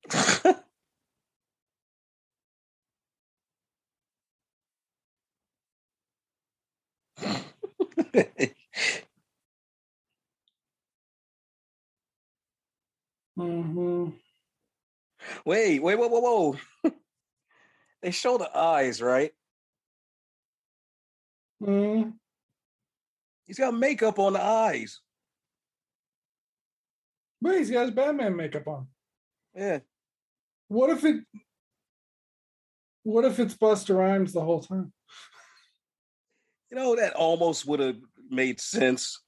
hmm 13.37 14.09
wait, 15.45 15.81
wait, 15.81 15.99
whoa, 15.99 16.09
whoa, 16.09 16.21
whoa. 16.21 16.57
they 18.03 18.11
show 18.11 18.39
the 18.39 18.57
eyes, 18.57 19.03
right? 19.03 19.33
mm 21.63 22.13
He's 23.47 23.59
got 23.59 23.75
makeup 23.75 24.19
on 24.19 24.33
the 24.33 24.43
eyes. 24.43 25.01
But 27.43 27.59
he's 27.59 27.71
got 27.71 27.83
his 27.83 27.91
Batman 27.95 28.37
makeup 28.37 28.67
on. 28.67 28.89
Yeah. 29.55 29.81
What 30.69 30.89
if 30.89 31.05
it 31.05 31.25
what 33.03 33.27
if 33.27 33.39
it's 33.39 33.55
Busta 33.55 33.95
Rhymes 33.95 34.33
the 34.33 34.41
whole 34.41 34.63
time? 34.63 34.94
You 36.75 36.81
know, 36.81 36.97
that 36.97 37.15
almost 37.15 37.69
would 37.69 37.79
have 37.79 37.99
made 38.29 38.61
sense. 38.61 39.21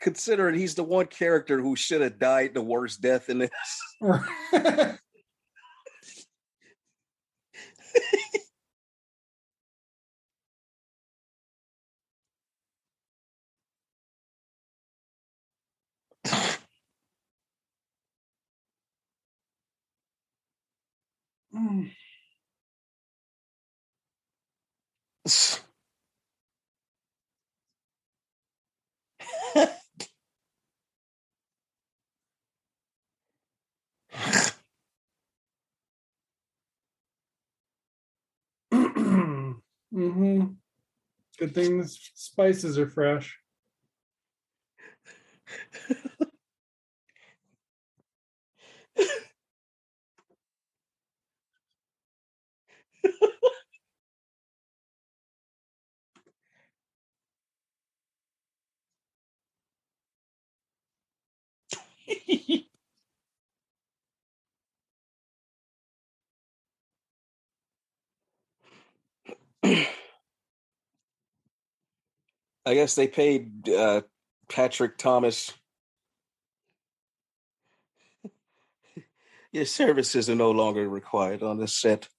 Considering 0.00 0.58
he's 0.58 0.74
the 0.74 0.82
one 0.82 1.04
character 1.04 1.60
who 1.60 1.76
should 1.76 2.00
have 2.00 2.18
died 2.18 2.54
the 2.54 2.62
worst 2.62 3.02
death 3.02 3.28
in 3.28 3.40
this. 3.40 3.50
Mm. 21.54 21.90
Mm-hmm. 39.98 40.52
Good 41.38 41.54
thing 41.54 41.78
the 41.80 41.88
spices 41.88 42.78
are 42.78 42.88
fresh. 42.88 43.38
I 72.68 72.74
guess 72.74 72.94
they 72.94 73.08
paid 73.08 73.66
uh, 73.70 74.02
Patrick 74.50 74.98
Thomas. 74.98 75.54
Your 79.52 79.64
services 79.64 80.28
are 80.28 80.34
no 80.34 80.50
longer 80.50 80.86
required 80.86 81.42
on 81.42 81.56
this 81.58 81.72
set. 81.72 82.10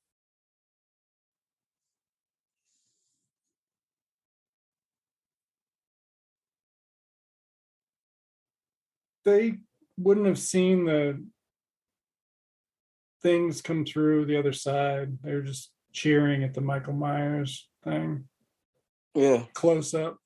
They 9.23 9.59
wouldn't 9.99 10.25
have 10.25 10.39
seen 10.39 10.85
the 10.85 11.23
things 13.21 13.61
come 13.61 13.85
through 13.85 14.25
the 14.25 14.39
other 14.39 14.53
side. 14.53 15.19
They 15.21 15.35
were 15.35 15.43
just 15.43 15.69
cheering 15.93 16.43
at 16.43 16.55
the 16.55 16.61
Michael 16.61 16.93
Myers 16.93 17.69
thing. 17.83 18.23
Yeah. 19.13 19.43
Close 19.53 19.93
up. 19.93 20.17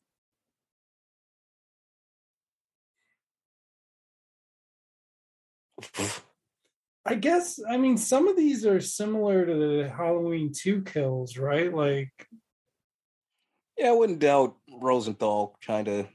I 7.06 7.16
guess 7.16 7.60
I 7.70 7.78
mean 7.78 7.98
some 7.98 8.28
of 8.28 8.38
these 8.38 8.66
are 8.66 8.80
similar 8.80 9.46
to 9.46 9.54
the 9.54 9.90
Halloween 9.90 10.52
2 10.56 10.84
kills, 10.84 11.38
right? 11.38 11.74
Like 11.74 12.12
Yeah, 13.78 13.90
I 13.90 13.92
wouldn't 13.92 14.20
doubt 14.20 14.56
Rosenthal 14.82 15.58
kind 15.66 15.88
of 15.88 16.08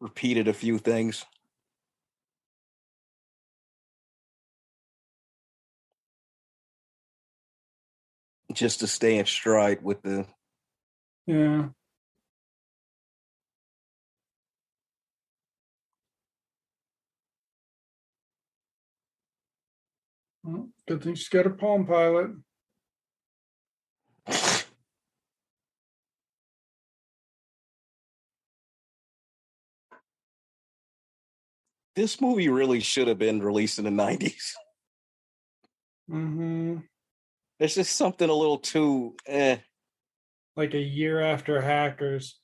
repeated 0.00 0.48
a 0.48 0.52
few 0.52 0.78
things. 0.78 1.24
Just 8.52 8.80
to 8.80 8.86
stay 8.86 9.16
in 9.16 9.24
stride 9.24 9.82
with 9.82 10.02
the 10.02 10.26
yeah. 11.26 11.68
Well, 20.44 20.68
good 20.88 21.02
thing 21.02 21.14
she's 21.14 21.28
got 21.28 21.46
a 21.46 21.50
Palm 21.50 21.86
Pilot. 21.86 22.32
this 31.94 32.20
movie 32.20 32.48
really 32.48 32.80
should 32.80 33.08
have 33.08 33.18
been 33.18 33.42
released 33.42 33.78
in 33.78 33.84
the 33.84 33.90
90s. 33.90 34.52
Mm-hmm. 36.10 36.78
There's 37.58 37.76
just 37.76 37.96
something 37.96 38.28
a 38.28 38.34
little 38.34 38.58
too 38.58 39.14
eh. 39.24 39.58
Like 40.56 40.74
a 40.74 40.80
year 40.80 41.22
after 41.22 41.60
Hackers. 41.60 42.38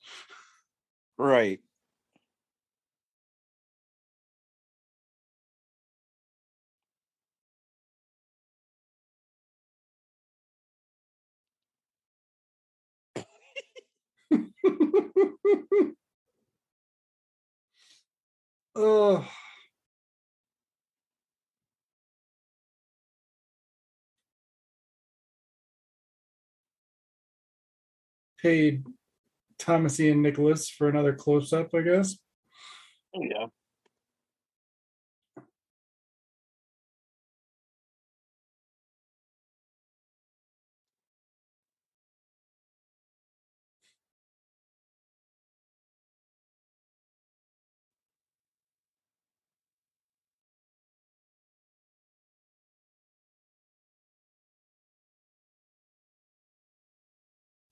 Right. 1.17 1.59
Ugh. 18.75 19.25
Paid 28.41 28.85
Thomas 29.57 29.99
Ian 29.99 30.21
Nicholas 30.21 30.69
for 30.69 30.87
another 30.87 31.13
close 31.13 31.51
up, 31.51 31.73
I 31.75 31.81
guess. 31.81 32.17
Yeah. 33.13 33.47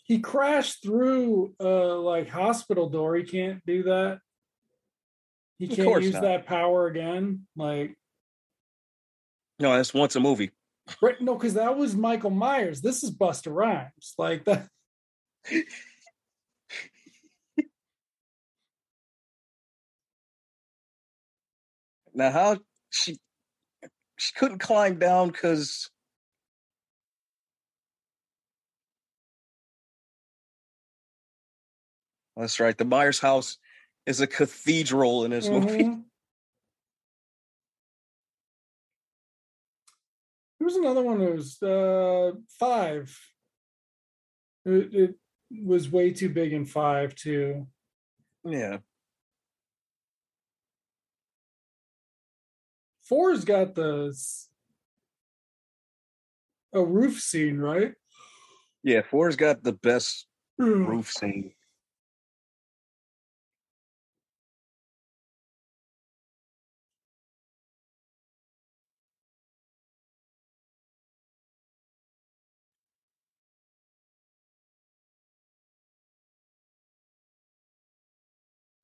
He 0.07 0.19
crashed 0.19 0.81
through 0.81 1.53
uh 1.59 1.97
like 1.97 2.29
hospital 2.29 2.89
door. 2.89 3.15
He 3.15 3.23
can't 3.23 3.61
do 3.65 3.83
that. 3.83 4.19
He 5.59 5.67
can't 5.67 6.01
use 6.01 6.13
not. 6.13 6.21
that 6.21 6.45
power 6.45 6.87
again. 6.87 7.45
Like 7.55 7.97
No, 9.59 9.75
that's 9.75 9.93
once 9.93 10.15
a 10.15 10.21
movie. 10.21 10.51
right, 11.01 11.19
no, 11.19 11.35
because 11.35 11.55
that 11.55 11.75
was 11.75 11.95
Michael 11.95 12.29
Myers. 12.29 12.81
This 12.81 13.03
is 13.03 13.11
Busta 13.11 13.53
Rhymes. 13.53 14.13
Like 14.17 14.45
that. 14.45 14.67
Now 22.13 22.31
how 22.31 22.57
she 22.89 23.19
she 24.17 24.33
couldn't 24.33 24.57
climb 24.57 24.97
down 24.97 25.27
because 25.27 25.91
that's 32.37 32.59
right. 32.59 32.77
The 32.77 32.85
Myers 32.85 33.19
house 33.19 33.57
is 34.05 34.21
a 34.21 34.27
cathedral 34.27 35.25
in 35.25 35.31
this 35.31 35.49
movie. 35.49 35.83
Mhm. 35.83 36.03
There 40.59 40.65
was 40.65 40.75
another 40.75 41.03
one 41.03 41.19
that 41.19 41.35
was 41.35 41.61
uh 41.61 42.31
five. 42.59 43.17
It, 44.65 44.93
it 44.93 45.15
was 45.63 45.89
way 45.89 46.11
too 46.11 46.29
big 46.29 46.51
in 46.53 46.65
five 46.65 47.15
too. 47.15 47.67
Yeah. 48.43 48.79
Four's 53.03 53.45
got 53.45 53.75
the 53.75 54.13
a 56.73 56.83
roof 56.83 57.21
scene, 57.21 57.57
right? 57.57 57.93
Yeah, 58.83 59.01
four's 59.01 59.35
got 59.35 59.63
the 59.63 59.73
best 59.73 60.27
Mm. 60.59 60.87
roof 60.87 61.11
scene. 61.11 61.53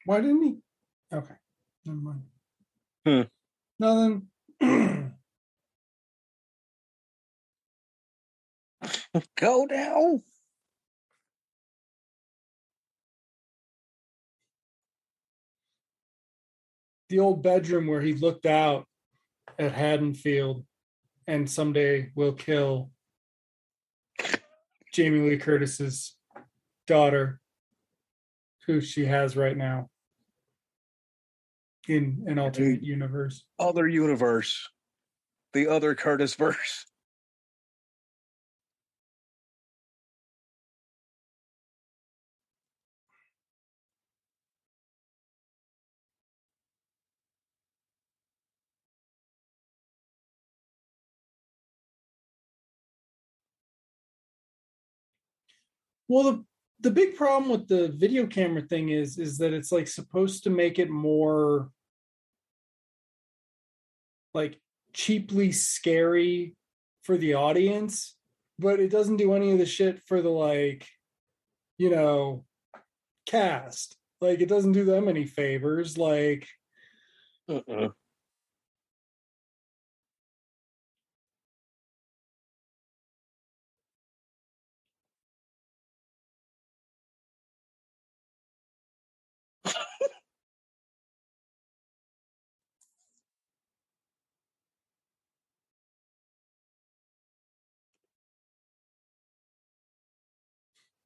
Why 0.05 0.21
didn't 0.21 0.43
he? 0.43 0.57
Okay, 1.13 1.35
never 1.85 1.99
mind. 1.99 2.23
Hmm. 3.05 3.21
Nothing. 3.79 4.27
Go 9.37 9.67
down. 9.67 10.23
the 17.13 17.19
old 17.19 17.43
bedroom 17.43 17.85
where 17.85 18.01
he 18.01 18.13
looked 18.13 18.47
out 18.47 18.87
at 19.59 19.71
Haddonfield 19.71 20.65
and 21.27 21.47
someday 21.47 22.11
will 22.15 22.33
kill 22.33 22.89
Jamie 24.91 25.29
Lee 25.29 25.37
Curtis's 25.37 26.15
daughter, 26.87 27.39
who 28.65 28.81
she 28.81 29.05
has 29.05 29.37
right 29.37 29.55
now 29.55 29.91
in 31.87 32.23
an 32.27 32.39
alternate 32.39 32.83
universe. 32.83 33.43
Other 33.59 33.87
universe. 33.87 34.69
The 35.53 35.67
other 35.67 35.95
Curtis 35.95 36.35
verse. 36.35 36.85
Well, 56.09 56.23
the 56.23 56.45
the 56.83 56.91
big 56.91 57.15
problem 57.15 57.49
with 57.49 57.67
the 57.69 57.87
video 57.87 58.27
camera 58.27 58.61
thing 58.61 58.89
is 58.89 59.17
is 59.17 59.37
that 59.37 59.53
it's 59.53 59.71
like 59.71 59.87
supposed 59.87 60.43
to 60.43 60.49
make 60.49 60.79
it 60.79 60.89
more 60.89 61.69
like 64.33 64.59
cheaply 64.91 65.51
scary 65.51 66.55
for 67.03 67.17
the 67.17 67.35
audience, 67.35 68.15
but 68.59 68.79
it 68.79 68.91
doesn't 68.91 69.17
do 69.17 69.33
any 69.33 69.51
of 69.51 69.59
the 69.59 69.65
shit 69.65 70.01
for 70.03 70.21
the 70.21 70.29
like, 70.29 70.87
you 71.77 71.89
know, 71.89 72.45
cast. 73.25 73.95
Like 74.19 74.41
it 74.41 74.49
doesn't 74.49 74.73
do 74.73 74.83
them 74.83 75.07
any 75.07 75.25
favors. 75.25 75.97
Like 75.97 76.47
Uh-uh. 77.47 77.89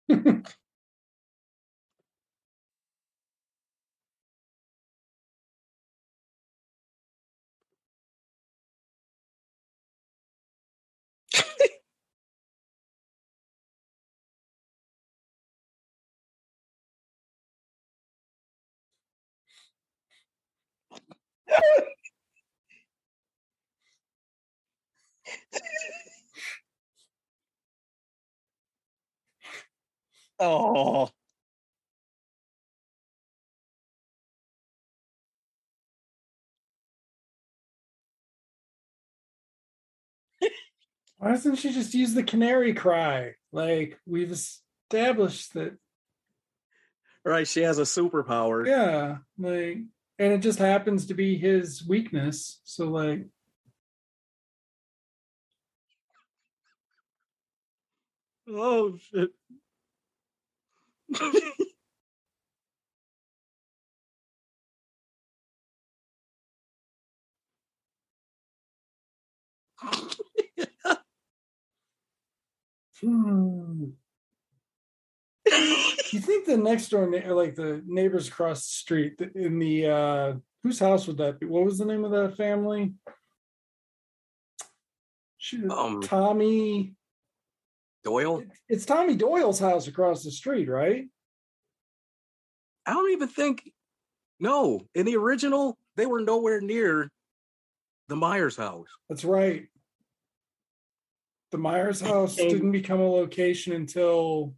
Yeah. 0.10 0.18
Oh, 30.40 31.10
why 41.18 41.30
doesn't 41.32 41.56
she 41.56 41.72
just 41.72 41.94
use 41.94 42.14
the 42.14 42.24
canary 42.24 42.74
cry? 42.74 43.34
Like 43.52 44.00
we've 44.06 44.32
established 44.32 45.54
that 45.54 45.78
right. 47.26 47.48
She 47.48 47.62
has 47.62 47.80
a 47.80 47.84
superpower. 47.84 48.68
yeah, 48.68 49.18
like 49.38 49.80
and 50.20 50.34
it 50.34 50.40
just 50.40 50.60
happens 50.60 51.08
to 51.08 51.14
be 51.14 51.38
his 51.38 51.86
weakness. 51.88 52.62
So 52.64 52.86
like 52.90 53.26
Oh 58.50 58.98
shit. 58.98 59.30
Hmm. 73.02 73.86
you 75.46 76.20
think 76.20 76.46
the 76.46 76.58
next 76.58 76.90
door 76.90 77.10
na- 77.10 77.34
like 77.34 77.56
the 77.56 77.82
neighbors 77.86 78.28
across 78.28 78.60
the 78.62 78.74
street 78.74 79.22
in 79.36 79.60
the 79.60 79.86
uh 79.88 80.34
whose 80.64 80.80
house 80.80 81.08
would 81.08 81.18
that 81.18 81.40
be? 81.40 81.46
What 81.46 81.64
was 81.66 81.78
the 81.78 81.86
name 81.86 82.04
of 82.04 82.12
that 82.12 82.36
family? 82.36 82.94
Shoot, 85.38 85.72
Um, 85.72 86.02
Tommy. 86.02 86.96
Doyle? 88.04 88.44
It's 88.70 88.86
Tommy 88.86 89.16
Doyle's 89.16 89.60
house 89.60 89.88
across 89.88 90.24
the 90.24 90.32
street, 90.32 90.70
right? 90.70 91.06
I 92.86 92.94
don't 92.94 93.12
even 93.12 93.28
think. 93.28 93.70
No, 94.40 94.82
in 94.94 95.06
the 95.06 95.16
original, 95.18 95.78
they 95.96 96.06
were 96.06 96.22
nowhere 96.22 96.62
near 96.62 97.10
the 98.08 98.16
Myers 98.16 98.56
house. 98.56 98.88
That's 99.10 99.26
right. 99.26 99.68
The 101.52 101.58
Myers 101.58 102.00
house 102.02 102.38
And- 102.38 102.50
didn't 102.50 102.72
become 102.72 103.00
a 103.00 103.10
location 103.10 103.74
until 103.74 104.54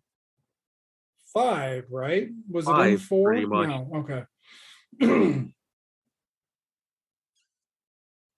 five, 1.34 1.86
right? 1.90 2.30
Was 2.50 2.68
it 2.68 2.72
in 2.72 2.98
four? 2.98 3.34
No, 3.36 3.90
okay. 3.96 4.24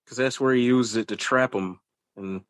because 0.05 0.17
that's 0.17 0.39
where 0.39 0.53
he 0.53 0.61
used 0.63 0.95
it 0.97 1.07
to 1.07 1.15
trap 1.15 1.55
him. 1.55 1.79
And 2.17 2.41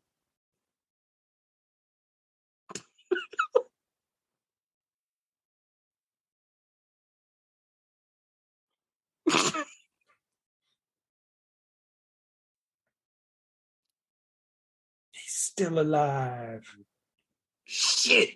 He's 15.12 15.41
still 15.52 15.80
alive. 15.80 16.64
shit. 17.66 18.30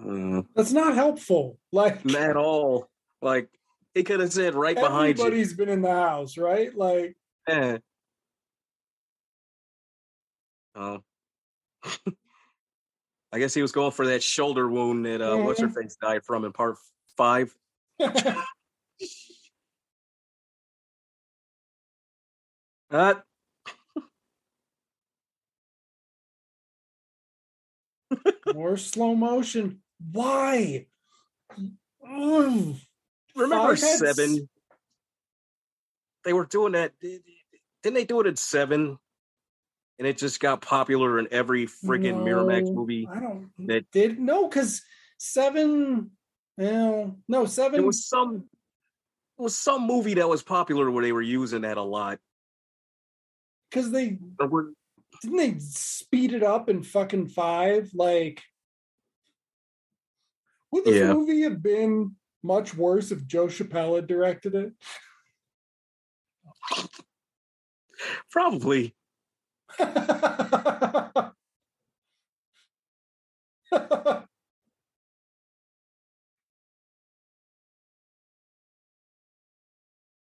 Mm, 0.00 0.46
That's 0.54 0.72
not 0.72 0.94
helpful. 0.94 1.58
Like 1.72 2.06
at 2.14 2.36
all. 2.36 2.88
Like 3.20 3.48
he 3.94 4.04
could 4.04 4.20
have 4.20 4.32
said 4.32 4.54
right 4.54 4.76
behind 4.76 5.18
you. 5.18 5.24
everybody's 5.24 5.54
been 5.54 5.68
in 5.68 5.82
the 5.82 5.90
house, 5.90 6.38
right? 6.38 6.74
Like 6.74 7.16
Yeah. 7.48 7.78
Oh. 10.74 11.02
I 13.32 13.38
guess 13.38 13.52
he 13.52 13.62
was 13.62 13.72
going 13.72 13.92
for 13.92 14.06
that 14.06 14.22
shoulder 14.22 14.68
wound 14.68 15.04
that 15.04 15.20
uh, 15.20 15.36
what's 15.36 15.60
her 15.60 15.68
face 15.68 15.96
died 16.00 16.24
from 16.24 16.44
in 16.44 16.52
part 16.52 16.76
five. 17.16 17.54
Uh, 22.90 23.12
more 28.54 28.78
slow 28.78 29.14
motion. 29.14 29.82
Why? 30.12 30.86
Ugh. 31.56 32.74
remember 33.36 33.76
Five 33.76 33.80
had 33.80 34.02
s- 34.02 34.16
seven? 34.16 34.48
They 36.24 36.32
were 36.32 36.46
doing 36.46 36.72
that. 36.72 36.92
Didn't 37.00 37.94
they 37.94 38.04
do 38.04 38.20
it 38.20 38.26
at 38.26 38.38
seven? 38.38 38.98
And 39.98 40.06
it 40.06 40.16
just 40.18 40.38
got 40.40 40.60
popular 40.62 41.18
in 41.18 41.26
every 41.32 41.66
friggin' 41.66 42.22
Miramax 42.22 42.72
movie. 42.72 43.08
I 43.10 43.18
don't 43.20 43.50
that- 43.66 43.90
did 43.90 44.18
no 44.20 44.48
because 44.48 44.82
seven. 45.18 46.12
No, 46.56 47.16
no 47.28 47.46
seven. 47.46 47.80
It 47.80 47.86
was 47.86 48.06
some. 48.06 48.48
It 49.38 49.42
was 49.42 49.56
some 49.56 49.86
movie 49.86 50.14
that 50.14 50.28
was 50.28 50.42
popular 50.42 50.90
where 50.90 51.02
they 51.04 51.12
were 51.12 51.22
using 51.22 51.62
that 51.62 51.76
a 51.78 51.82
lot. 51.82 52.18
because 53.70 53.90
they 53.90 54.18
were- 54.38 54.72
didn't 55.20 55.36
they 55.36 55.58
speed 55.58 56.32
it 56.32 56.42
up 56.42 56.68
in 56.70 56.82
fucking 56.82 57.28
five. 57.28 57.90
Like, 57.92 58.42
would 60.72 60.84
this 60.84 60.96
Yeah. 60.96 61.12
movie 61.12 61.42
have 61.42 61.62
been 61.62 62.16
much 62.42 62.74
worse 62.74 63.10
if 63.10 63.26
Joe 63.26 63.46
Chappelle 63.46 63.96
had 63.96 64.06
directed 64.06 64.54
it? 64.54 64.72
Probably. 68.30 68.94
yeah, 69.78 71.20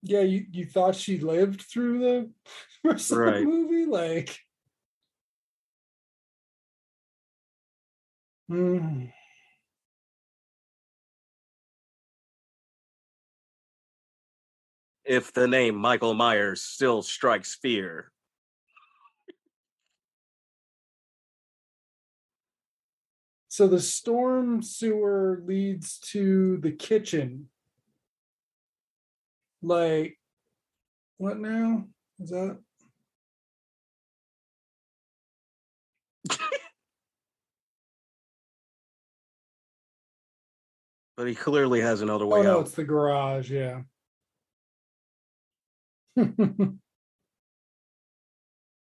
you, 0.03 0.45
you 0.51 0.65
thought 0.65 0.95
she 0.95 1.19
lived 1.19 1.61
through 1.61 1.99
the 1.99 2.31
rest 2.83 3.11
of 3.11 3.19
the 3.19 3.41
movie? 3.41 3.85
Like, 3.85 4.37
Hmm. 8.49 9.05
If 15.05 15.33
the 15.33 15.47
name 15.47 15.75
Michael 15.75 16.13
Myers 16.13 16.61
still 16.61 17.01
strikes 17.01 17.55
fear. 17.55 18.11
so 23.51 23.67
the 23.67 23.81
storm 23.81 24.63
sewer 24.63 25.43
leads 25.45 25.99
to 25.99 26.57
the 26.59 26.71
kitchen. 26.71 27.49
Like, 29.61 30.17
what 31.17 31.37
now? 31.37 31.83
Is 32.21 32.29
that? 32.29 32.59
But 41.17 41.27
he 41.27 41.35
clearly 41.35 41.81
has 41.81 42.01
another 42.01 42.25
Oh 42.25 42.29
way 42.29 42.43
no, 42.43 42.57
out. 42.57 42.61
it's 42.61 42.71
the 42.71 42.83
garage. 42.85 43.51
Yeah. 43.51 43.81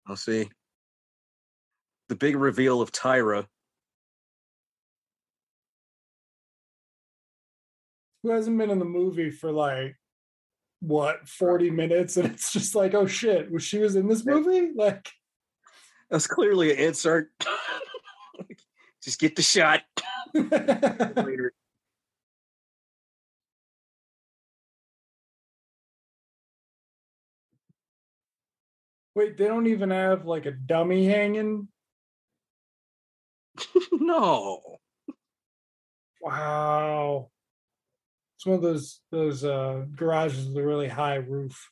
I'll 0.06 0.16
see. 0.16 0.48
The 2.08 2.14
big 2.14 2.36
reveal 2.36 2.80
of 2.80 2.92
Tyra. 2.92 3.46
Who 8.22 8.30
hasn't 8.30 8.58
been 8.58 8.70
in 8.70 8.78
the 8.78 8.84
movie 8.84 9.30
for 9.30 9.50
like 9.52 9.96
what 10.80 11.28
forty 11.28 11.70
minutes, 11.70 12.16
and 12.16 12.28
it's 12.28 12.52
just 12.52 12.74
like, 12.74 12.94
oh 12.94 13.06
shit, 13.06 13.50
was 13.50 13.62
she 13.62 13.78
was 13.78 13.96
in 13.96 14.08
this 14.08 14.24
movie? 14.26 14.72
Like, 14.74 15.08
That's 16.10 16.26
clearly 16.26 16.72
an 16.72 16.78
insert. 16.78 17.30
Just 19.02 19.20
get 19.20 19.36
the 19.36 19.42
shot 19.42 19.82
later. 20.34 21.52
Wait, 29.16 29.36
they 29.38 29.46
don't 29.46 29.66
even 29.66 29.90
have 29.90 30.26
like 30.26 30.46
a 30.46 30.52
dummy 30.52 31.06
hanging. 31.06 31.66
no. 33.92 34.60
Wow. 36.20 37.30
It's 38.36 38.46
one 38.46 38.56
of 38.56 38.62
those 38.62 39.00
those 39.10 39.44
uh 39.44 39.86
garages 39.96 40.46
with 40.46 40.58
a 40.58 40.66
really 40.66 40.88
high 40.88 41.16
roof. 41.16 41.70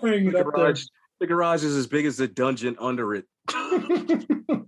Hang 0.00 0.24
The 0.24 0.30
it 0.30 0.34
up 0.34 0.46
there. 0.54 0.66
garage, 0.66 0.84
the 1.20 1.26
garage 1.26 1.64
is 1.64 1.76
as 1.76 1.86
big 1.86 2.06
as 2.06 2.16
the 2.16 2.28
dungeon 2.28 2.76
under 2.80 3.14
it. 3.14 3.24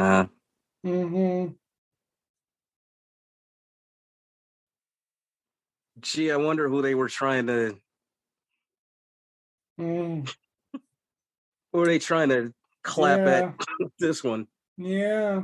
Uh, 0.00 0.24
hmm 0.82 1.48
gee, 6.00 6.30
I 6.30 6.36
wonder 6.36 6.70
who 6.70 6.80
they 6.80 6.94
were 6.94 7.10
trying 7.10 7.48
to. 7.48 7.76
Mm. 9.78 10.34
Who 11.72 11.78
were 11.78 11.86
they 11.86 11.98
trying 11.98 12.30
to 12.30 12.54
clap 12.82 13.26
yeah. 13.26 13.52
at 13.58 13.66
this 13.98 14.24
one? 14.24 14.46
Yeah. 14.78 15.42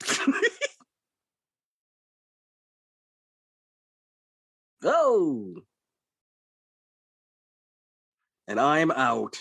oh. 4.82 5.62
And 8.48 8.58
I'm 8.58 8.90
out. 8.90 9.38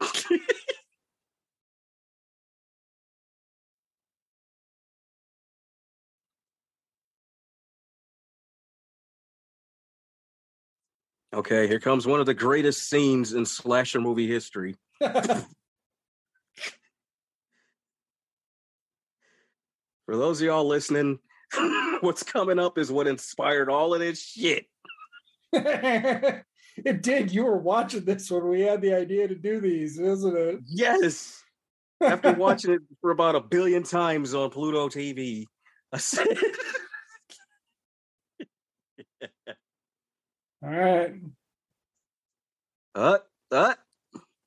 okay, 11.34 11.68
here 11.68 11.78
comes 11.78 12.06
one 12.06 12.18
of 12.20 12.26
the 12.26 12.32
greatest 12.32 12.88
scenes 12.88 13.34
in 13.34 13.44
slasher 13.44 14.00
movie 14.00 14.26
history. 14.26 14.76
For 20.06 20.16
those 20.16 20.40
of 20.40 20.46
y'all 20.46 20.66
listening, 20.66 21.18
what's 22.00 22.22
coming 22.22 22.58
up 22.58 22.78
is 22.78 22.90
what 22.90 23.06
inspired 23.06 23.68
all 23.68 23.94
of 23.94 24.00
this 24.00 24.22
shit. 24.22 24.66
it 25.52 27.02
did. 27.02 27.32
You 27.32 27.44
were 27.44 27.58
watching 27.58 28.04
this 28.04 28.30
when 28.30 28.48
we 28.48 28.62
had 28.62 28.80
the 28.80 28.94
idea 28.94 29.28
to 29.28 29.34
do 29.34 29.60
these, 29.60 29.98
isn't 29.98 30.36
it? 30.36 30.60
Yes. 30.66 31.42
After 32.00 32.32
watching 32.36 32.72
it 32.72 32.80
for 33.00 33.10
about 33.10 33.36
a 33.36 33.40
billion 33.40 33.82
times 33.82 34.34
on 34.34 34.50
Pluto 34.50 34.88
TV, 34.88 35.44
I 35.92 35.98
said, 35.98 36.26
All 40.64 40.70
right. 40.70 41.14
uh, 42.94 43.18
uh, 43.50 43.74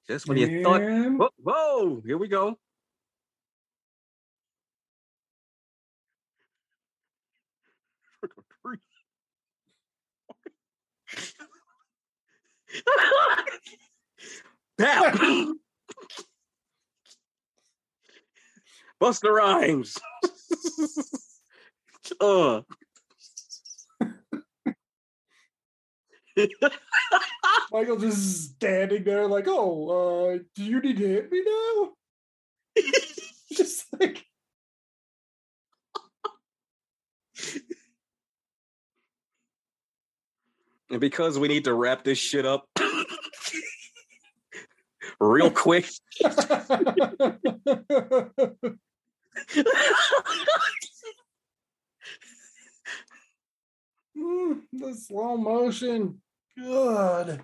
just 0.07 0.27
when 0.27 0.37
you 0.37 0.63
thought, 0.63 0.81
whoa, 0.81 1.29
whoa, 1.37 2.01
here 2.05 2.17
we 2.17 2.27
go. 2.27 2.57
Pow! 14.77 15.53
Busta 19.01 19.29
Rhymes. 19.31 19.97
uh. 22.19 22.61
Michael 27.71 27.97
just 27.97 28.55
standing 28.55 29.03
there 29.03 29.27
like, 29.27 29.45
oh, 29.47 30.35
uh, 30.35 30.39
do 30.55 30.63
you 30.63 30.81
need 30.81 30.97
to 30.97 31.07
hit 31.07 31.31
me 31.31 31.43
now? 31.45 31.91
just 33.53 33.85
like 33.99 34.25
and 40.89 40.99
because 40.99 41.39
we 41.39 41.47
need 41.47 41.65
to 41.65 41.73
wrap 41.73 42.03
this 42.03 42.17
shit 42.17 42.45
up 42.45 42.67
real 45.19 45.51
quick, 45.51 45.85
Mm, 54.17 54.61
the 54.73 54.93
slow 54.93 55.37
motion. 55.37 56.21
Good. 56.57 57.41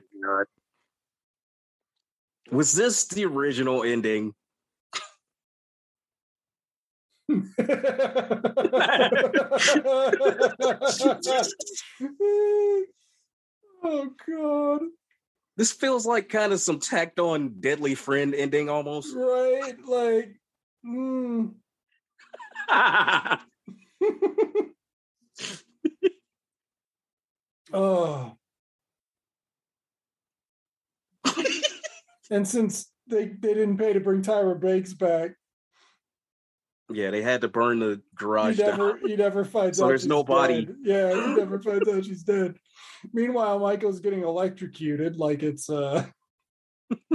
was 2.49 2.73
this 2.73 3.05
the 3.07 3.25
original 3.25 3.83
ending? 3.83 4.33
oh 13.83 14.09
god. 14.27 14.81
This 15.57 15.71
feels 15.71 16.05
like 16.05 16.29
kind 16.29 16.53
of 16.53 16.59
some 16.59 16.79
tacked 16.79 17.19
on 17.19 17.55
Deadly 17.59 17.95
Friend 17.95 18.33
ending 18.33 18.69
almost. 18.69 19.15
Right? 19.15 19.75
Like 19.85 20.35
mm. 20.85 21.53
oh. 27.73 28.33
and 32.31 32.47
since 32.47 32.91
they, 33.07 33.25
they 33.27 33.53
didn't 33.53 33.77
pay 33.77 33.93
to 33.93 33.99
bring 33.99 34.21
Tyra 34.21 34.59
Banks 34.59 34.93
back, 34.93 35.31
yeah, 36.93 37.09
they 37.11 37.21
had 37.21 37.41
to 37.41 37.47
burn 37.47 37.79
the 37.79 37.95
he 37.95 38.01
garage 38.15 38.57
down. 38.57 38.77
never 38.77 38.99
he 39.05 39.15
never 39.15 39.45
finds 39.45 39.77
So 39.77 39.85
out 39.85 39.89
there's 39.89 40.01
she's 40.01 40.09
no 40.09 40.23
body. 40.23 40.65
dead. 40.65 40.75
Yeah, 40.83 41.09
he 41.13 41.35
never 41.35 41.59
finds 41.59 41.87
out 41.87 42.05
she's 42.05 42.23
dead. 42.23 42.55
Meanwhile, 43.13 43.59
Michael's 43.59 43.99
getting 43.99 44.23
electrocuted 44.23 45.17
like 45.17 45.43
it's 45.43 45.69
uh 45.69 46.05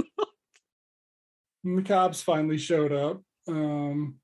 the 1.63 1.83
cops 1.83 2.21
finally 2.21 2.57
showed 2.57 2.91
up. 2.91 3.21
Um 3.47 4.19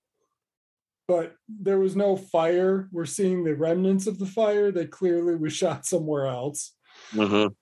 but 1.07 1.35
there 1.49 1.79
was 1.79 1.95
no 1.95 2.15
fire. 2.15 2.87
We're 2.91 3.05
seeing 3.05 3.43
the 3.43 3.55
remnants 3.55 4.07
of 4.07 4.19
the 4.19 4.25
fire 4.25 4.71
that 4.71 4.91
clearly 4.91 5.35
was 5.35 5.53
shot 5.53 5.85
somewhere 5.85 6.27
else. 6.27 6.73
Mm-hmm. 7.13 7.53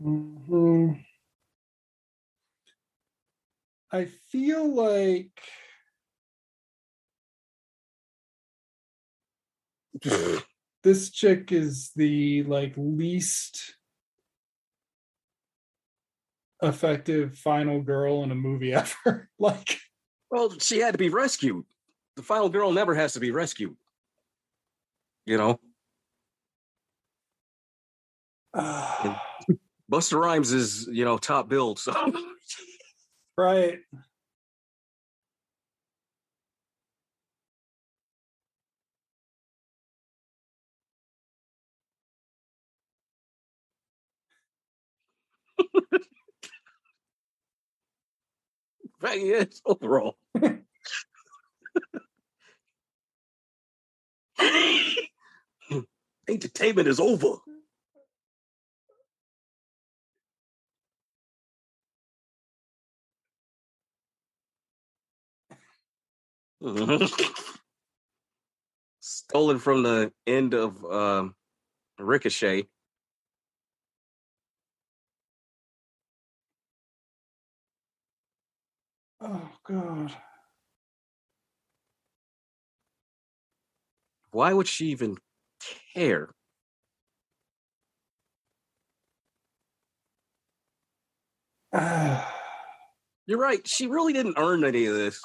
Hmm 0.00 0.92
I 3.92 4.04
feel 4.04 4.72
like 4.72 5.32
this 10.82 11.10
chick 11.10 11.52
is 11.52 11.90
the 11.96 12.44
like 12.44 12.74
least 12.76 13.74
effective 16.62 17.36
final 17.36 17.80
girl 17.80 18.22
in 18.22 18.30
a 18.30 18.34
movie 18.34 18.72
ever. 18.74 19.28
like, 19.38 19.78
well, 20.30 20.54
she 20.58 20.78
had 20.78 20.92
to 20.92 20.98
be 20.98 21.08
rescued. 21.08 21.64
The 22.16 22.22
final 22.22 22.48
girl 22.48 22.72
never 22.72 22.94
has 22.94 23.14
to 23.14 23.20
be 23.20 23.30
rescued. 23.30 23.76
You 25.26 25.38
know. 25.38 25.60
Uh, 28.54 29.16
Busta 29.90 30.20
Rhymes 30.20 30.52
is, 30.52 30.88
you 30.90 31.04
know, 31.04 31.18
top 31.18 31.48
billed. 31.48 31.78
So 31.78 31.92
right. 33.38 33.78
right, 49.02 49.20
yes, 49.20 49.60
overall. 49.66 50.16
Entertainment 56.28 56.88
is 56.88 57.00
over. 57.00 57.36
Stolen 69.00 69.58
from 69.58 69.82
the 69.82 70.12
end 70.26 70.52
of 70.54 70.84
um, 70.84 71.34
Ricochet. 71.98 72.66
Oh 79.22 79.50
god. 79.66 80.14
Why 84.32 84.52
would 84.52 84.68
she 84.68 84.86
even 84.86 85.16
care? 85.94 86.30
You're 93.26 93.38
right. 93.38 93.66
She 93.66 93.86
really 93.86 94.12
didn't 94.12 94.36
earn 94.38 94.64
any 94.64 94.86
of 94.86 94.94
this. 94.94 95.24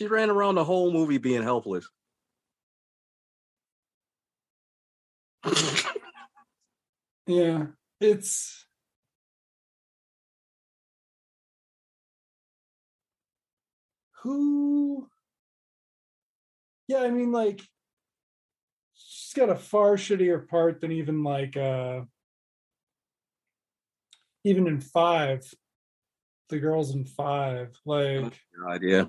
She 0.00 0.06
ran 0.06 0.30
around 0.30 0.54
the 0.54 0.64
whole 0.64 0.90
movie 0.90 1.18
being 1.18 1.42
helpless. 1.42 1.86
yeah. 7.26 7.66
It's 8.00 8.64
who 14.22 15.06
yeah 16.88 16.98
i 16.98 17.10
mean 17.10 17.32
like 17.32 17.62
she's 18.94 19.32
got 19.34 19.48
a 19.48 19.56
far 19.56 19.96
shittier 19.96 20.46
part 20.46 20.80
than 20.80 20.92
even 20.92 21.22
like 21.22 21.56
uh 21.56 22.00
even 24.44 24.66
in 24.66 24.78
five 24.78 25.42
the 26.50 26.58
girls 26.58 26.94
in 26.94 27.06
five 27.06 27.74
like 27.86 28.38
God, 28.62 28.82
yeah. 28.82 29.04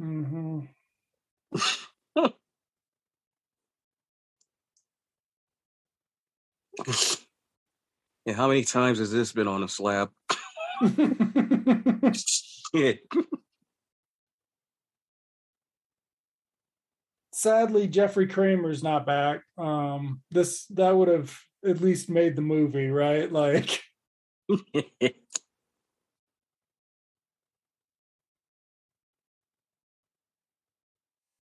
Mhm. 0.00 0.68
Yeah, 8.26 8.34
how 8.34 8.48
many 8.48 8.64
times 8.64 8.98
has 8.98 9.12
this 9.12 9.32
been 9.32 9.46
on 9.48 9.62
a 9.62 9.68
slab? 9.68 10.10
Shit. 12.74 13.00
sadly 17.36 17.86
jeffrey 17.86 18.26
kramer's 18.26 18.82
not 18.82 19.04
back 19.04 19.42
um 19.58 20.22
this 20.30 20.64
that 20.68 20.96
would 20.96 21.08
have 21.08 21.38
at 21.66 21.82
least 21.82 22.08
made 22.08 22.34
the 22.34 22.40
movie 22.40 22.88
right 22.88 23.30
like 23.30 23.82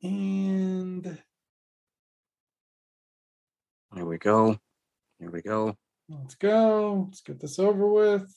and 0.05 1.19
Here 3.95 4.05
we 4.05 4.19
go. 4.19 4.59
Here 5.19 5.31
we 5.31 5.41
go. 5.43 5.77
let's 6.09 6.35
go 6.35 7.07
let's 7.09 7.23
get 7.23 7.41
this 7.41 7.59
over 7.59 7.87
with 7.87 8.31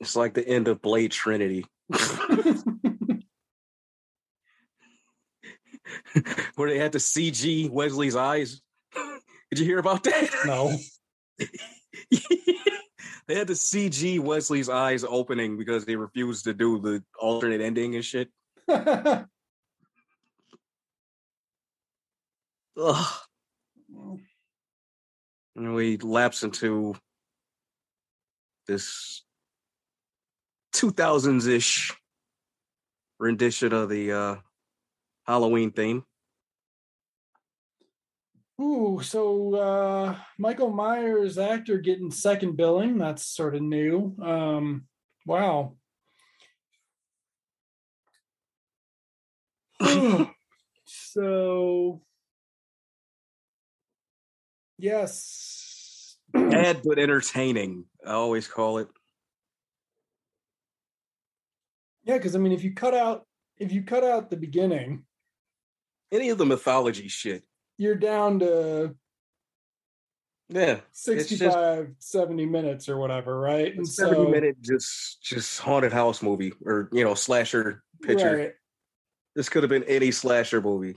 It's 0.00 0.16
like 0.16 0.32
the 0.34 0.48
end 0.48 0.68
of 0.68 0.80
Blade 0.80 1.12
Trinity, 1.12 1.66
where 6.54 6.70
they 6.70 6.78
had 6.78 6.92
to 6.92 6.98
CG 6.98 7.68
Wesley's 7.70 8.16
eyes. 8.16 8.62
Did 9.50 9.58
you 9.60 9.66
hear 9.66 9.78
about 9.78 10.04
that? 10.04 10.30
no 10.46 10.76
they 13.26 13.34
had 13.34 13.48
to 13.48 13.54
CG 13.54 14.20
Wesley's 14.20 14.68
eyes 14.68 15.04
opening 15.04 15.56
because 15.58 15.84
they 15.84 15.96
refused 15.96 16.44
to 16.44 16.54
do 16.54 16.78
the 16.80 17.02
alternate 17.20 17.60
ending 17.60 17.94
and 17.94 18.04
shit. 18.04 18.28
Ugh. 22.76 23.14
And 25.56 25.74
we 25.74 25.96
lapse 25.98 26.42
into 26.42 26.94
this 28.66 29.22
2000s 30.74 31.46
ish 31.46 31.92
rendition 33.20 33.72
of 33.72 33.88
the 33.88 34.12
uh, 34.12 34.36
Halloween 35.26 35.70
theme. 35.70 36.04
Ooh, 38.60 39.00
so 39.02 39.54
uh 39.56 40.16
Michael 40.38 40.70
Myers 40.70 41.38
actor 41.38 41.78
getting 41.78 42.12
second 42.12 42.56
billing. 42.56 42.98
That's 42.98 43.26
sort 43.26 43.56
of 43.56 43.62
new. 43.62 44.14
Um 44.22 44.86
wow. 45.26 45.74
so 50.84 52.00
yes. 54.84 56.16
Bad 56.32 56.82
but 56.84 56.98
entertaining, 56.98 57.84
I 58.06 58.12
always 58.12 58.46
call 58.46 58.78
it. 58.78 58.88
Yeah, 62.04 62.18
because 62.18 62.36
I 62.36 62.38
mean 62.38 62.52
if 62.52 62.62
you 62.62 62.74
cut 62.74 62.94
out 62.94 63.26
if 63.56 63.72
you 63.72 63.82
cut 63.82 64.04
out 64.04 64.30
the 64.30 64.36
beginning, 64.36 65.04
Any 66.12 66.28
of 66.28 66.38
the 66.38 66.46
mythology 66.46 67.08
shit. 67.08 67.44
you're 67.78 67.94
down 67.94 68.40
to 68.40 68.94
Yeah. 70.50 70.80
It's 70.90 71.04
just 71.04 71.28
65, 71.30 71.94
70 71.98 72.46
minutes 72.46 72.88
or 72.88 72.98
whatever, 72.98 73.40
right? 73.40 73.74
And 73.74 73.88
70 73.88 74.16
so 74.16 74.28
minute 74.28 74.56
just 74.60 75.22
just 75.22 75.60
haunted 75.60 75.92
house 75.92 76.22
movie 76.22 76.52
or 76.64 76.90
you 76.92 77.04
know, 77.04 77.14
slasher 77.14 77.82
picture. 78.02 78.36
right. 78.36 78.52
This 79.34 79.48
could 79.48 79.62
have 79.62 79.70
been 79.70 79.84
any 79.84 80.10
slasher 80.10 80.60
movie. 80.60 80.96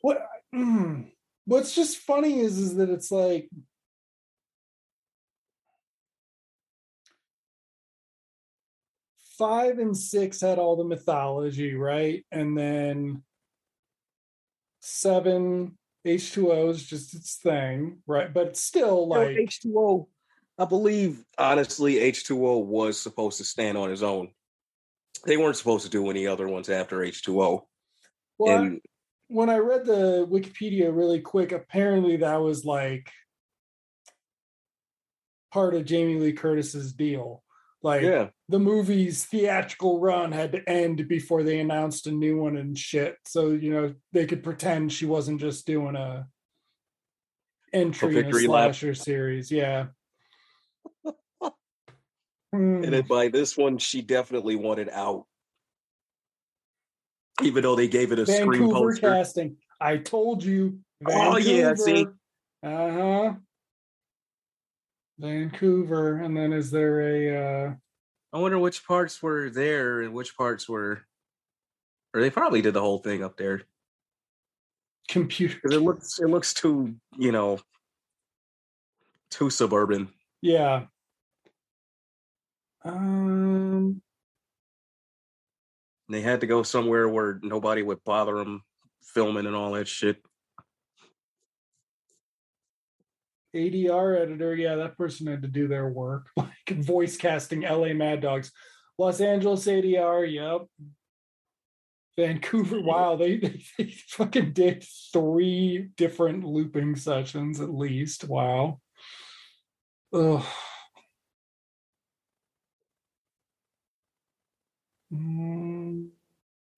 what 0.00 0.18
mm, 0.18 0.41
what's 1.46 1.74
just 1.74 1.98
funny 1.98 2.40
is 2.40 2.58
is 2.58 2.76
that 2.76 2.90
it's 2.90 3.10
like 3.10 3.48
five 9.38 9.78
and 9.78 9.96
six 9.96 10.40
had 10.40 10.58
all 10.58 10.76
the 10.76 10.84
mythology, 10.84 11.74
right? 11.74 12.24
And 12.30 12.56
then 12.56 13.22
seven 14.80 15.78
H2O 16.06 16.70
is 16.70 16.84
just 16.84 17.14
its 17.14 17.36
thing, 17.36 17.98
right? 18.06 18.32
But 18.32 18.56
still, 18.56 19.08
like 19.08 19.28
H2O, 19.28 20.06
I 20.58 20.64
believe 20.64 21.24
honestly, 21.38 21.94
H2O 21.94 22.64
was 22.64 23.00
supposed 23.00 23.38
to 23.38 23.44
stand 23.44 23.78
on 23.78 23.90
his 23.90 24.02
own. 24.02 24.30
They 25.24 25.36
weren't 25.36 25.56
supposed 25.56 25.84
to 25.84 25.90
do 25.90 26.10
any 26.10 26.26
other 26.26 26.48
ones 26.48 26.68
after 26.68 26.98
H2O. 26.98 27.62
well, 28.38 28.56
and 28.56 28.80
when 29.32 29.48
I 29.48 29.58
read 29.58 29.86
the 29.86 30.26
Wikipedia 30.30 30.94
really 30.94 31.20
quick, 31.20 31.52
apparently 31.52 32.18
that 32.18 32.36
was 32.40 32.64
like 32.64 33.10
part 35.52 35.74
of 35.74 35.84
Jamie 35.86 36.20
Lee 36.20 36.32
Curtis's 36.32 36.92
deal. 36.92 37.42
Like 37.82 38.02
yeah, 38.02 38.28
the 38.48 38.60
movie's 38.60 39.24
theatrical 39.24 39.98
run 40.00 40.30
had 40.32 40.52
to 40.52 40.68
end 40.68 41.08
before 41.08 41.42
they 41.42 41.58
announced 41.58 42.06
a 42.06 42.12
new 42.12 42.36
one 42.38 42.56
and 42.56 42.78
shit. 42.78 43.16
So, 43.24 43.50
you 43.50 43.70
know, 43.72 43.94
they 44.12 44.26
could 44.26 44.44
pretend 44.44 44.92
she 44.92 45.06
wasn't 45.06 45.40
just 45.40 45.66
doing 45.66 45.96
a 45.96 46.28
entry 47.72 48.10
in 48.10 48.18
a 48.18 48.22
victory 48.22 48.46
lap. 48.46 48.66
slasher 48.66 48.94
series. 48.94 49.50
Yeah. 49.50 49.86
and 51.42 51.52
Hmm. 52.52 52.82
then 52.82 53.06
by 53.08 53.28
this 53.28 53.56
one, 53.56 53.78
she 53.78 54.02
definitely 54.02 54.56
wanted 54.56 54.88
out. 54.90 55.26
Even 57.42 57.62
though 57.62 57.76
they 57.76 57.88
gave 57.88 58.12
it 58.12 58.18
a 58.18 58.26
screen 58.26 58.62
Vancouver 58.62 58.90
poster. 58.90 59.00
casting. 59.10 59.56
I 59.80 59.96
told 59.96 60.44
you. 60.44 60.78
Oh, 61.08 61.38
yeah, 61.38 61.74
see? 61.74 62.06
Uh 62.62 62.90
huh. 62.90 63.32
Vancouver. 65.18 66.18
And 66.18 66.36
then 66.36 66.52
is 66.52 66.70
there 66.70 67.00
a 67.00 67.68
uh 67.68 67.74
I 68.32 68.38
wonder 68.38 68.58
which 68.58 68.86
parts 68.86 69.22
were 69.22 69.50
there 69.50 70.00
and 70.00 70.14
which 70.14 70.36
parts 70.36 70.68
were, 70.68 71.02
or 72.14 72.20
they 72.20 72.30
probably 72.30 72.62
did 72.62 72.74
the 72.74 72.80
whole 72.80 72.98
thing 72.98 73.22
up 73.22 73.36
there 73.36 73.62
computer? 75.08 75.60
it 75.64 75.82
looks 75.82 76.18
it 76.18 76.28
looks 76.28 76.54
too 76.54 76.94
you 77.16 77.32
know 77.32 77.58
too 79.30 79.50
suburban. 79.50 80.08
Yeah. 80.40 80.86
Um 82.84 84.02
They 86.12 86.20
had 86.20 86.42
to 86.42 86.46
go 86.46 86.62
somewhere 86.62 87.08
where 87.08 87.40
nobody 87.42 87.82
would 87.82 88.04
bother 88.04 88.36
them 88.36 88.62
filming 89.02 89.46
and 89.46 89.56
all 89.56 89.72
that 89.72 89.88
shit. 89.88 90.22
ADR 93.54 94.20
editor, 94.20 94.54
yeah, 94.54 94.76
that 94.76 94.96
person 94.96 95.26
had 95.26 95.42
to 95.42 95.48
do 95.48 95.68
their 95.68 95.88
work. 95.88 96.28
Like 96.36 96.84
voice 96.84 97.16
casting 97.16 97.62
LA 97.62 97.92
Mad 97.92 98.20
Dogs. 98.20 98.52
Los 98.98 99.20
Angeles 99.20 99.66
ADR, 99.66 100.32
yep. 100.32 100.68
Vancouver, 102.16 102.80
wow, 102.82 103.16
they, 103.16 103.38
they, 103.38 103.62
they 103.78 103.90
fucking 104.08 104.52
did 104.52 104.84
three 105.12 105.88
different 105.96 106.44
looping 106.44 106.94
sessions 106.94 107.60
at 107.60 107.74
least. 107.74 108.24
Wow. 108.24 108.80
Ugh. 110.12 110.44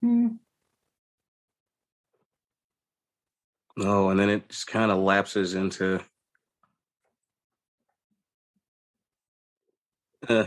Mm, 0.05 0.37
hmm. 3.77 3.81
Oh, 3.81 4.09
and 4.09 4.19
then 4.19 4.29
it 4.29 4.47
just 4.49 4.67
kind 4.67 4.91
of 4.91 4.99
lapses 4.99 5.55
into. 5.55 5.99
Uh, 10.27 10.45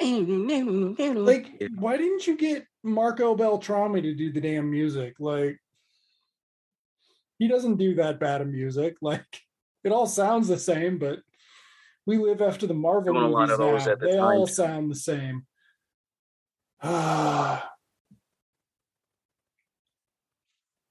Like, 0.00 1.46
why 1.74 1.96
didn't 1.96 2.26
you 2.26 2.36
get 2.36 2.66
Marco 2.82 3.34
Beltrami 3.36 4.00
to 4.02 4.14
do 4.14 4.32
the 4.32 4.40
damn 4.40 4.70
music? 4.70 5.16
Like, 5.18 5.58
he 7.38 7.48
doesn't 7.48 7.76
do 7.76 7.94
that 7.96 8.18
bad 8.20 8.40
of 8.40 8.48
music. 8.48 8.96
Like, 9.02 9.26
it 9.84 9.92
all 9.92 10.06
sounds 10.06 10.48
the 10.48 10.58
same, 10.58 10.98
but 10.98 11.20
we 12.06 12.18
live 12.18 12.40
after 12.42 12.66
the 12.66 12.74
Marvel 12.74 13.12
Doing 13.14 13.24
a 13.24 13.28
lot 13.28 13.40
movies 13.48 13.52
of 13.52 13.58
those 13.58 13.86
now. 13.86 13.92
at 13.92 14.00
the 14.00 14.06
They 14.06 14.18
all 14.18 14.46
sound 14.46 14.90
the 14.90 14.94
same. 14.96 15.46
Ah, 16.82 17.70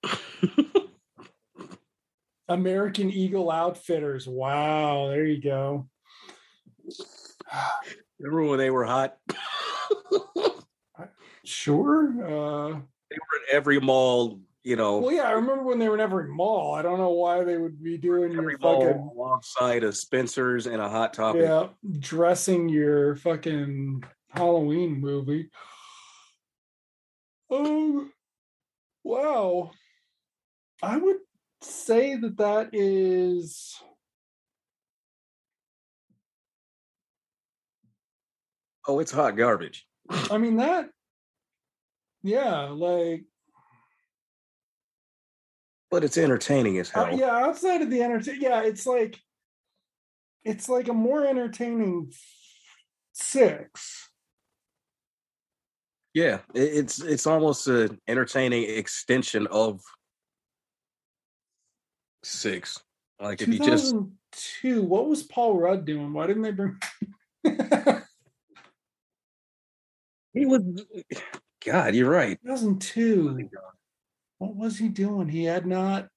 American 2.48 3.10
Eagle 3.12 3.52
Outfitters. 3.52 4.28
Wow, 4.28 5.08
there 5.10 5.26
you 5.26 5.42
go. 5.42 5.88
Remember 8.20 8.44
when 8.50 8.60
they 8.60 8.70
were 8.70 8.86
hot? 8.86 9.18
Sure. 11.46 12.08
Uh, 12.24 12.80
they 13.10 13.16
were 13.18 13.38
in 13.38 13.44
every 13.52 13.80
mall, 13.80 14.40
you 14.64 14.76
know, 14.76 14.98
well, 14.98 15.14
yeah, 15.14 15.24
I 15.24 15.32
remember 15.32 15.64
when 15.64 15.80
they 15.80 15.88
were 15.88 15.96
in 15.96 16.02
every 16.02 16.28
mall. 16.28 16.76
I 16.76 16.82
don't 16.82 16.98
know 16.98 17.12
why 17.12 17.44
they 17.44 17.58
would 17.58 17.82
be 17.82 17.98
doing 17.98 18.32
every 18.38 18.54
your 18.54 18.60
mall 18.60 18.82
fucking 18.82 19.12
alongside 19.16 19.84
a 19.84 19.94
Spencer's 19.94 20.68
and 20.68 20.82
a 20.82 20.90
Hot 20.90 21.14
Topic. 21.14 21.42
yeah, 21.44 21.68
dressing 22.00 22.68
your 22.68 23.16
fucking 23.16 24.04
Halloween 24.30 25.00
movie. 25.00 25.50
Um, 27.52 27.60
oh, 27.60 28.08
wow. 29.04 29.72
I 30.84 30.98
would 30.98 31.18
say 31.62 32.16
that 32.16 32.38
that 32.38 32.70
is 32.74 33.76
Oh, 38.88 39.00
it's 39.00 39.12
hot 39.12 39.38
garbage. 39.38 39.86
I 40.32 40.38
mean 40.38 40.58
that 40.58 40.90
yeah, 42.24 42.64
like 42.70 43.24
But 45.92 46.04
it's 46.04 46.18
entertaining 46.18 46.78
as 46.78 46.92
uh, 46.94 47.06
hell. 47.06 47.20
yeah, 47.20 47.32
outside 47.32 47.82
of 47.82 47.90
the 47.90 48.04
entertain 48.04 48.42
yeah, 48.42 48.62
it's 48.62 48.86
like 48.86 49.20
it's 50.44 50.70
like 50.70 50.88
a 50.88 50.94
more 50.94 51.26
entertaining 51.26 52.12
six. 53.14 54.10
Yeah, 56.14 56.40
it's 56.54 57.02
it's 57.02 57.28
almost 57.28 57.68
an 57.68 58.00
entertaining 58.08 58.64
extension 58.64 59.48
of 59.48 59.82
six. 62.24 62.84
Like 63.20 63.42
if 63.42 63.48
you 63.50 63.60
just 63.60 63.96
two, 64.62 64.84
What 64.84 65.08
was 65.08 65.24
Paul 65.24 65.60
Rudd 65.60 65.86
doing? 65.86 66.14
Why 66.14 66.28
didn't 66.28 66.44
they 66.44 66.52
bring? 66.52 66.78
he 70.34 70.46
was, 70.46 70.62
God, 71.66 71.96
you're 71.96 72.10
right. 72.10 72.40
2002. 72.46 73.50
What 74.40 74.56
was 74.56 74.78
he 74.78 74.90
doing? 74.90 75.30
He 75.30 75.44
had 75.44 75.66
not. 75.66 76.08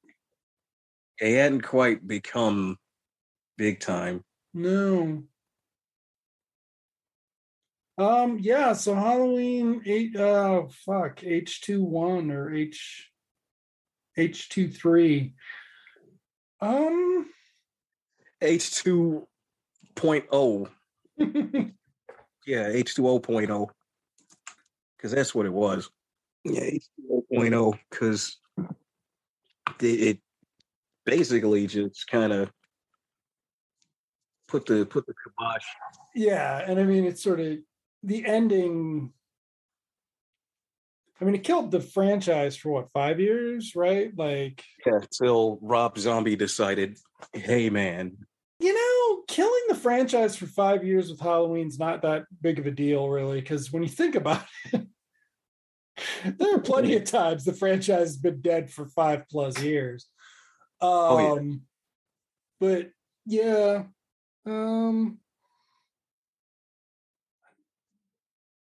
He 1.19 1.35
hadn't 1.35 1.61
quite 1.63 2.07
become 2.07 2.79
big 3.59 3.81
time. 3.81 4.25
No. 4.55 5.25
Um. 7.99 8.39
Yeah. 8.41 8.73
So 8.73 8.95
Halloween 8.95 9.83
eight. 9.85 10.17
Uh. 10.17 10.63
Fuck. 10.87 11.23
H 11.23 11.61
two 11.61 11.85
one 11.85 12.31
or 12.31 12.53
H. 12.53 13.11
H 14.17 14.49
two 14.49 14.69
three. 14.69 15.35
Um. 16.61 17.27
H 18.41 18.83
two 18.83 19.29
point 19.95 20.25
oh, 20.33 20.69
yeah, 21.19 22.69
H 22.69 22.95
two 22.95 23.09
O 23.09 23.19
point 23.21 23.51
oh, 23.51 23.71
because 24.97 25.13
that's 25.13 25.35
what 25.35 25.47
it 25.47 25.53
was. 25.53 25.91
Yeah, 26.45 26.63
H 26.63 26.85
two 26.97 27.25
O 27.31 27.35
point 27.35 27.55
oh, 27.55 27.75
because 27.91 28.39
it, 29.81 29.87
it 29.87 30.19
basically 31.05 31.67
just 31.67 32.07
kind 32.09 32.33
of 32.33 32.51
put 34.49 34.67
the 34.67 34.85
put 34.85 35.07
the 35.07 35.15
kibosh. 35.25 35.65
yeah, 36.15 36.63
and 36.67 36.79
I 36.79 36.85
mean 36.85 37.05
it's 37.05 37.23
sort 37.23 37.41
of 37.41 37.59
the 38.03 38.27
ending. 38.27 39.13
I 41.21 41.25
mean, 41.25 41.37
it 41.37 41.45
killed 41.45 41.71
the 41.71 41.81
franchise 41.81 42.57
for 42.57 42.71
what 42.71 42.91
five 42.93 43.21
years, 43.21 43.77
right? 43.77 44.11
Like, 44.17 44.65
Yeah, 44.85 44.99
till 45.17 45.61
Rob 45.63 45.97
Zombie 45.97 46.35
decided, 46.35 46.99
hey 47.33 47.71
man, 47.71 48.17
you 48.59 48.75
know, 48.75 49.23
killing 49.29 49.63
the 49.69 49.77
franchise 49.77 50.37
for 50.37 50.47
five 50.47 50.85
years 50.85 51.11
with 51.11 51.21
Halloween's 51.21 51.79
not 51.79 52.03
that 52.03 52.25
big 52.41 52.59
of 52.59 52.67
a 52.67 52.73
deal, 52.73 53.09
really, 53.09 53.41
because 53.41 53.73
when 53.73 53.85
you 53.85 53.89
think 53.89 54.17
about 54.17 54.43
it, 54.73 54.87
there 56.25 56.55
are 56.55 56.61
plenty 56.61 56.97
of 56.97 57.05
times 57.05 57.45
the 57.45 57.53
franchise 57.53 57.99
has 58.09 58.17
been 58.17 58.41
dead 58.41 58.71
for 58.71 58.87
five 58.87 59.29
plus 59.29 59.61
years. 59.61 60.07
Um, 60.81 60.91
Oh, 60.91 61.37
yeah. 61.37 61.53
but 62.61 62.91
yeah, 63.27 63.83
um, 64.47 65.19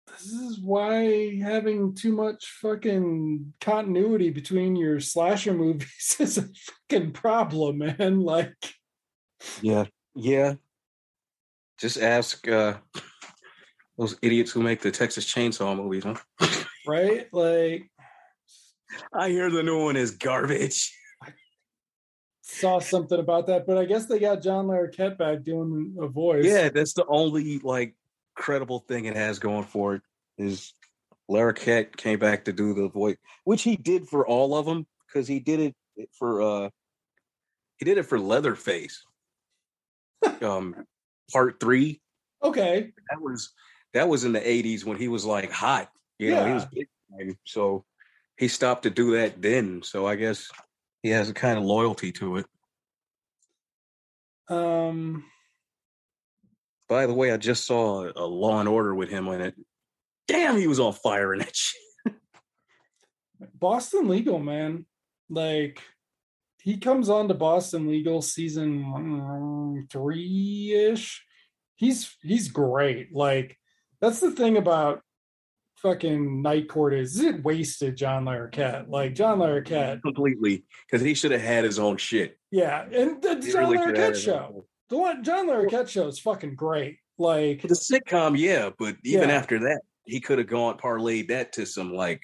this 0.07 0.31
is 0.31 0.59
why 0.59 1.39
having 1.39 1.95
too 1.95 2.11
much 2.15 2.45
fucking 2.61 3.53
continuity 3.59 4.29
between 4.29 4.75
your 4.75 4.99
slasher 4.99 5.53
movies 5.53 6.15
is 6.19 6.37
a 6.37 6.47
fucking 6.89 7.11
problem, 7.13 7.79
man. 7.79 8.21
Like, 8.21 8.53
yeah, 9.61 9.85
yeah. 10.15 10.55
Just 11.79 11.99
ask 11.99 12.47
uh, 12.47 12.75
those 13.97 14.15
idiots 14.21 14.51
who 14.51 14.61
make 14.61 14.81
the 14.81 14.91
Texas 14.91 15.25
Chainsaw 15.25 15.75
movies, 15.75 16.03
huh? 16.03 16.15
right? 16.85 17.27
Like, 17.31 17.89
I 19.13 19.29
hear 19.29 19.49
the 19.49 19.63
new 19.63 19.85
one 19.85 19.95
is 19.95 20.11
garbage. 20.11 20.93
I 21.23 21.29
saw 22.41 22.79
something 22.79 23.19
about 23.19 23.47
that, 23.47 23.65
but 23.65 23.77
I 23.77 23.85
guess 23.85 24.05
they 24.05 24.19
got 24.19 24.41
John 24.41 24.67
Larroquette 24.67 25.17
back 25.17 25.43
doing 25.43 25.95
a 25.99 26.07
voice. 26.07 26.45
Yeah, 26.45 26.69
that's 26.69 26.93
the 26.93 27.05
only 27.07 27.59
like 27.59 27.95
credible 28.35 28.79
thing 28.79 29.05
it 29.05 29.15
has 29.15 29.39
going 29.39 29.65
for 29.65 29.95
it 29.95 30.01
is 30.37 30.73
Larroquette 31.29 31.95
came 31.95 32.19
back 32.19 32.45
to 32.45 32.53
do 32.53 32.73
the 32.73 32.89
voice, 32.89 33.17
which 33.45 33.63
he 33.63 33.75
did 33.77 34.07
for 34.07 34.27
all 34.27 34.55
of 34.55 34.65
them 34.65 34.85
because 35.07 35.27
he 35.27 35.39
did 35.39 35.59
it 35.95 36.09
for 36.17 36.41
uh 36.41 36.69
he 37.77 37.85
did 37.85 37.97
it 37.97 38.03
for 38.03 38.19
Leatherface. 38.19 39.03
um, 40.41 40.85
part 41.31 41.59
three. 41.59 41.99
Okay, 42.43 42.91
That 43.09 43.21
was 43.21 43.53
that 43.93 44.07
was 44.07 44.23
in 44.23 44.33
the 44.33 44.39
'80s 44.39 44.85
when 44.85 44.97
he 44.97 45.07
was 45.07 45.25
like 45.25 45.51
hot. 45.51 45.89
You 46.21 46.31
know, 46.35 46.45
he 46.45 46.53
was 46.53 46.65
big 46.65 46.87
time. 47.17 47.37
So 47.45 47.83
he 48.37 48.47
stopped 48.47 48.83
to 48.83 48.89
do 48.89 49.11
that 49.17 49.41
then. 49.41 49.81
So 49.83 50.05
I 50.05 50.15
guess 50.15 50.49
he 51.01 51.09
has 51.09 51.29
a 51.29 51.33
kind 51.33 51.57
of 51.57 51.63
loyalty 51.63 52.11
to 52.13 52.37
it. 52.37 52.45
um, 54.47 55.25
By 56.87 57.07
the 57.07 57.13
way, 57.13 57.31
I 57.31 57.37
just 57.37 57.65
saw 57.65 58.05
a, 58.05 58.11
a 58.15 58.25
Law 58.25 58.59
and 58.59 58.69
Order 58.69 58.93
with 58.93 59.09
him 59.09 59.27
in 59.29 59.41
it. 59.41 59.55
Damn, 60.27 60.57
he 60.57 60.67
was 60.67 60.79
on 60.79 60.93
fire 60.93 61.33
in 61.33 61.39
that 61.39 61.55
shit. 61.55 61.81
Boston 63.55 64.07
Legal, 64.07 64.37
man. 64.39 64.85
Like, 65.29 65.81
he 66.61 66.77
comes 66.77 67.09
on 67.09 67.27
to 67.29 67.33
Boston 67.33 67.87
Legal 67.87 68.21
season 68.21 69.87
three 69.91 70.73
ish. 70.73 71.25
He's 71.75 72.15
he's 72.21 72.49
great. 72.49 73.11
Like, 73.15 73.57
that's 73.99 74.19
the 74.19 74.29
thing 74.31 74.57
about 74.57 75.01
fucking 75.81 76.41
Night 76.41 76.67
Court 76.69 76.93
is 76.93 77.19
it 77.19 77.43
wasted 77.43 77.95
John 77.97 78.25
Larroquette. 78.25 78.89
Like 78.89 79.15
John 79.15 79.39
Larroquette, 79.39 80.01
completely 80.01 80.63
because 80.89 81.05
he 81.05 81.13
should 81.13 81.31
have 81.31 81.41
had 81.41 81.63
his 81.63 81.79
own 81.79 81.97
shit. 81.97 82.37
yeah, 82.51 82.83
and 82.83 83.21
the 83.21 83.35
He 83.43 83.51
John 83.51 83.61
really 83.69 83.77
should 83.77 83.97
have 83.97 83.97
had 83.97 84.13
Larroquette 84.13 84.23
show. 84.23 84.65
The 84.89 84.97
one 84.97 85.23
John 85.23 85.47
Larroquette 85.47 85.89
show 85.89 86.07
is 86.07 86.19
fucking 86.19 86.55
great. 86.55 86.97
Like. 87.17 87.61
The 87.61 87.69
sitcom, 87.69 88.37
yeah, 88.37 88.69
but 88.77 88.95
even 89.03 89.29
Yeah. 89.29 89.35
after 89.35 89.59
that, 89.59 89.81
he 90.05 90.19
could 90.19 90.37
have 90.39 90.47
gone 90.47 90.77
parlayed 90.77 91.27
that 91.29 91.53
to 91.53 91.65
some 91.65 91.93
like 91.93 92.21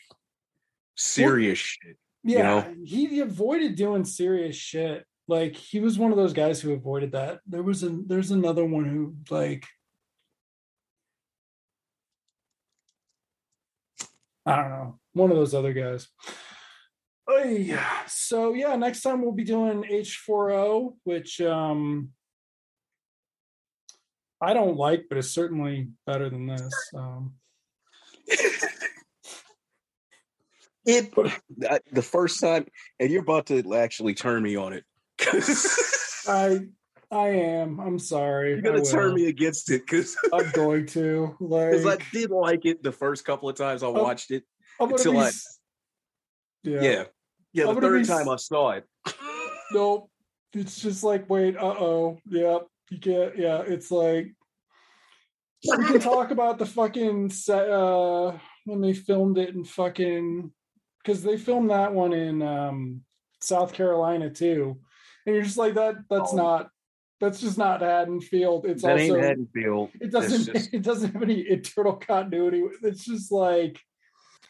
serious 0.95 1.59
shit. 1.59 1.97
yeah, 2.23 2.41
know? 2.43 2.75
he 2.85 3.19
avoided 3.19 3.75
doing 3.75 4.03
serious 4.05 4.55
shit. 4.55 5.05
Like 5.27 5.55
he 5.55 5.79
was 5.79 5.99
one 5.99 6.11
of 6.11 6.17
those 6.17 6.33
guys 6.33 6.59
who 6.61 6.73
avoided 6.73 7.11
that. 7.11 7.39
There 7.47 7.63
was 7.63 7.83
a 7.83 7.89
there's 7.89 8.31
another 8.31 8.65
one 8.65 8.85
who 8.85 9.15
like 9.29 9.65
I 14.47 14.55
don't 14.55 14.69
know, 14.69 14.99
one 15.13 15.29
of 15.31 15.37
those 15.37 15.53
other 15.53 15.73
guys. 15.73 16.07
Oh 17.27 17.43
yeah. 17.43 18.05
So 18.07 18.53
yeah, 18.53 18.75
next 18.77 19.01
time 19.01 19.21
we'll 19.21 19.33
be 19.33 19.43
doing 19.43 19.83
H4O, 19.83 20.95
which 21.03 21.41
um 21.41 22.09
I 24.41 24.53
don't 24.53 24.77
like, 24.77 25.07
but 25.09 25.17
it's 25.17 25.31
certainly 25.31 25.89
better 26.05 26.29
than 26.29 26.47
this. 26.47 26.73
Um 26.95 27.33
It 30.85 31.13
I- 31.69 31.81
the 31.91 32.01
first 32.01 32.39
time, 32.39 32.65
and 32.97 33.11
you're 33.11 33.21
about 33.21 33.47
to 33.47 33.75
actually 33.75 34.13
turn 34.13 34.41
me 34.41 34.55
on 34.55 34.71
it. 34.71 34.85
I 36.27 36.67
I 37.09 37.27
am. 37.29 37.79
I'm 37.79 37.99
sorry. 37.99 38.51
You're 38.51 38.61
gonna 38.61 38.83
turn 38.83 39.13
me 39.13 39.27
against 39.27 39.71
it 39.71 39.81
because 39.85 40.17
I'm 40.33 40.49
going 40.51 40.85
to 40.87 41.35
because 41.39 41.85
I 41.85 41.97
did 42.11 42.31
like 42.31 42.65
it 42.65 42.83
the 42.83 42.91
first 42.91 43.23
couple 43.23 43.47
of 43.47 43.55
times 43.55 43.81
I 43.83 43.87
watched 43.87 44.31
it. 44.31 44.43
I'm 44.79 44.91
until 44.91 45.13
be. 45.13 45.19
I- 45.19 45.31
Yeah, 46.63 46.81
Yeah. 46.81 47.03
yeah. 47.53 47.67
I'm 47.69 47.75
the 47.75 47.81
third 47.81 48.01
be 48.01 48.07
time 48.07 48.27
I 48.27 48.35
saw 48.35 48.71
it, 48.71 48.85
Nope. 49.71 50.09
It's 50.53 50.79
just 50.81 51.03
like, 51.03 51.29
wait. 51.29 51.55
Uh 51.57 51.75
oh. 51.79 52.17
Yep. 52.29 52.67
You 52.89 52.97
can't. 52.99 53.37
Yeah. 53.37 53.61
It's 53.61 53.89
like 53.91 54.33
we 55.63 55.85
can 55.85 55.99
talk 56.01 56.31
about 56.31 56.57
the 56.59 56.65
fucking 56.65 57.29
set 57.29 57.69
uh 57.69 58.33
when 58.65 58.81
they 58.81 58.93
filmed 58.93 59.37
it 59.37 59.55
in 59.55 59.63
fucking 59.63 60.51
because 61.03 61.23
they 61.23 61.37
filmed 61.37 61.69
that 61.69 61.93
one 61.93 62.11
in 62.13 62.41
um 62.41 63.01
South 63.41 63.71
Carolina 63.73 64.29
too, 64.29 64.77
and 65.25 65.35
you're 65.35 65.43
just 65.45 65.57
like 65.57 65.75
that. 65.75 65.95
That's 66.09 66.33
Oh. 66.33 66.37
not. 66.37 66.69
That's 67.19 67.41
just 67.41 67.57
not 67.57 67.81
Haddonfield. 67.81 68.65
It's 68.67 68.83
that 68.83 68.91
also 68.91 69.15
ain't 69.15 69.23
Haddonfield. 69.23 69.89
it 69.99 70.11
doesn't 70.11 70.53
just- 70.53 70.69
it 70.73 70.83
doesn't 70.83 71.13
have 71.13 71.23
any 71.23 71.49
internal 71.49 71.93
continuity. 71.93 72.63
It's 72.83 73.05
just 73.05 73.31
like 73.31 73.79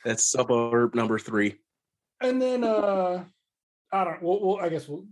That's 0.04 0.26
suburb 0.26 0.94
number 0.96 1.18
three. 1.20 1.56
and 2.22 2.42
then 2.42 2.64
uh 2.64 3.24
I 3.92 4.04
don't 4.04 4.22
well, 4.22 4.40
well 4.46 4.60
I 4.66 4.70
guess 4.70 4.88
we'll 4.88 5.06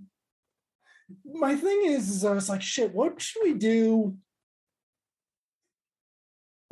my 1.24 1.56
thing 1.56 1.84
is 1.86 2.10
is 2.10 2.26
I 2.26 2.34
was 2.34 2.50
like 2.50 2.62
shit 2.62 2.94
what 2.94 3.22
should 3.22 3.44
we 3.44 3.54
do 3.54 4.18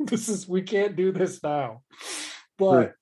this 0.00 0.28
is 0.28 0.48
we 0.48 0.60
can't 0.62 0.96
do 0.96 1.12
this 1.12 1.42
now 1.42 1.82
but 2.58 2.74
Right. 2.76 2.92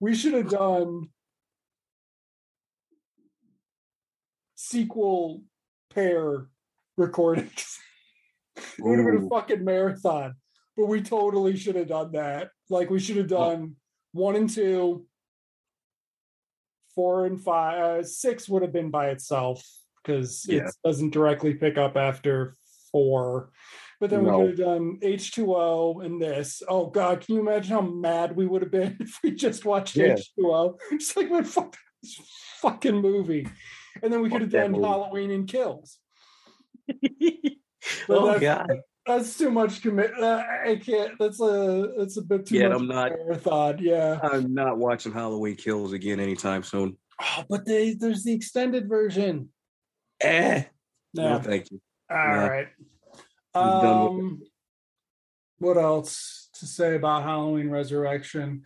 we 0.00 0.14
should 0.14 0.34
have 0.34 0.48
done 0.50 1.08
sequel 4.72 5.42
pair 5.94 6.46
recordings 6.96 7.78
it 8.56 8.64
would 8.80 8.98
have 8.98 9.06
been 9.06 9.26
a 9.26 9.28
fucking 9.28 9.62
marathon 9.64 10.34
but 10.76 10.86
we 10.86 11.02
totally 11.02 11.54
should 11.56 11.76
have 11.76 11.88
done 11.88 12.12
that. 12.12 12.48
Like 12.70 12.88
we 12.88 12.98
should 12.98 13.18
have 13.18 13.28
done 13.28 13.76
one 14.12 14.36
and 14.36 14.48
two 14.48 15.06
four 16.94 17.26
and 17.26 17.40
five 17.40 17.80
uh, 18.00 18.02
six 18.02 18.48
would 18.48 18.62
have 18.62 18.72
been 18.72 18.90
by 18.90 19.08
itself 19.10 19.62
because 20.02 20.44
Yeah. 20.48 20.66
it 20.68 20.74
doesn't 20.84 21.10
directly 21.12 21.54
pick 21.54 21.78
up 21.78 21.96
after 21.96 22.56
four. 22.90 23.50
But 24.00 24.10
then 24.10 24.24
No. 24.24 24.38
we 24.38 24.48
could 24.50 24.58
have 24.58 24.66
done 24.68 24.98
h2o 25.02 26.04
and 26.04 26.20
this. 26.20 26.62
Oh 26.68 26.86
god 26.86 27.20
can 27.20 27.34
you 27.34 27.40
imagine 27.42 27.72
how 27.72 27.82
mad 27.82 28.34
we 28.34 28.46
would 28.46 28.62
have 28.62 28.72
been 28.72 28.96
if 29.00 29.18
we 29.22 29.32
just 29.32 29.64
watched 29.64 29.96
Yeah. 29.96 30.16
h2o 30.16 30.78
just 30.92 31.16
like 31.18 31.30
man 31.30 31.44
fuck? 31.44 31.76
This 32.02 32.18
fucking 32.60 32.96
movie 32.96 33.46
and 34.02 34.12
then 34.12 34.20
we 34.22 34.28
could 34.30 34.40
have 34.42 34.50
done 34.50 34.72
movie. 34.72 34.84
halloween 34.84 35.30
and 35.30 35.48
kills 35.48 35.98
oh 38.08 38.26
that's- 38.26 38.40
god. 38.40 38.70
that's 39.06 39.36
too 39.38 39.50
much 39.50 39.82
commit 39.82 40.12
uh, 40.20 40.42
i 40.66 40.76
can't 40.76 41.18
that's 41.18 41.40
a 41.40 41.92
that's 41.98 42.16
a 42.16 42.22
bit 42.22 42.46
too 42.46 42.56
Yeah, 42.56 42.68
much 42.68 42.80
I'm 42.80 42.88
not- 42.88 43.10
marathon 43.12 43.78
yeah 43.80 44.18
I'm 44.22 44.54
not 44.54 44.78
watching 44.78 45.12
Halloween 45.12 45.56
Kills 45.56 45.92
again 45.92 46.20
anytime 46.20 46.62
soon. 46.62 46.96
oh, 47.20 47.44
but 47.48 47.64
they, 47.66 47.94
there's 47.94 48.24
the 48.24 48.32
extended 48.32 48.88
version 48.88 49.48
Eh. 50.20 50.64
no 51.14 51.30
No, 51.34 51.38
thank 51.40 51.70
you. 51.70 51.80
All 52.10 52.16
right. 52.16 52.68
I'm 53.54 53.82
done 53.82 54.14
with 54.16 54.24
Um, 54.24 54.42
what 55.58 55.76
else 55.76 56.48
to 56.60 56.66
say 56.66 56.94
about 56.96 57.22
Halloween 57.24 57.70
Resurrection? 57.70 58.62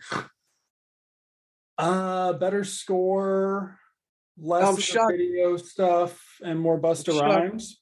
Uh, 1.77 2.33
better 2.33 2.63
score, 2.63 3.77
less 4.39 4.81
shocked. 4.81 5.13
video 5.17 5.57
stuff, 5.57 6.19
and 6.43 6.59
more 6.59 6.79
Busta. 6.79 7.19
Rhymes. 7.19 7.79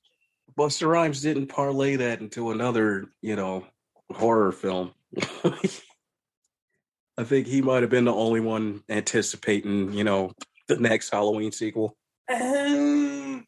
Busta 0.57 0.88
Rhymes 0.88 1.22
didn't 1.22 1.48
parlay 1.48 1.98
that 1.98 2.22
into 2.22 2.52
another, 2.52 3.06
you 3.22 3.36
know, 3.36 3.65
horror 4.11 4.52
film. 4.52 4.91
I 7.18 7.23
think 7.23 7.48
he 7.48 7.61
might 7.61 7.82
have 7.82 7.90
been 7.90 8.06
the 8.06 8.14
only 8.14 8.40
one 8.41 8.82
anticipating, 8.90 9.94
you 9.94 10.03
know, 10.03 10.32
the 10.68 10.77
next 10.77 11.10
Halloween 11.11 11.52
sequel. 11.52 11.95
And 12.30 13.44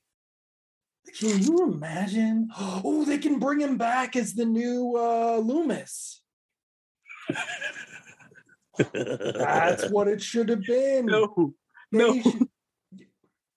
can 1.19 1.41
you 1.41 1.63
imagine? 1.63 2.49
Oh, 2.59 3.03
they 3.05 3.17
can 3.17 3.39
bring 3.39 3.59
him 3.61 3.77
back 3.77 4.15
as 4.15 4.33
the 4.33 4.45
new 4.45 4.95
uh, 4.97 5.37
Loomis. 5.37 6.21
That's 8.93 9.89
what 9.89 10.07
it 10.07 10.21
should 10.21 10.49
have 10.49 10.61
been. 10.63 11.05
no, 11.07 11.53
They 11.91 11.97
no. 11.97 12.21
should- 12.21 12.46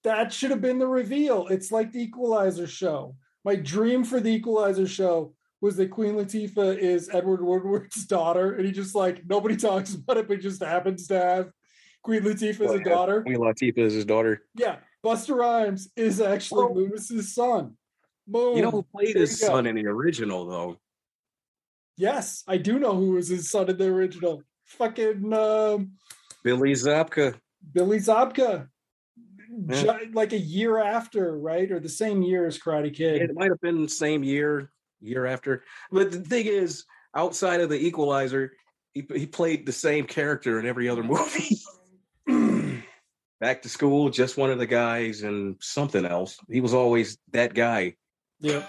that 0.03 0.33
should 0.33 0.51
have 0.51 0.61
been 0.61 0.79
the 0.79 0.87
reveal. 0.87 1.47
It's 1.47 1.71
like 1.71 1.91
the 1.91 2.03
Equalizer 2.03 2.67
show. 2.67 3.15
My 3.43 3.55
dream 3.55 4.03
for 4.03 4.19
the 4.19 4.31
Equalizer 4.31 4.87
show 4.87 5.33
was 5.61 5.77
that 5.77 5.91
Queen 5.91 6.15
Latifah 6.15 6.77
is 6.77 7.09
Edward 7.13 7.43
Woodward's 7.43 8.05
daughter, 8.07 8.53
and 8.53 8.65
he 8.65 8.71
just 8.71 8.95
like 8.95 9.23
nobody 9.27 9.55
talks 9.55 9.93
about 9.93 10.17
it, 10.17 10.27
but 10.27 10.39
just 10.39 10.61
happens 10.61 11.07
to 11.07 11.19
have 11.19 11.51
Queen 12.03 12.21
Latifah 12.21 12.65
as 12.65 12.71
a 12.71 12.83
daughter. 12.83 13.21
Queen 13.21 13.37
Latifah 13.37 13.77
is 13.77 13.93
his 13.93 14.05
daughter. 14.05 14.43
Yeah, 14.55 14.77
Busta 15.05 15.35
Rhymes 15.35 15.89
is 15.95 16.19
actually 16.19 16.65
Oh. 16.65 16.73
Loomis's 16.73 17.33
son. 17.33 17.77
Boom. 18.27 18.55
You 18.55 18.63
know 18.63 18.71
who 18.71 18.83
played 18.83 19.15
There 19.15 19.21
his 19.21 19.39
son 19.39 19.65
in 19.65 19.75
the 19.75 19.87
original, 19.87 20.45
though? 20.45 20.77
Yes, 21.97 22.43
I 22.47 22.57
do 22.57 22.79
know 22.79 22.95
who 22.95 23.11
was 23.11 23.27
his 23.27 23.49
son 23.49 23.69
in 23.69 23.77
the 23.77 23.87
original. 23.87 24.43
Fucking 24.65 25.33
um, 25.33 25.91
Billy 26.43 26.71
Zabka. 26.73 27.35
Billy 27.73 27.97
Zabka. 27.97 28.67
Ju- 29.69 30.11
like 30.13 30.33
a 30.33 30.39
year 30.39 30.79
after, 30.79 31.37
right, 31.37 31.71
or 31.71 31.79
the 31.79 31.89
same 31.89 32.21
year 32.21 32.45
as 32.47 32.57
Karate 32.57 32.93
Kid. 32.93 33.21
It 33.21 33.33
might 33.33 33.49
have 33.49 33.61
been 33.61 33.83
the 33.83 33.89
same 33.89 34.23
year, 34.23 34.71
year 34.99 35.25
after. 35.25 35.63
But 35.91 36.11
the 36.11 36.19
thing 36.19 36.47
is, 36.47 36.85
outside 37.15 37.61
of 37.61 37.69
the 37.69 37.79
Equalizer, 37.79 38.53
he 38.93 39.05
he 39.13 39.25
played 39.25 39.65
the 39.65 39.71
same 39.71 40.05
character 40.05 40.59
in 40.59 40.65
every 40.65 40.89
other 40.89 41.03
movie. 41.13 41.57
Back 43.39 43.63
to 43.63 43.69
school, 43.69 44.09
just 44.09 44.37
one 44.37 44.51
of 44.51 44.59
the 44.59 44.67
guys, 44.67 45.23
and 45.23 45.55
something 45.59 46.05
else. 46.05 46.37
He 46.49 46.61
was 46.61 46.73
always 46.73 47.17
that 47.31 47.53
guy. 47.53 47.95
yeah. 48.39 48.65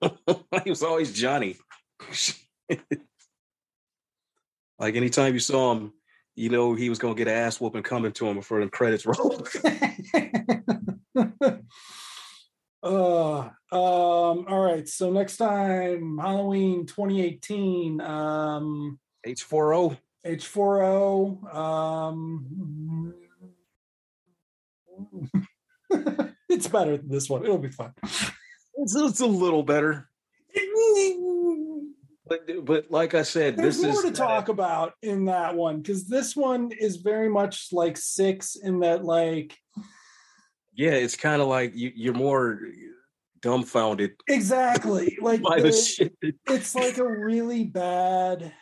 he 0.64 0.70
was 0.70 0.82
always 0.82 1.12
Johnny. 1.12 1.56
like 4.78 4.96
anytime 4.96 5.34
you 5.34 5.40
saw 5.40 5.72
him, 5.72 5.92
you 6.34 6.48
know 6.48 6.74
he 6.74 6.88
was 6.88 6.98
gonna 6.98 7.14
get 7.14 7.28
an 7.28 7.34
ass 7.34 7.60
whooping 7.60 7.82
coming 7.82 8.12
to 8.12 8.26
him 8.26 8.36
before 8.36 8.60
the 8.60 8.70
credits 8.70 9.06
roll. 9.06 9.46
uh, 12.82 13.38
um, 13.38 13.50
all 13.70 14.60
right. 14.60 14.88
So 14.88 15.10
next 15.10 15.36
time, 15.36 16.18
Halloween 16.18 16.86
2018, 16.86 18.00
um, 18.00 18.98
H4O. 19.26 19.98
H4O. 20.26 21.54
Um, 21.54 23.14
it's 26.48 26.68
better 26.68 26.96
than 26.96 27.08
this 27.08 27.28
one. 27.28 27.44
It'll 27.44 27.58
be 27.58 27.70
fun. 27.70 27.92
It's, 28.02 28.94
it's 28.94 29.20
a 29.20 29.26
little 29.26 29.62
better. 29.62 30.08
But, 32.46 32.64
but 32.64 32.90
like 32.90 33.14
I 33.14 33.22
said, 33.22 33.56
There's 33.56 33.76
this 33.80 33.84
more 33.94 34.04
is 34.06 34.10
to 34.10 34.16
talk 34.16 34.48
about 34.48 34.94
in 35.02 35.26
that 35.26 35.54
one 35.54 35.80
because 35.80 36.06
this 36.06 36.34
one 36.34 36.70
is 36.72 36.96
very 36.96 37.28
much 37.28 37.68
like 37.72 37.96
six 37.96 38.56
in 38.56 38.80
that, 38.80 39.04
like, 39.04 39.56
yeah, 40.74 40.92
it's 40.92 41.16
kind 41.16 41.42
of 41.42 41.48
like 41.48 41.72
you, 41.74 41.92
you're 41.94 42.14
more 42.14 42.60
dumbfounded 43.42 44.12
exactly 44.28 45.18
like 45.20 45.42
by 45.42 45.56
the 45.56 45.62
the- 45.64 45.72
shit. 45.72 46.14
it's 46.48 46.76
like 46.76 46.96
a 46.98 47.04
really 47.04 47.64
bad 47.64 48.52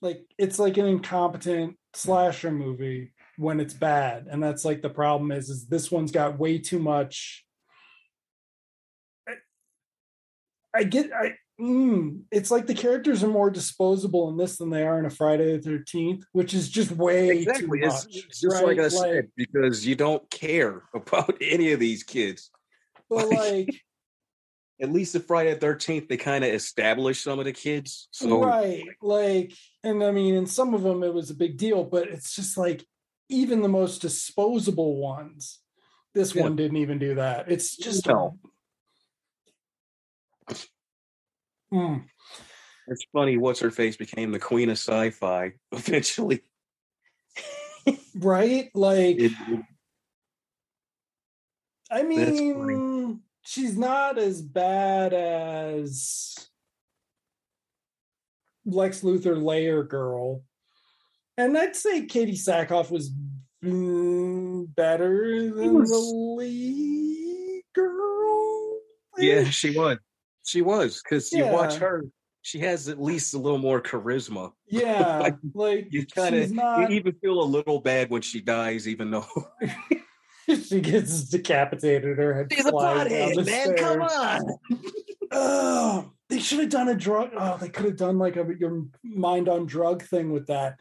like 0.00 0.22
it's 0.38 0.58
like 0.58 0.78
an 0.78 0.86
incompetent 0.86 1.76
slasher 1.92 2.50
movie 2.50 3.12
when 3.36 3.60
it's 3.60 3.74
bad 3.74 4.26
and 4.30 4.42
that's 4.42 4.64
like 4.64 4.80
the 4.80 4.88
problem 4.88 5.30
is 5.30 5.50
is 5.50 5.66
this 5.66 5.90
one's 5.90 6.10
got 6.10 6.38
way 6.38 6.56
too 6.58 6.78
much 6.78 7.44
i, 9.28 9.34
I 10.74 10.84
get 10.84 11.10
i 11.12 11.34
mm, 11.60 12.22
it's 12.30 12.50
like 12.50 12.66
the 12.66 12.74
characters 12.74 13.22
are 13.24 13.28
more 13.28 13.50
disposable 13.50 14.28
in 14.30 14.36
this 14.36 14.56
than 14.56 14.70
they 14.70 14.82
are 14.84 14.98
in 14.98 15.04
a 15.06 15.10
friday 15.10 15.56
the 15.58 15.68
13th 15.68 16.22
which 16.32 16.54
is 16.54 16.68
just 16.68 16.92
way 16.92 17.30
Exactly. 17.30 17.80
too 17.80 17.86
It's, 17.86 18.04
much 18.06 18.24
it's 18.28 18.40
just 18.40 18.54
right? 18.56 18.66
like 18.66 18.78
I 18.78 18.88
said, 18.88 19.28
because 19.36 19.86
you 19.86 19.94
don't 19.96 20.28
care 20.30 20.82
about 20.94 21.36
any 21.40 21.72
of 21.72 21.80
these 21.80 22.02
kids. 22.02 22.50
but 23.08 23.28
like 23.28 23.68
At 24.82 24.90
least 24.90 25.12
the 25.12 25.20
Friday 25.20 25.52
the 25.52 25.66
13th, 25.66 26.08
they 26.08 26.16
kind 26.16 26.42
of 26.42 26.54
established 26.54 27.22
some 27.22 27.38
of 27.38 27.44
the 27.44 27.52
kids. 27.52 28.08
So 28.12 28.40
right 28.42 28.82
like 29.02 29.52
and 29.84 30.02
i 30.02 30.10
mean 30.10 30.34
in 30.34 30.46
some 30.46 30.72
of 30.72 30.80
them 30.82 31.02
it 31.02 31.12
was 31.12 31.28
a 31.28 31.34
big 31.34 31.58
deal 31.58 31.84
but 31.84 32.08
it's 32.08 32.34
just 32.34 32.56
like 32.56 32.82
even 33.28 33.60
the 33.60 33.68
most 33.68 34.00
disposable 34.00 34.96
ones 34.96 35.58
this 36.14 36.34
Yeah. 36.34 36.44
one 36.44 36.56
didn't 36.56 36.78
even 36.78 36.98
do 36.98 37.14
that 37.16 37.50
it's 37.52 37.76
just 37.76 38.06
No. 38.06 38.38
Mm. 41.72 42.04
it's 42.88 43.04
funny. 43.12 43.36
What's 43.36 43.60
her 43.60 43.70
face 43.70 43.96
became 43.96 44.32
the 44.32 44.38
queen 44.38 44.68
of 44.70 44.78
sci-fi 44.78 45.52
eventually. 45.72 46.42
right 48.16 48.70
like 48.74 49.16
It- 49.18 49.32
it- 49.48 49.64
i 51.90 52.02
mean 52.02 53.20
she's 53.42 53.76
not 53.76 54.18
as 54.18 54.42
bad 54.42 55.12
as 55.12 56.34
lex 58.66 59.00
luthor 59.00 59.42
layer 59.42 59.82
girl 59.82 60.42
and 61.38 61.56
i'd 61.58 61.74
say 61.74 62.06
katee 62.06 62.32
sackhoff 62.38 62.90
was 62.90 63.10
mm, 63.64 64.72
better 64.76 65.50
than 65.50 65.74
was- 65.74 65.90
the 65.90 65.98
lead 65.98 67.62
girl 67.74 68.78
yeah, 69.18 69.44
she 69.44 69.76
was. 69.76 69.98
She 70.50 70.62
was 70.62 71.00
because 71.00 71.30
you 71.30 71.46
watch 71.46 71.76
her. 71.76 72.04
She 72.42 72.58
has 72.58 72.88
at 72.88 73.00
least 73.00 73.34
a 73.34 73.38
little 73.38 73.58
more 73.58 73.80
charisma. 73.80 74.50
Yeah, 74.66 75.18
Like, 75.18 75.36
like 75.54 75.88
You 75.90 76.06
kind 76.06 76.34
of 76.34 76.50
not. 76.52 76.90
you 76.90 76.96
even 76.96 77.12
feel 77.20 77.40
a 77.40 77.44
little 77.44 77.80
bad 77.80 78.10
when 78.10 78.22
she 78.22 78.40
dies, 78.40 78.88
even 78.88 79.10
though 79.12 79.26
she 80.64 80.80
gets 80.80 81.24
decapitated. 81.28 82.18
Her 82.18 82.34
head 82.34 82.52
she's 82.52 82.66
a 82.66 82.70
flies 82.70 83.10
down 83.10 83.34
the 83.34 83.42
pothead, 83.42 83.46
man. 83.46 83.76
Come 83.76 84.02
on. 84.02 84.58
Oh, 85.32 86.10
they 86.28 86.40
should 86.40 86.58
have 86.58 86.70
done 86.70 86.88
a 86.88 86.94
drug. 86.96 87.30
Oh, 87.38 87.56
they 87.56 87.68
could 87.68 87.84
have 87.84 87.96
done 87.96 88.18
like 88.18 88.34
a 88.36 88.44
your 88.58 88.86
mind 89.04 89.48
on 89.48 89.64
drug 89.64 90.02
thing 90.02 90.32
with 90.32 90.48
that. 90.48 90.80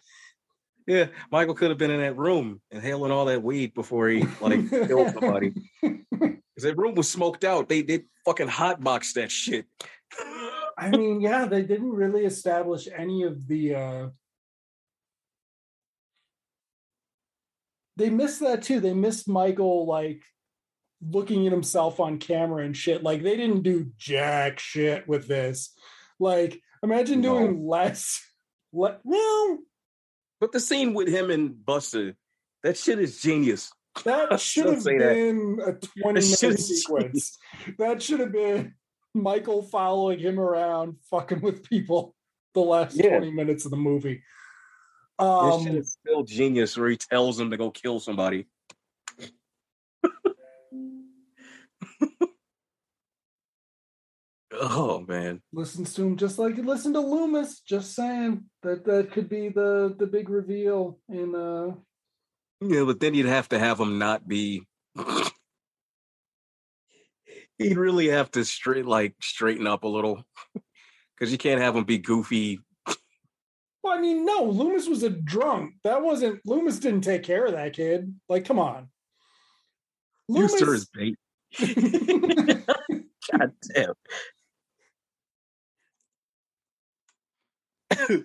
Yeah, 0.88 1.10
Michael 1.32 1.54
could 1.54 1.70
have 1.70 1.78
been 1.78 1.92
in 1.92 2.00
that 2.02 2.18
room 2.18 2.60
inhaling 2.72 3.12
all 3.12 3.26
that 3.26 3.44
weed 3.44 3.76
before 3.76 4.10
he 4.10 4.26
like 4.42 4.68
killed 4.72 5.14
somebody. 5.14 5.54
Because 6.60 6.76
that 6.76 6.82
room 6.82 6.96
was 6.96 7.10
smoked 7.10 7.46
out. 7.46 7.70
They 7.70 7.84
they 7.84 8.02
fucking 8.26 8.50
hotboxed 8.50 9.14
that 9.14 9.32
shit. 9.32 9.66
I 10.78 10.90
mean, 10.90 11.22
yeah, 11.22 11.46
they 11.46 11.62
didn't 11.62 11.94
really 11.94 12.26
establish 12.26 12.90
any 12.94 13.24
of 13.24 13.48
the. 13.48 13.76
uh 13.76 14.10
They 17.96 18.10
missed 18.10 18.42
that 18.42 18.64
too. 18.64 18.82
They 18.82 18.94
missed 18.94 19.30
Michael 19.30 19.86
like 19.86 20.22
looking 21.02 21.46
at 21.48 21.54
himself 21.54 22.02
on 22.02 22.18
camera 22.18 22.66
and 22.66 22.76
shit. 22.76 23.04
Like 23.04 23.24
they 23.24 23.38
didn't 23.38 23.64
do 23.64 23.92
jack 23.98 24.60
shit 24.60 25.08
with 25.08 25.28
this. 25.30 25.74
Like 26.20 26.60
imagine 26.84 27.22
No. 27.22 27.40
doing 27.40 27.66
less. 27.66 28.22
Le- 28.74 29.00
well, 29.06 29.58
But 30.42 30.52
the 30.52 30.60
scene 30.60 30.94
with 30.94 31.08
him 31.08 31.30
and 31.32 31.52
Busta, 31.52 32.16
that 32.64 32.78
shit 32.78 33.00
is 33.00 33.22
genius. 33.22 33.72
That 34.04 34.40
should 34.40 34.66
have 34.68 34.82
say 34.82 34.98
that. 34.98 35.14
been 35.14 35.60
a 35.66 35.74
20 36.02 36.20
That 36.20 36.26
shit 36.28 36.42
minute 36.50 36.60
sequence. 36.60 37.38
That 37.78 38.02
should 38.02 38.20
have 38.20 38.32
been 38.32 38.76
Michael 39.14 39.64
following 39.64 40.20
him 40.20 40.40
around, 40.40 40.98
fucking 41.10 41.42
with 41.42 41.64
people 41.68 42.16
the 42.54 42.62
last 42.62 42.96
Yeah. 42.96 43.18
20 43.18 43.32
minutes 43.32 43.66
of 43.66 43.72
the 43.72 43.78
movie. 43.78 44.22
That 45.18 45.60
shit 45.62 45.72
Um, 45.72 45.78
is 45.78 45.92
still 46.00 46.24
genius 46.24 46.78
where 46.78 46.90
he 46.90 46.98
tells 46.98 47.40
him 47.40 47.52
to 47.52 47.58
go 47.58 47.72
kill 47.72 48.00
somebody. 48.00 48.48
oh 54.54 55.06
man. 55.08 55.42
listens 55.54 55.94
to 55.94 56.04
him 56.04 56.18
just 56.18 56.40
like 56.40 56.58
you 56.58 56.64
listen 56.64 56.94
to 56.94 57.00
Loomis. 57.00 57.60
Just 57.62 57.96
saying 57.96 58.46
that 58.64 58.86
that 58.86 59.12
could 59.12 59.30
be 59.30 59.50
the 59.50 59.96
the 59.98 60.08
big 60.08 60.30
reveal 60.30 61.00
in 61.10 61.36
uh 61.36 61.72
Yeah, 62.62 62.84
but 62.84 63.00
then 63.00 63.14
you'd 63.14 63.26
have 63.26 63.50
to 63.50 63.60
have 63.60 63.80
him 63.80 64.00
not 64.00 64.28
be 64.28 64.68
he'd 67.58 67.78
really 67.78 68.08
have 68.08 68.32
to 68.32 68.44
straight 68.44 68.86
like 68.86 69.16
straighten 69.22 69.68
up 69.68 69.84
a 69.84 69.88
little. 69.88 70.24
Cause 71.20 71.32
you 71.32 71.38
can't 71.38 71.62
have 71.62 71.76
him 71.76 71.84
be 71.84 71.98
goofy. 71.98 72.60
well, 73.84 73.98
I 73.98 74.00
mean, 74.00 74.26
no, 74.26 74.44
Loomis 74.44 74.88
was 74.88 75.04
a 75.04 75.10
drunk. 75.10 75.76
That 75.84 76.02
wasn't 76.02 76.40
Loomis 76.46 76.80
didn't 76.80 77.02
take 77.02 77.24
care 77.24 77.46
of 77.46 77.52
that 77.52 77.74
kid. 77.74 78.16
Like, 78.30 78.46
come 78.46 78.60
on. 78.60 78.90
Used 80.30 80.60
her 80.62 80.74
as 80.74 80.88
Loomis, 80.96 81.18
bait. 81.60 82.66
God 83.32 83.52
damn. 83.74 83.94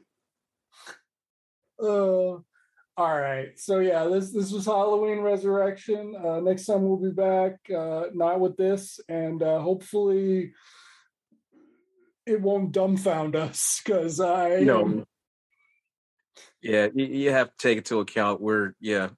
Uh, 1.76 2.38
all 2.96 3.18
right. 3.18 3.58
So 3.58 3.80
yeah, 3.80 4.04
this 4.04 4.30
this 4.30 4.52
was 4.52 4.66
Halloween 4.66 5.20
Resurrection. 5.20 6.14
Uh, 6.16 6.40
next 6.40 6.66
time 6.66 6.82
we'll 6.82 6.96
be 6.96 7.10
back, 7.10 7.58
uh, 7.74 8.04
not 8.12 8.40
with 8.40 8.56
this, 8.56 9.00
and 9.08 9.42
uh, 9.42 9.58
hopefully 9.58 10.52
it 12.26 12.40
won't 12.40 12.72
dumbfound 12.72 13.34
us 13.34 13.80
because 13.84 14.20
I 14.20 14.60
No. 14.60 15.04
Yeah, 16.62 16.88
you, 16.94 17.04
you 17.04 17.30
have 17.30 17.48
to 17.50 17.56
take 17.58 17.76
it 17.76 17.78
into 17.78 18.00
account 18.00 18.40
We're 18.40 18.74
yeah. 18.80 19.10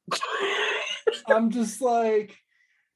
I'm 1.28 1.50
just 1.50 1.80
like 1.80 2.36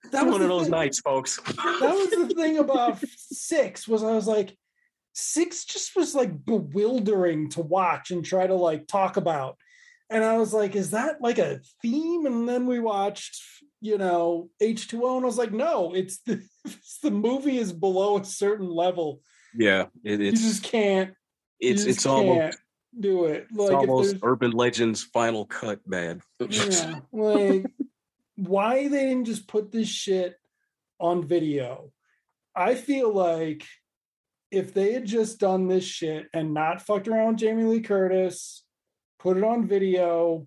That 0.13 0.25
was 0.25 0.33
one 0.33 0.43
of 0.43 0.49
those 0.49 0.63
thing- 0.63 0.71
nights, 0.73 1.01
folks. 1.01 1.37
That 1.37 1.95
was 1.95 2.29
the 2.29 2.35
thing 2.35 2.59
about 2.65 2.99
six 3.07 3.87
was 3.87 4.03
I 4.03 4.13
was 4.13 4.27
like 4.27 4.57
six 5.13 5.65
just 5.65 5.95
was 5.95 6.15
like 6.15 6.45
bewildering 6.45 7.51
to 7.51 7.61
watch 7.61 8.11
and 8.11 8.25
try 8.25 8.47
to 8.47 8.55
like 8.55 8.87
talk 8.87 9.17
about. 9.17 9.59
And 10.11 10.25
I 10.25 10.39
was 10.39 10.53
like, 10.53 10.75
is 10.75 10.91
that 10.91 11.23
like 11.23 11.39
a 11.39 11.61
theme? 11.83 12.27
And 12.27 12.49
then 12.49 12.67
we 12.67 12.81
watched, 12.81 13.41
you 13.81 13.97
know, 13.97 14.51
H2O, 14.61 15.17
and 15.17 15.25
I 15.25 15.27
was 15.27 15.39
like, 15.39 15.53
no, 15.53 15.95
it's 15.95 16.19
the 16.27 16.43
it's 16.65 16.99
the 17.03 17.11
movie 17.11 17.59
is 17.59 17.73
below 17.73 18.19
a 18.19 18.25
certain 18.25 18.69
level. 18.69 19.21
Yeah, 19.55 19.87
it, 20.05 20.21
You 20.21 20.27
it's 20.29 20.43
just 20.43 20.63
can't. 20.65 21.15
it's 21.61 21.85
just 21.85 21.99
it's 21.99 22.07
almost 22.07 22.39
can't. 22.39 22.57
do 22.99 23.25
it. 23.27 23.47
Like 23.53 23.73
almost 23.73 24.17
Urban 24.23 24.51
Legends 24.51 25.03
Final 25.03 25.47
Cut 25.47 25.81
bad. 25.89 26.21
yeah, 26.49 27.01
like 27.13 27.67
why 28.37 28.89
they 28.89 29.07
didn't 29.07 29.27
just 29.27 29.47
put 29.49 29.71
this 29.71 29.89
shit 29.89 30.37
on 30.99 31.27
video? 31.27 31.93
I 32.55 32.75
feel 32.75 33.13
like 33.15 33.65
if 34.51 34.75
they 34.75 34.93
had 34.93 35.05
just 35.07 35.39
done 35.39 35.69
this 35.69 35.85
shit 35.85 36.27
and 36.35 36.53
not 36.53 36.83
fucked 36.83 37.07
around 37.07 37.29
with 37.29 37.37
Jamie 37.39 37.65
Lee 37.65 37.81
Curtis, 37.81 38.65
put 39.21 39.37
it 39.37 39.45
on 39.45 39.69
video, 39.69 40.47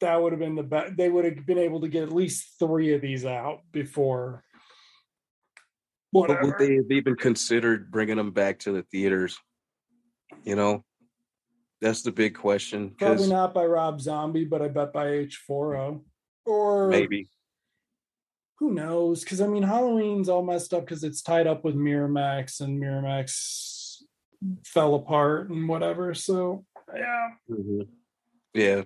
that 0.00 0.20
would 0.20 0.32
have 0.32 0.40
been 0.40 0.54
the 0.54 0.62
best. 0.62 0.96
They 0.96 1.08
would 1.08 1.24
have 1.24 1.44
been 1.44 1.58
able 1.58 1.80
to 1.80 1.88
get 1.88 2.04
at 2.04 2.12
least 2.12 2.54
three 2.58 2.94
of 2.94 3.00
these 3.00 3.24
out 3.24 3.62
before. 3.72 4.44
But 6.12 6.42
would 6.42 6.58
they 6.58 6.76
have 6.76 6.90
even 6.90 7.16
considered 7.16 7.90
bringing 7.90 8.16
them 8.16 8.30
back 8.30 8.60
to 8.60 8.72
the 8.72 8.82
theaters? 8.82 9.38
You 10.44 10.56
know, 10.56 10.84
that's 11.80 12.02
the 12.02 12.12
big 12.12 12.34
question. 12.34 12.94
Probably 12.98 13.28
not 13.28 13.52
by 13.52 13.66
Rob 13.66 14.00
Zombie, 14.00 14.44
but 14.44 14.62
I 14.62 14.68
bet 14.68 14.92
by 14.92 15.06
H4O. 15.06 16.02
Or 16.46 16.88
maybe, 16.88 17.28
who 18.58 18.72
knows? 18.72 19.22
Because 19.22 19.40
I 19.40 19.46
mean, 19.46 19.62
Halloween's 19.62 20.28
all 20.28 20.42
messed 20.42 20.72
up 20.72 20.84
because 20.84 21.04
it's 21.04 21.20
tied 21.20 21.46
up 21.46 21.62
with 21.64 21.74
Miramax, 21.74 22.60
and 22.60 22.80
Miramax 22.80 23.96
fell 24.64 24.94
apart 24.94 25.50
and 25.50 25.68
whatever. 25.68 26.14
So 26.14 26.64
yeah, 26.94 27.28
Mhm. 27.50 27.88
yeah, 28.54 28.82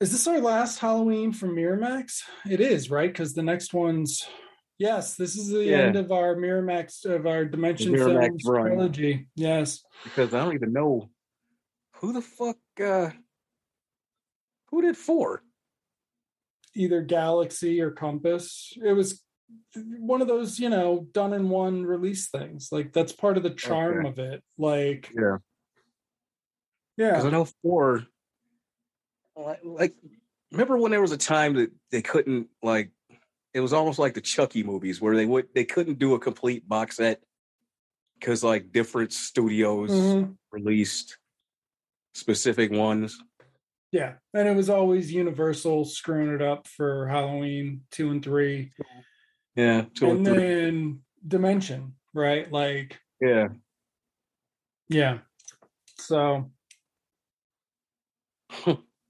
is 0.00 0.12
this 0.12 0.26
our 0.26 0.40
last 0.40 0.78
Halloween 0.78 1.32
from 1.32 1.54
Miramax? 1.54 2.22
It 2.50 2.60
is, 2.60 2.90
right? 2.90 3.10
Because 3.10 3.34
the 3.34 3.42
next 3.42 3.72
one's 3.74 4.26
yes, 4.78 5.14
this 5.16 5.36
is 5.36 5.48
the 5.48 5.64
Yeah. 5.64 5.78
end 5.86 5.96
of 5.96 6.10
our 6.10 6.34
Miramax 6.34 7.04
of 7.04 7.26
our 7.26 7.44
Dimension 7.44 7.92
Miramax 7.94 8.26
Films 8.26 8.44
run. 8.46 8.66
trilogy. 8.66 9.28
Yes, 9.34 9.82
because 10.04 10.34
I 10.34 10.44
don't 10.44 10.54
even 10.54 10.72
know 10.72 11.10
who 11.96 12.12
the 12.12 12.22
fuck. 12.22 12.58
uh 12.80 13.10
Who 14.70 14.82
did 14.82 14.96
four? 14.96 15.42
either 16.74 17.02
Galaxy 17.02 17.82
or 17.82 17.90
Compass. 17.90 18.72
It 18.82 18.94
was 18.94 19.22
one 19.98 20.22
of 20.22 20.28
those, 20.28 20.58
you 20.58 20.70
know, 20.70 21.06
done 21.12 21.34
in 21.34 21.50
one 21.50 21.84
release 21.84 22.30
things. 22.30 22.70
Like 22.72 22.94
that's 22.94 23.12
part 23.12 23.36
of 23.36 23.42
the 23.42 23.50
charm 23.50 24.06
Okay. 24.06 24.08
of 24.08 24.18
it. 24.18 24.42
Like 24.56 25.12
Yeah, 25.14 25.36
because. 27.10 27.24
I 27.26 27.30
know 27.30 27.46
four. 27.62 28.06
Like, 29.36 29.60
like, 29.64 29.94
remember 30.50 30.76
when 30.76 30.90
there 30.90 31.00
was 31.00 31.12
a 31.12 31.16
time 31.18 31.54
that 31.54 31.70
they 31.90 32.02
couldn't 32.02 32.48
like? 32.62 32.90
It 33.54 33.60
was 33.60 33.72
almost 33.72 33.98
like 33.98 34.14
the 34.14 34.20
Chucky 34.20 34.62
movies 34.62 35.00
where 35.00 35.14
they 35.16 35.26
would 35.26 35.48
they 35.54 35.64
couldn't 35.64 35.98
do 35.98 36.14
a 36.14 36.18
complete 36.18 36.68
box 36.68 36.96
set 36.96 37.22
because 38.18 38.42
like 38.44 38.72
different 38.72 39.12
studios 39.12 39.90
Mhm. 39.90 40.36
released 40.50 41.18
specific 42.14 42.70
ones. 42.70 43.18
Yeah, 43.90 44.14
and 44.32 44.48
it 44.48 44.56
was 44.56 44.70
always 44.70 45.12
Universal 45.12 45.84
screwing 45.84 46.34
it 46.34 46.40
up 46.40 46.66
for 46.66 47.06
Halloween 47.08 47.82
two 47.90 48.10
and 48.10 48.22
three, 48.24 48.70
Yeah, 49.54 49.84
two 49.94 50.10
and 50.10 50.18
and 50.18 50.26
three. 50.26 50.36
then 50.36 51.02
Dimension, 51.26 51.94
right? 52.14 52.50
Like, 52.50 52.98
Yeah, 53.20 53.48
yeah. 54.88 55.18
So, 55.98 56.50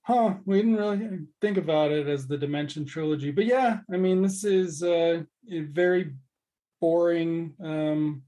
huh? 0.02 0.34
We 0.44 0.56
didn't 0.58 0.76
really 0.76 1.18
think 1.40 1.56
about 1.58 1.90
it 1.92 2.06
as 2.08 2.26
the 2.26 2.38
Dimension 2.38 2.84
trilogy, 2.84 3.30
but 3.30 3.44
yeah, 3.46 3.80
I 3.92 3.96
mean, 3.96 4.22
this 4.22 4.44
is 4.44 4.82
uh, 4.82 5.22
a 5.50 5.60
very 5.60 6.12
boring 6.80 7.54
um, 7.62 8.22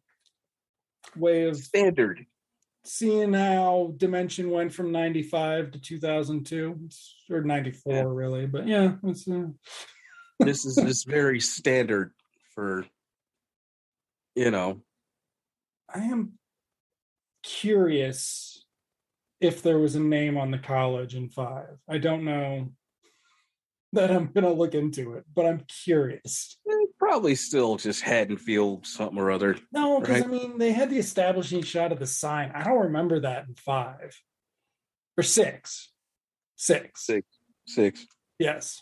way 1.17 1.45
of 1.45 1.57
standard. 1.57 2.25
seeing 2.85 3.33
how 3.33 3.95
Dimension 3.97 4.51
went 4.51 4.73
from 4.73 4.93
ninety 4.93 5.23
five 5.23 5.71
to 5.73 5.79
two 5.81 5.99
thousand 5.99 6.45
two 6.47 6.89
or 7.31 7.43
ninety 7.43 7.73
four, 7.73 7.93
Yeah. 7.95 8.05
really. 8.07 8.47
But 8.47 8.67
yeah, 8.69 8.93
it's. 9.05 9.27
Uh, 9.29 9.49
this 10.41 10.65
is 10.67 10.77
just 10.77 11.07
very 11.09 11.41
standard 11.41 12.13
for 12.55 12.85
you 14.35 14.51
know 14.51 14.83
I 15.93 16.01
am 16.01 16.33
curious 17.45 18.54
if 19.45 19.63
there 19.63 19.79
was 19.79 19.95
a 19.95 20.01
name 20.01 20.39
on 20.39 20.51
the 20.51 20.59
college 20.59 21.15
in 21.15 21.29
five. 21.29 21.77
I 21.87 21.99
don't 21.99 22.25
know 22.25 22.71
that 23.93 24.11
I'm 24.11 24.29
gonna 24.33 24.53
look 24.53 24.75
into 24.75 25.13
it, 25.15 25.25
but 25.35 25.45
I'm 25.45 25.65
curious. 25.85 26.57
probably 26.99 27.35
still 27.35 27.77
just 27.77 28.01
Haddonfield 28.01 28.87
something 28.87 29.19
or 29.19 29.31
other. 29.31 29.57
No, 29.71 30.01
because 30.01 30.23
I 30.23 30.27
mean 30.27 30.57
they 30.57 30.73
had 30.73 30.89
the 30.89 30.99
establishing 30.99 31.63
shot 31.63 31.93
of 31.93 31.99
the 31.99 32.07
sign. 32.07 32.53
I 32.55 32.65
don't 32.65 32.85
remember 32.85 33.21
that 33.21 33.47
in 33.47 33.55
five 33.55 34.19
or 35.19 35.23
six. 35.23 35.93
Six. 36.57 37.05
Six, 37.05 37.27
six, 37.67 38.07
Yes. 38.39 38.81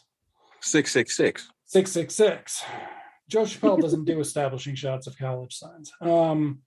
six, 0.60 0.92
six, 0.92 1.16
six. 1.16 1.50
Six 1.64 1.90
six 1.90 2.14
six. 2.14 2.62
Joe 3.28 3.42
Chappelle 3.42 3.80
doesn't 3.80 4.04
do 4.04 4.20
establishing 4.20 4.76
shots 4.76 5.06
of 5.08 5.18
college 5.18 5.54
signs. 5.54 5.90
Um, 6.00 6.60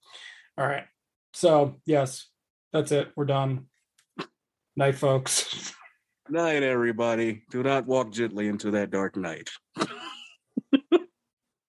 all 0.58 0.68
right. 0.68 0.86
So 1.34 1.76
yes, 1.86 2.28
that's 2.74 2.92
it. 2.92 3.12
We're 3.16 3.26
done. 3.26 3.68
Night, 4.78 4.96
folks. 4.96 5.74
Night, 6.30 6.62
everybody. 6.62 7.44
Do 7.50 7.64
not 7.64 7.86
walk 7.86 8.12
gently 8.12 8.50
into 8.50 8.72
that 8.72 8.92
dark 8.92 9.16
night. 9.16 9.50